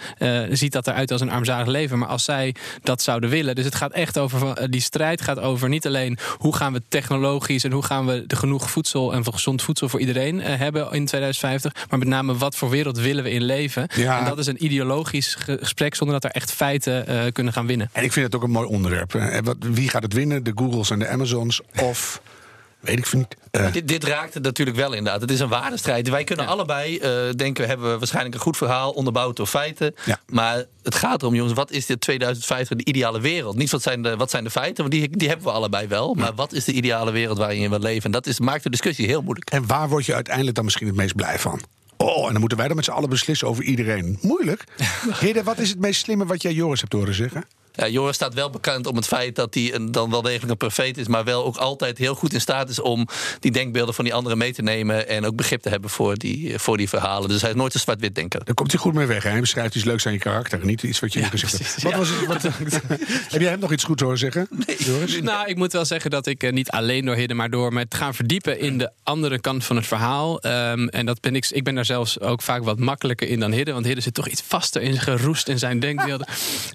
ziet 0.50 0.72
dat 0.72 0.86
eruit 0.86 1.10
als 1.10 1.20
een 1.20 1.30
armzalig 1.30 1.66
leven. 1.66 1.98
Maar 1.98 2.08
als 2.08 2.24
zij 2.24 2.54
dat 2.82 3.02
zouden 3.02 3.30
willen. 3.30 3.54
Dus 3.54 3.64
het 3.64 3.74
gaat 3.74 3.92
echt 3.92 4.18
over 4.18 4.70
die 4.70 4.80
strijd 4.80 5.20
gaat 5.20 5.38
over 5.38 5.68
niet 5.68 5.86
alleen 5.86 6.18
hoe 6.36 6.56
gaan 6.56 6.72
we 6.72 6.82
technologisch 6.88 7.64
en 7.64 7.72
hoe 7.72 7.82
gaan 7.82 8.06
we 8.06 8.24
de 8.26 8.36
genoeg 8.36 8.70
voedsel 8.70 9.12
en 9.12 9.24
gezond 9.24 9.62
voedsel 9.62 9.88
voor 9.88 10.00
iedereen 10.00 10.40
hebben 10.40 10.82
in 10.82 11.06
2050, 11.06 11.72
maar 11.90 11.98
met 11.98 12.08
name 12.08 12.36
wat 12.36 12.56
voor 12.56 12.70
wereld 12.70 12.98
willen 12.98 13.24
we 13.24 13.30
in 13.30 13.44
leven. 13.44 13.88
Ja. 13.94 14.18
En 14.18 14.24
dat 14.24 14.38
is 14.38 14.46
een 14.46 14.64
ideologisch 14.64 15.36
gesprek 15.38 15.94
zonder 15.94 16.20
dat 16.20 16.24
er 16.24 16.36
echt 16.36 16.52
feiten 16.52 17.32
kunnen 17.32 17.52
gaan 17.52 17.66
winnen. 17.66 17.90
En 17.92 18.04
ik 18.04 18.12
vind 18.12 18.26
het 18.26 18.34
ook 18.34 18.42
een 18.42 18.50
mooi 18.50 18.66
onderwerp. 18.66 19.12
Wie 19.58 19.88
gaat 19.88 20.02
het 20.02 20.12
winnen? 20.12 20.44
De 20.44 20.52
Googles 20.54 20.90
en 20.90 20.98
de 20.98 21.05
Amazons 21.08 21.60
of 21.82 22.20
Weet 22.86 22.98
ik 22.98 23.12
niet. 23.12 23.36
Uh. 23.52 23.72
Dit, 23.72 23.88
dit, 23.88 24.04
raakt 24.04 24.34
het 24.34 24.42
natuurlijk 24.42 24.76
wel 24.76 24.92
inderdaad. 24.92 25.20
Het 25.20 25.30
is 25.30 25.40
een 25.40 25.48
waardestrijd. 25.48 26.08
Wij 26.08 26.24
kunnen 26.24 26.46
allebei 26.46 26.94
uh, 26.94 27.32
denken, 27.36 27.62
we 27.62 27.68
hebben 27.68 27.98
waarschijnlijk 27.98 28.34
een 28.34 28.40
goed 28.40 28.56
verhaal 28.56 28.90
onderbouwd 28.90 29.36
door 29.36 29.46
feiten. 29.46 29.94
Ja. 30.04 30.20
Maar 30.26 30.64
het 30.82 30.94
gaat 30.94 31.22
erom, 31.22 31.34
jongens, 31.34 31.54
wat 31.54 31.70
is 31.70 31.86
dit 31.86 32.00
2050 32.00 32.76
de 32.76 32.84
ideale 32.84 33.20
wereld? 33.20 33.56
Niet 33.56 33.70
wat 33.70 33.82
zijn 33.82 34.02
de, 34.02 34.16
wat 34.16 34.30
zijn 34.30 34.44
de 34.44 34.50
feiten, 34.50 34.76
want 34.76 34.90
die, 34.90 35.16
die 35.16 35.28
hebben 35.28 35.46
we 35.46 35.52
allebei 35.52 35.86
wel. 35.86 36.14
Maar 36.14 36.34
wat 36.34 36.52
is 36.52 36.64
de 36.64 36.72
ideale 36.72 37.10
wereld 37.10 37.38
waarin 37.38 37.60
je 37.60 37.68
wil 37.68 37.78
leven? 37.78 38.04
En 38.04 38.10
dat 38.10 38.26
is, 38.26 38.40
maakt 38.40 38.62
de 38.62 38.70
discussie 38.70 39.06
heel 39.06 39.22
moeilijk. 39.22 39.50
En 39.50 39.66
waar 39.66 39.88
word 39.88 40.06
je 40.06 40.14
uiteindelijk 40.14 40.56
dan 40.56 40.64
misschien 40.64 40.86
het 40.86 40.96
meest 40.96 41.14
blij 41.14 41.38
van? 41.38 41.60
Oh, 41.96 42.26
en 42.26 42.30
dan 42.30 42.40
moeten 42.40 42.58
wij 42.58 42.66
dan 42.66 42.76
met 42.76 42.84
z'n 42.84 42.90
allen 42.90 43.08
beslissen 43.08 43.48
over 43.48 43.64
iedereen. 43.64 44.18
Moeilijk. 44.20 44.64
Hede, 45.20 45.42
wat 45.42 45.58
is 45.58 45.68
het 45.68 45.80
meest 45.80 46.00
slimme 46.00 46.26
wat 46.26 46.42
jij 46.42 46.52
Joris 46.52 46.80
hebt 46.80 46.92
horen 46.92 47.14
zeggen? 47.14 47.44
Ja, 47.76 47.88
Joris 47.88 48.14
staat 48.14 48.34
wel 48.34 48.50
bekend 48.50 48.86
om 48.86 48.96
het 48.96 49.06
feit 49.06 49.36
dat 49.36 49.54
hij 49.54 49.74
een, 49.74 49.92
dan 49.92 50.10
wel 50.10 50.22
degelijk 50.22 50.50
een 50.50 50.56
profeet 50.56 50.98
is, 50.98 51.08
maar 51.08 51.24
wel 51.24 51.44
ook 51.44 51.56
altijd 51.56 51.98
heel 51.98 52.14
goed 52.14 52.32
in 52.32 52.40
staat 52.40 52.68
is 52.68 52.80
om 52.80 53.06
die 53.40 53.50
denkbeelden 53.50 53.94
van 53.94 54.04
die 54.04 54.14
anderen 54.14 54.38
mee 54.38 54.52
te 54.52 54.62
nemen 54.62 55.08
en 55.08 55.24
ook 55.24 55.36
begrip 55.36 55.62
te 55.62 55.68
hebben 55.68 55.90
voor 55.90 56.14
die, 56.14 56.58
voor 56.58 56.76
die 56.76 56.88
verhalen. 56.88 57.28
Dus 57.28 57.40
hij 57.40 57.50
is 57.50 57.56
nooit 57.56 57.74
een 57.74 57.80
zwart-wit 57.80 58.14
denker. 58.14 58.44
Daar 58.44 58.54
komt 58.54 58.72
hij 58.72 58.80
goed 58.80 58.94
mee 58.94 59.06
weg. 59.06 59.22
Hij 59.22 59.40
beschrijft 59.40 59.74
iets 59.74 59.84
leuks 59.84 60.06
aan 60.06 60.12
je 60.12 60.18
karakter, 60.18 60.64
niet 60.64 60.82
iets 60.82 61.00
wat 61.00 61.12
je 61.12 61.20
ja, 61.20 61.28
gezegd 61.28 61.58
hebt. 61.58 61.82
Wat 61.82 61.94
was 61.94 62.08
het, 62.08 62.26
wat, 62.26 62.42
heb 63.32 63.40
jij 63.40 63.50
hem 63.50 63.60
nog 63.60 63.72
iets 63.72 63.84
goed 63.84 64.00
horen 64.00 64.18
zeggen, 64.18 64.46
nee. 64.66 64.76
Joris? 64.78 65.20
Nou, 65.20 65.48
ik 65.48 65.56
moet 65.56 65.72
wel 65.72 65.84
zeggen 65.84 66.10
dat 66.10 66.26
ik 66.26 66.42
eh, 66.42 66.52
niet 66.52 66.70
alleen 66.70 67.04
door 67.04 67.14
Hidden, 67.14 67.36
maar 67.36 67.50
door 67.50 67.72
met 67.72 67.94
gaan 67.94 68.14
verdiepen 68.14 68.60
in 68.60 68.78
de 68.78 68.90
andere 69.02 69.40
kant 69.40 69.64
van 69.64 69.76
het 69.76 69.86
verhaal. 69.86 70.46
Um, 70.46 70.88
en 70.88 71.06
dat 71.06 71.20
ben 71.20 71.36
ik, 71.36 71.46
ik 71.50 71.64
ben 71.64 71.74
daar 71.74 71.84
zelfs 71.84 72.20
ook 72.20 72.42
vaak 72.42 72.64
wat 72.64 72.78
makkelijker 72.78 73.28
in 73.28 73.40
dan 73.40 73.52
Hidden, 73.52 73.74
want 73.74 73.86
Hidden 73.86 74.02
zit 74.02 74.14
toch 74.14 74.28
iets 74.28 74.42
vaster 74.46 74.82
in 74.82 74.98
geroest 74.98 75.48
in 75.48 75.58
zijn 75.58 75.80
denkbeelden. 75.80 76.28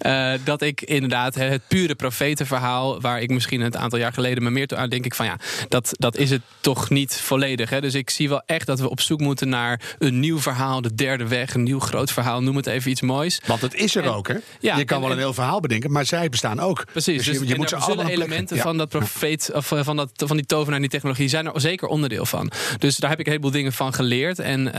Uh, 0.06 0.34
dat 0.44 0.62
ik 0.62 0.82
inderdaad 0.92 1.36
het 1.36 1.62
pure 1.68 1.96
profetenverhaal, 1.96 3.02
waar 3.02 3.22
ik 3.22 3.30
misschien 3.30 3.62
een 3.62 3.78
aantal 3.78 4.00
jaar 4.00 4.14
geleden 4.14 4.44
me 4.44 4.50
meer 4.50 4.68
toe 4.68 4.78
aan 4.78 4.90
denk 4.90 5.06
ik 5.06 5.16
van 5.16 5.26
ja, 5.26 5.38
dat, 5.68 5.92
dat 5.92 6.18
is 6.18 6.30
het 6.30 6.42
toch 6.60 6.90
niet 6.90 7.16
volledig. 7.16 7.70
Hè? 7.70 7.82
Dus 7.82 7.94
ik 7.94 8.10
zie 8.10 8.30
wel 8.30 8.42
echt 8.46 8.66
dat 8.66 8.80
we 8.80 8.90
op 8.90 9.02
zoek 9.02 9.20
moeten 9.20 9.50
naar 9.50 9.82
een 10.00 10.20
nieuw 10.20 10.40
verhaal, 10.40 10.82
de 10.82 10.96
derde 10.96 11.28
weg, 11.28 11.54
een 11.54 11.64
nieuw 11.64 11.80
groot 11.80 12.12
verhaal, 12.12 12.42
noem 12.42 12.56
het 12.56 12.68
even 12.68 12.92
iets 12.92 13.02
moois. 13.02 13.42
Want 13.46 13.62
het 13.62 13.74
is 13.74 13.96
er 13.96 14.14
ook, 14.14 14.28
hè? 14.28 14.36
Ja, 14.60 14.78
je 14.78 14.86
kan 14.86 15.02
wel 15.02 15.12
een 15.12 15.18
heel 15.18 15.34
verhaal 15.34 15.60
bedenken, 15.60 15.92
maar 15.92 16.06
zij 16.06 16.30
bestaan 16.30 16.60
ook. 16.60 16.86
Precies. 16.92 17.26
Dus 17.26 17.40
je, 17.40 17.46
dus 17.46 17.58
moet 17.58 17.70
ze 17.70 17.76
allemaal 17.76 18.08
elementen 18.08 18.58
van 18.58 18.78
dat 18.78 18.90
profeet, 18.90 19.50
of 19.54 19.72
eh, 19.72 19.84
van, 19.84 19.96
dat, 19.96 20.10
van 20.16 20.36
die 20.36 20.46
tovenaar 20.46 20.76
en 20.76 20.82
die 20.82 20.90
technologie 20.90 21.28
zijn 21.28 21.46
er 21.46 21.62
zeker 21.62 21.88
onderdeel 21.88 22.26
van. 22.26 22.52
Dus 22.78 22.98
daar 22.98 23.10
heb 23.10 23.20
ik 23.20 23.26
een 23.26 23.32
heleboel 23.32 23.54
dingen 23.54 23.74
van 23.74 23.94
geleerd. 23.94 24.40
En 24.40 24.60
uh, 24.68 24.74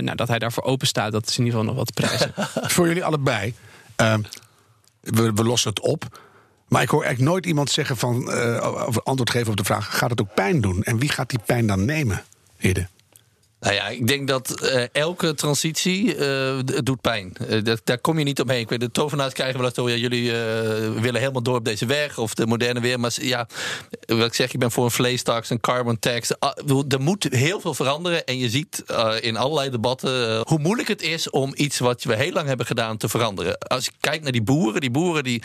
nou, 0.00 0.14
dat 0.14 0.28
hij 0.28 0.38
daarvoor 0.38 0.62
open 0.62 0.86
staat, 0.86 1.12
dat 1.12 1.28
is 1.28 1.38
in 1.38 1.44
ieder 1.44 1.58
geval 1.58 1.74
nog 1.74 1.84
wat 1.84 1.94
prijzen. 1.94 2.32
Voor 2.74 2.86
jullie 2.86 3.04
allebei. 3.04 3.54
Uh, 4.02 4.14
we, 5.00 5.44
lossen 5.44 5.70
het 5.70 5.80
op. 5.80 6.20
Maar 6.68 6.82
ik 6.82 6.88
hoor 6.88 7.02
eigenlijk 7.02 7.32
nooit 7.32 7.46
iemand 7.46 7.70
zeggen 7.70 7.96
van, 7.96 8.30
uh, 8.30 8.84
of 8.86 9.00
antwoord 9.04 9.30
geven 9.30 9.50
op 9.50 9.56
de 9.56 9.64
vraag: 9.64 9.96
gaat 9.98 10.10
het 10.10 10.20
ook 10.20 10.34
pijn 10.34 10.60
doen? 10.60 10.82
En 10.82 10.98
wie 10.98 11.08
gaat 11.08 11.30
die 11.30 11.40
pijn 11.46 11.66
dan 11.66 11.84
nemen, 11.84 12.24
Hidde? 12.56 12.88
Nou 13.60 13.74
ja, 13.74 13.88
ik 13.88 14.06
denk 14.06 14.28
dat 14.28 14.62
uh, 14.62 14.82
elke 14.92 15.34
transitie 15.34 16.16
uh, 16.16 16.58
doet 16.82 17.00
pijn. 17.00 17.32
Uh, 17.50 17.62
dat, 17.62 17.80
daar 17.84 17.98
kom 17.98 18.18
je 18.18 18.24
niet 18.24 18.40
omheen. 18.40 18.60
Ik 18.60 18.68
weet, 18.68 18.80
de 18.80 18.90
tovenaars 18.90 19.32
krijgen 19.32 19.56
wel 19.56 19.66
eens 19.66 19.74
door, 19.74 19.90
ja, 19.90 19.96
jullie 19.96 20.32
willen 21.00 21.20
helemaal 21.20 21.42
door 21.42 21.56
op 21.56 21.64
deze 21.64 21.86
weg 21.86 22.18
of 22.18 22.34
de 22.34 22.46
moderne 22.46 22.80
weer. 22.80 23.00
Maar 23.00 23.12
ja, 23.20 23.48
wat 24.06 24.26
ik 24.26 24.34
zeg, 24.34 24.52
ik 24.52 24.58
ben 24.58 24.70
voor 24.70 24.84
een 24.84 24.90
vleestax, 24.90 25.50
een 25.50 25.60
carbon 25.60 25.98
tax. 25.98 26.38
Ah, 26.38 26.52
er 26.88 27.00
moet 27.00 27.26
heel 27.30 27.60
veel 27.60 27.74
veranderen. 27.74 28.24
En 28.24 28.38
je 28.38 28.48
ziet 28.48 28.84
in 29.20 29.36
allerlei 29.36 29.70
debatten 29.70 30.42
hoe 30.46 30.58
moeilijk 30.58 30.88
het 30.88 31.02
is 31.02 31.30
om 31.30 31.52
iets 31.54 31.78
wat 31.78 32.02
we 32.02 32.16
heel 32.16 32.32
lang 32.32 32.46
hebben 32.46 32.66
gedaan 32.66 32.96
te 32.96 33.08
veranderen. 33.08 33.58
Als 33.58 33.84
je 33.84 33.90
kijkt 34.00 34.22
naar 34.22 34.32
die 34.32 34.42
boeren, 34.42 34.80
die 34.80 34.90
boeren 34.90 35.24
die 35.24 35.42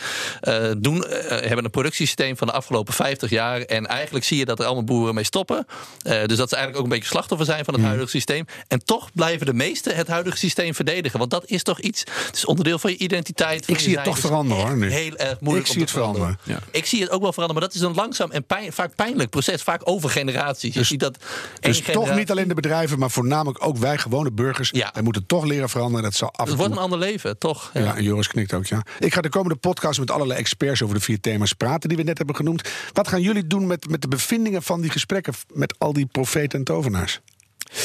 doen, 0.78 1.04
hebben 1.28 1.64
een 1.64 1.70
productiesysteem 1.70 2.36
van 2.36 2.46
de 2.46 2.52
afgelopen 2.52 2.94
50 2.94 3.30
jaar. 3.30 3.60
En 3.60 3.86
eigenlijk 3.86 4.24
zie 4.24 4.38
je 4.38 4.44
dat 4.44 4.58
er 4.58 4.64
allemaal 4.64 4.84
boeren 4.84 5.14
mee 5.14 5.24
stoppen. 5.24 5.66
dus 6.02 6.36
dat 6.36 6.48
ze 6.48 6.56
eigenlijk 6.56 6.76
ook 6.76 6.84
een 6.84 6.98
beetje 6.98 7.08
slachtoffer 7.08 7.46
zijn 7.46 7.64
van 7.64 7.74
het 7.74 7.82
mm. 7.82 7.88
Huidige 8.04 8.16
systeem. 8.16 8.64
En 8.68 8.84
toch 8.84 9.10
blijven 9.12 9.46
de 9.46 9.54
meesten 9.54 9.96
het 9.96 10.08
huidige 10.08 10.36
systeem 10.36 10.74
verdedigen. 10.74 11.18
Want 11.18 11.30
dat 11.30 11.44
is 11.46 11.62
toch 11.62 11.80
iets. 11.80 12.00
Het 12.26 12.36
is 12.36 12.44
onderdeel 12.44 12.78
van 12.78 12.90
je 12.90 12.96
identiteit. 12.96 13.68
ik 13.68 13.78
zie 13.78 13.94
het 13.94 14.04
toch 14.04 14.18
veranderen 14.18 14.66
hoor. 14.66 14.76
Nu. 14.76 14.90
Heel 14.90 15.16
erg 15.16 15.40
moeilijk. 15.40 15.66
Ik 15.66 15.72
zie 15.72 15.82
het 15.82 15.90
veranderen. 15.90 16.38
Ja. 16.42 16.58
Ik 16.70 16.86
zie 16.86 17.00
het 17.00 17.10
ook 17.10 17.22
wel 17.22 17.32
veranderen. 17.32 17.62
Maar 17.62 17.70
dat 17.70 17.80
is 17.82 17.86
een 17.88 17.94
langzaam 17.94 18.30
en 18.30 18.44
pijn, 18.44 18.72
vaak 18.72 18.94
pijnlijk 18.94 19.30
proces. 19.30 19.62
Vaak 19.62 19.80
over 19.84 20.10
generaties. 20.10 20.74
Dus, 20.74 20.88
je 20.88 20.98
dat 20.98 21.18
dus 21.60 21.80
toch 21.80 22.14
niet 22.14 22.30
alleen 22.30 22.48
de 22.48 22.54
bedrijven, 22.54 22.98
maar 22.98 23.10
voornamelijk 23.10 23.66
ook 23.66 23.76
wij 23.76 23.98
gewone 23.98 24.32
burgers. 24.32 24.70
Ja. 24.72 24.90
Wij 24.92 25.02
moeten 25.02 25.26
toch 25.26 25.44
leren 25.44 25.68
veranderen. 25.68 26.02
Dat 26.02 26.14
zal 26.14 26.32
af 26.32 26.48
Het 26.48 26.56
wordt 26.56 26.72
een 26.72 26.78
ander 26.78 26.98
leven, 26.98 27.38
toch? 27.38 27.70
Ja. 27.74 27.80
ja, 27.80 27.96
en 27.96 28.02
Joris 28.02 28.28
knikt 28.28 28.52
ook, 28.52 28.66
ja. 28.66 28.82
Ik 28.98 29.14
ga 29.14 29.20
de 29.20 29.28
komende 29.28 29.56
podcast 29.56 29.98
met 29.98 30.10
allerlei 30.10 30.38
experts 30.38 30.82
over 30.82 30.94
de 30.94 31.00
vier 31.00 31.20
thema's 31.20 31.52
praten 31.52 31.88
die 31.88 31.98
we 31.98 32.04
net 32.04 32.18
hebben 32.18 32.36
genoemd. 32.36 32.68
Wat 32.92 33.08
gaan 33.08 33.22
jullie 33.22 33.46
doen 33.46 33.66
met, 33.66 33.88
met 33.88 34.02
de 34.02 34.08
bevindingen 34.08 34.62
van 34.62 34.80
die 34.80 34.90
gesprekken 34.90 35.34
met 35.52 35.74
al 35.78 35.92
die 35.92 36.06
profeten 36.06 36.58
en 36.58 36.64
tovenaars? 36.64 37.20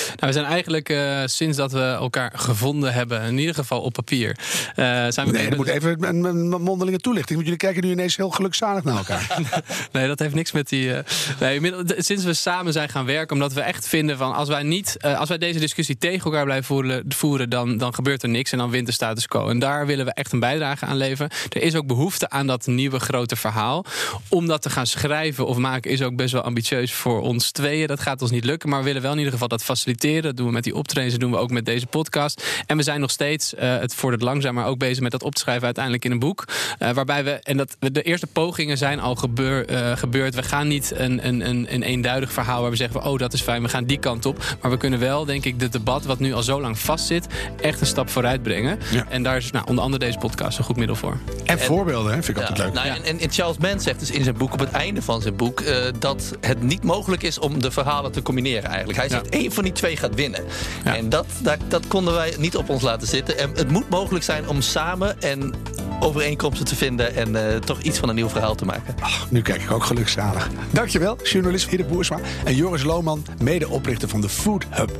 Nou, 0.08 0.18
we 0.20 0.32
zijn 0.32 0.46
eigenlijk 0.46 0.90
uh, 0.90 1.22
sinds 1.26 1.58
dat 1.58 1.72
we 1.72 1.80
elkaar 1.80 2.32
gevonden 2.36 2.94
hebben, 2.94 3.22
in 3.22 3.38
ieder 3.38 3.56
geval 3.56 3.82
op 3.82 3.94
papier. 3.94 4.30
Uh, 4.30 4.86
zijn 5.10 5.28
we 5.28 5.32
nee, 5.32 5.50
er 5.50 5.56
moet 5.56 5.68
even 5.68 6.04
een, 6.04 6.24
een, 6.24 6.62
mondelinge 6.62 7.00
toelichting. 7.00 7.36
Want 7.36 7.44
jullie 7.44 7.58
kijken 7.58 7.84
nu 7.84 7.92
ineens 7.92 8.18
heel 8.18 8.30
gelukzalig 8.30 8.84
naar 8.84 8.98
elkaar. 8.98 9.40
nee, 9.92 10.08
dat 10.08 10.20
heeft 10.20 10.34
niks 10.34 10.52
met 10.52 10.70
die. 10.70 10.88
Uh, 10.88 11.00
nee, 11.40 11.72
sinds 11.98 12.24
we 12.24 12.34
samen 12.34 12.74
zijn 12.74 12.90
gaan 12.90 13.06
werken, 13.06 13.36
omdat 13.36 13.54
we 13.54 13.62
echt 13.62 13.88
vinden 13.88 14.18
van 14.18 14.34
als 14.34 14.50
wij 14.50 14.64
niet, 14.64 14.98
als 15.02 15.30
wij 15.30 15.38
deze 15.38 15.60
discussie 15.60 15.98
tegen 15.98 16.24
elkaar 16.24 16.44
blijven 16.44 16.66
voeren, 16.66 17.04
voeren 17.08 17.50
dan, 17.50 17.78
dan 17.78 17.94
gebeurt 17.94 18.24
er 18.24 18.30
niks 18.30 18.52
en 18.52 18.58
dan 18.58 18.70
wint 18.70 18.86
de 18.86 18.92
status 18.92 19.28
quo. 19.28 19.50
En 19.50 19.60
daar 19.60 19.86
willen 19.86 20.06
we 20.06 20.14
echt 20.14 20.32
een 20.32 20.40
bijdrage 20.40 20.86
aan 20.86 20.98
leveren. 20.98 21.32
Er 21.50 21.62
is 21.62 21.76
ook 21.76 21.88
behoefte 21.88 22.30
aan 22.30 22.48
dat 22.48 22.68
nieuwe 22.68 23.00
grote 23.00 23.36
verhaal. 23.36 23.86
Om 24.28 24.48
dat 24.48 24.62
te 24.62 24.70
gaan 24.70 24.88
schrijven 24.88 25.48
of 25.48 25.58
maken 25.58 25.92
is 25.92 26.02
ook 26.02 26.16
best 26.16 26.34
wel 26.34 26.42
ambitieus 26.42 26.94
voor 26.94 27.22
ons 27.22 27.52
tweeën. 27.52 27.88
Dat 27.88 28.00
gaat 28.00 28.22
ons 28.22 28.32
niet 28.32 28.46
lukken, 28.46 28.70
maar 28.70 28.80
we 28.80 28.86
willen 28.86 29.02
wel 29.02 29.12
in 29.12 29.18
ieder 29.18 29.34
geval 29.34 29.48
dat 29.48 29.64
faciliteren. 29.64 29.79
Dat 29.84 30.38
doen 30.38 30.46
we 30.46 30.52
met 30.52 30.64
die 30.64 30.76
optredens, 30.76 31.12
dat 31.12 31.22
doen 31.22 31.32
we 31.32 31.38
ook 31.38 31.52
met 31.52 31.66
deze 31.66 31.86
podcast. 31.86 32.64
En 32.66 32.78
we 32.78 32.84
zijn 32.84 33.00
nog 33.00 33.12
steeds, 33.12 33.54
uh, 33.54 33.60
het 33.60 34.02
het 34.02 34.22
langzaam, 34.22 34.54
maar 34.54 34.66
ook 34.66 34.78
bezig 34.78 35.00
met 35.00 35.12
dat 35.12 35.24
op 35.24 35.36
te 35.36 35.42
schrijven 35.42 35.66
uiteindelijk 35.66 36.06
in 36.06 36.12
een 36.12 36.20
boek. 36.20 36.46
Uh, 36.80 36.90
waarbij 36.90 37.24
we, 37.24 37.32
en 37.32 37.58
dat 37.58 37.76
de 37.80 38.02
eerste 38.02 38.28
pogingen 38.28 38.78
zijn 38.78 39.00
al 39.00 39.16
gebeur, 39.16 39.72
uh, 39.72 39.98
gebeurd. 39.98 40.36
We 40.36 40.44
gaan 40.44 40.68
niet 40.68 40.92
een, 40.96 41.28
een, 41.28 41.50
een, 41.50 41.74
een 41.74 41.84
eenduidig 41.84 42.32
verhaal 42.32 42.62
waar 42.62 42.70
we 42.70 42.76
zeggen, 42.76 43.04
oh 43.04 43.18
dat 43.18 43.34
is 43.34 43.42
fijn, 43.42 43.62
we 43.62 43.70
gaan 43.70 43.86
die 43.86 44.00
kant 44.00 44.26
op. 44.26 44.58
Maar 44.62 44.72
we 44.72 44.78
kunnen 44.78 45.00
wel, 45.00 45.26
denk 45.26 45.46
ik, 45.46 45.56
het 45.58 45.72
debat 45.72 46.06
wat 46.06 46.20
nu 46.20 46.34
al 46.34 46.44
zo 46.44 46.62
lang 46.62 46.80
vastzit, 46.80 47.28
echt 47.62 47.82
een 47.82 47.88
stap 47.88 48.10
vooruit 48.10 48.44
brengen. 48.44 48.80
Ja. 48.92 49.06
En 49.10 49.24
daar 49.24 49.38
is 49.38 49.52
nou, 49.52 49.66
onder 49.68 49.84
andere 49.84 50.06
deze 50.06 50.18
podcast 50.18 50.58
een 50.58 50.64
goed 50.64 50.78
middel 50.78 50.96
voor. 50.96 51.18
En, 51.46 51.60
voorbeelden, 51.60 52.14
hè? 52.14 52.24
vind 52.24 52.38
ik 52.38 52.44
altijd 52.44 52.58
leuk. 52.58 52.74
Nou, 52.74 52.88
en, 53.04 53.20
en, 53.20 53.32
Charles 53.32 53.58
Mann 53.58 53.80
zegt 53.80 54.00
dus 54.00 54.12
in 54.12 54.24
zijn 54.24 54.38
boek, 54.38 54.54
op 54.54 54.60
het 54.60 54.72
einde 54.72 55.02
van 55.02 55.22
zijn 55.22 55.36
boek, 55.36 55.64
dat 56.00 56.38
het 56.42 56.62
niet 56.62 56.84
mogelijk 56.84 57.24
is 57.24 57.40
om 57.40 57.62
de 57.62 57.72
verhalen 57.72 58.12
te 58.12 58.22
combineren 58.22 58.70
eigenlijk. 58.70 59.00
Hij 59.00 59.10
zegt, 59.10 59.30
één 59.30 59.52
van 59.52 59.64
die 59.64 59.69
twee 59.72 59.98
gaat 59.98 60.16
winnen. 60.16 60.44
En 60.84 61.10
dat, 61.10 61.26
dat, 61.42 61.58
dat 61.68 61.88
konden 61.88 62.14
wij 62.14 62.34
niet 62.38 62.56
op 62.56 62.70
ons 62.70 62.82
laten 62.82 63.08
zitten. 63.08 63.38
En 63.38 63.52
het 63.56 63.70
moet 63.70 63.90
mogelijk 63.90 64.26
zijn 64.26 64.48
om 64.48 64.62
samen 64.62 65.22
en 65.22 65.54
overeenkomsten 66.00 66.66
te 66.66 66.76
vinden 66.76 67.16
en 67.16 67.30
uh, 67.30 67.56
toch 67.56 67.82
iets 67.82 68.00
van 68.00 68.10
een 68.10 68.16
nieuw 68.16 68.30
verhaal 68.30 68.56
te 68.56 68.66
maken. 68.66 68.96
Ach, 69.00 69.32
nu 69.32 69.42
kijk 69.42 69.62
ik 69.62 69.72
ook 69.72 69.84
gelukzalig. 69.84 70.50
Dankjewel, 70.72 71.18
journalist 71.24 71.70
Hidde 71.70 71.86
Boersma 71.86 72.20
en 72.44 72.56
Joris 72.56 72.84
Lohman, 72.84 73.26
medeoprichter 73.42 74.10
van 74.10 74.22
de 74.22 74.30
Food 74.30 74.66
Hub. 74.70 74.98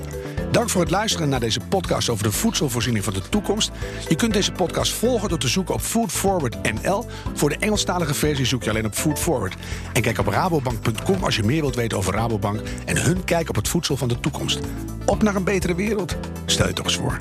Dank 0.52 0.70
voor 0.70 0.82
het 0.82 0.92
luisteren 0.92 1.30
naar 1.30 1.40
deze 1.40 1.60
podcast 1.70 2.10
over 2.10 2.24
de 2.24 2.32
voedselvoorziening 2.32 3.04
van 3.04 3.14
de 3.14 3.30
toekomst. 3.30 3.72
Je 4.08 4.16
kunt 4.16 4.34
deze 4.34 4.52
podcast 4.52 4.94
volgen 4.94 5.30
door 5.30 5.38
te 5.38 5.48
zoeken 5.48 5.74
op 5.74 5.82
Food 5.82 6.12
Forward 6.12 6.82
NL. 6.82 7.06
Voor 7.34 7.50
de 7.50 7.58
Engelstalige 7.60 8.14
versie 8.14 8.46
zoek 8.46 8.64
je 8.64 8.70
alleen 8.70 8.86
op 8.86 8.94
Food 8.94 9.20
Forward. 9.20 9.56
En 9.94 10.02
kijk 10.02 10.18
op 10.18 10.28
rabobank.com 10.28 11.24
als 11.24 11.36
je 11.36 11.44
meer 11.44 11.62
wilt 11.62 11.76
weten 11.76 11.98
over 11.98 12.14
Rabobank 12.14 12.62
en 12.86 12.98
hun 12.98 13.24
kijk 13.24 13.50
op 13.50 13.56
het 13.56 13.68
voedsel 13.68 13.98
van 13.98 14.08
de 14.08 14.20
toekomst. 14.20 14.60
Op 15.06 15.24
naar 15.24 15.36
een 15.36 15.44
betere 15.44 15.76
wereld. 15.76 16.16
Stel 16.46 16.68
je 16.68 16.74
toch 16.74 16.86
eens 16.86 16.96
voor. 16.96 17.20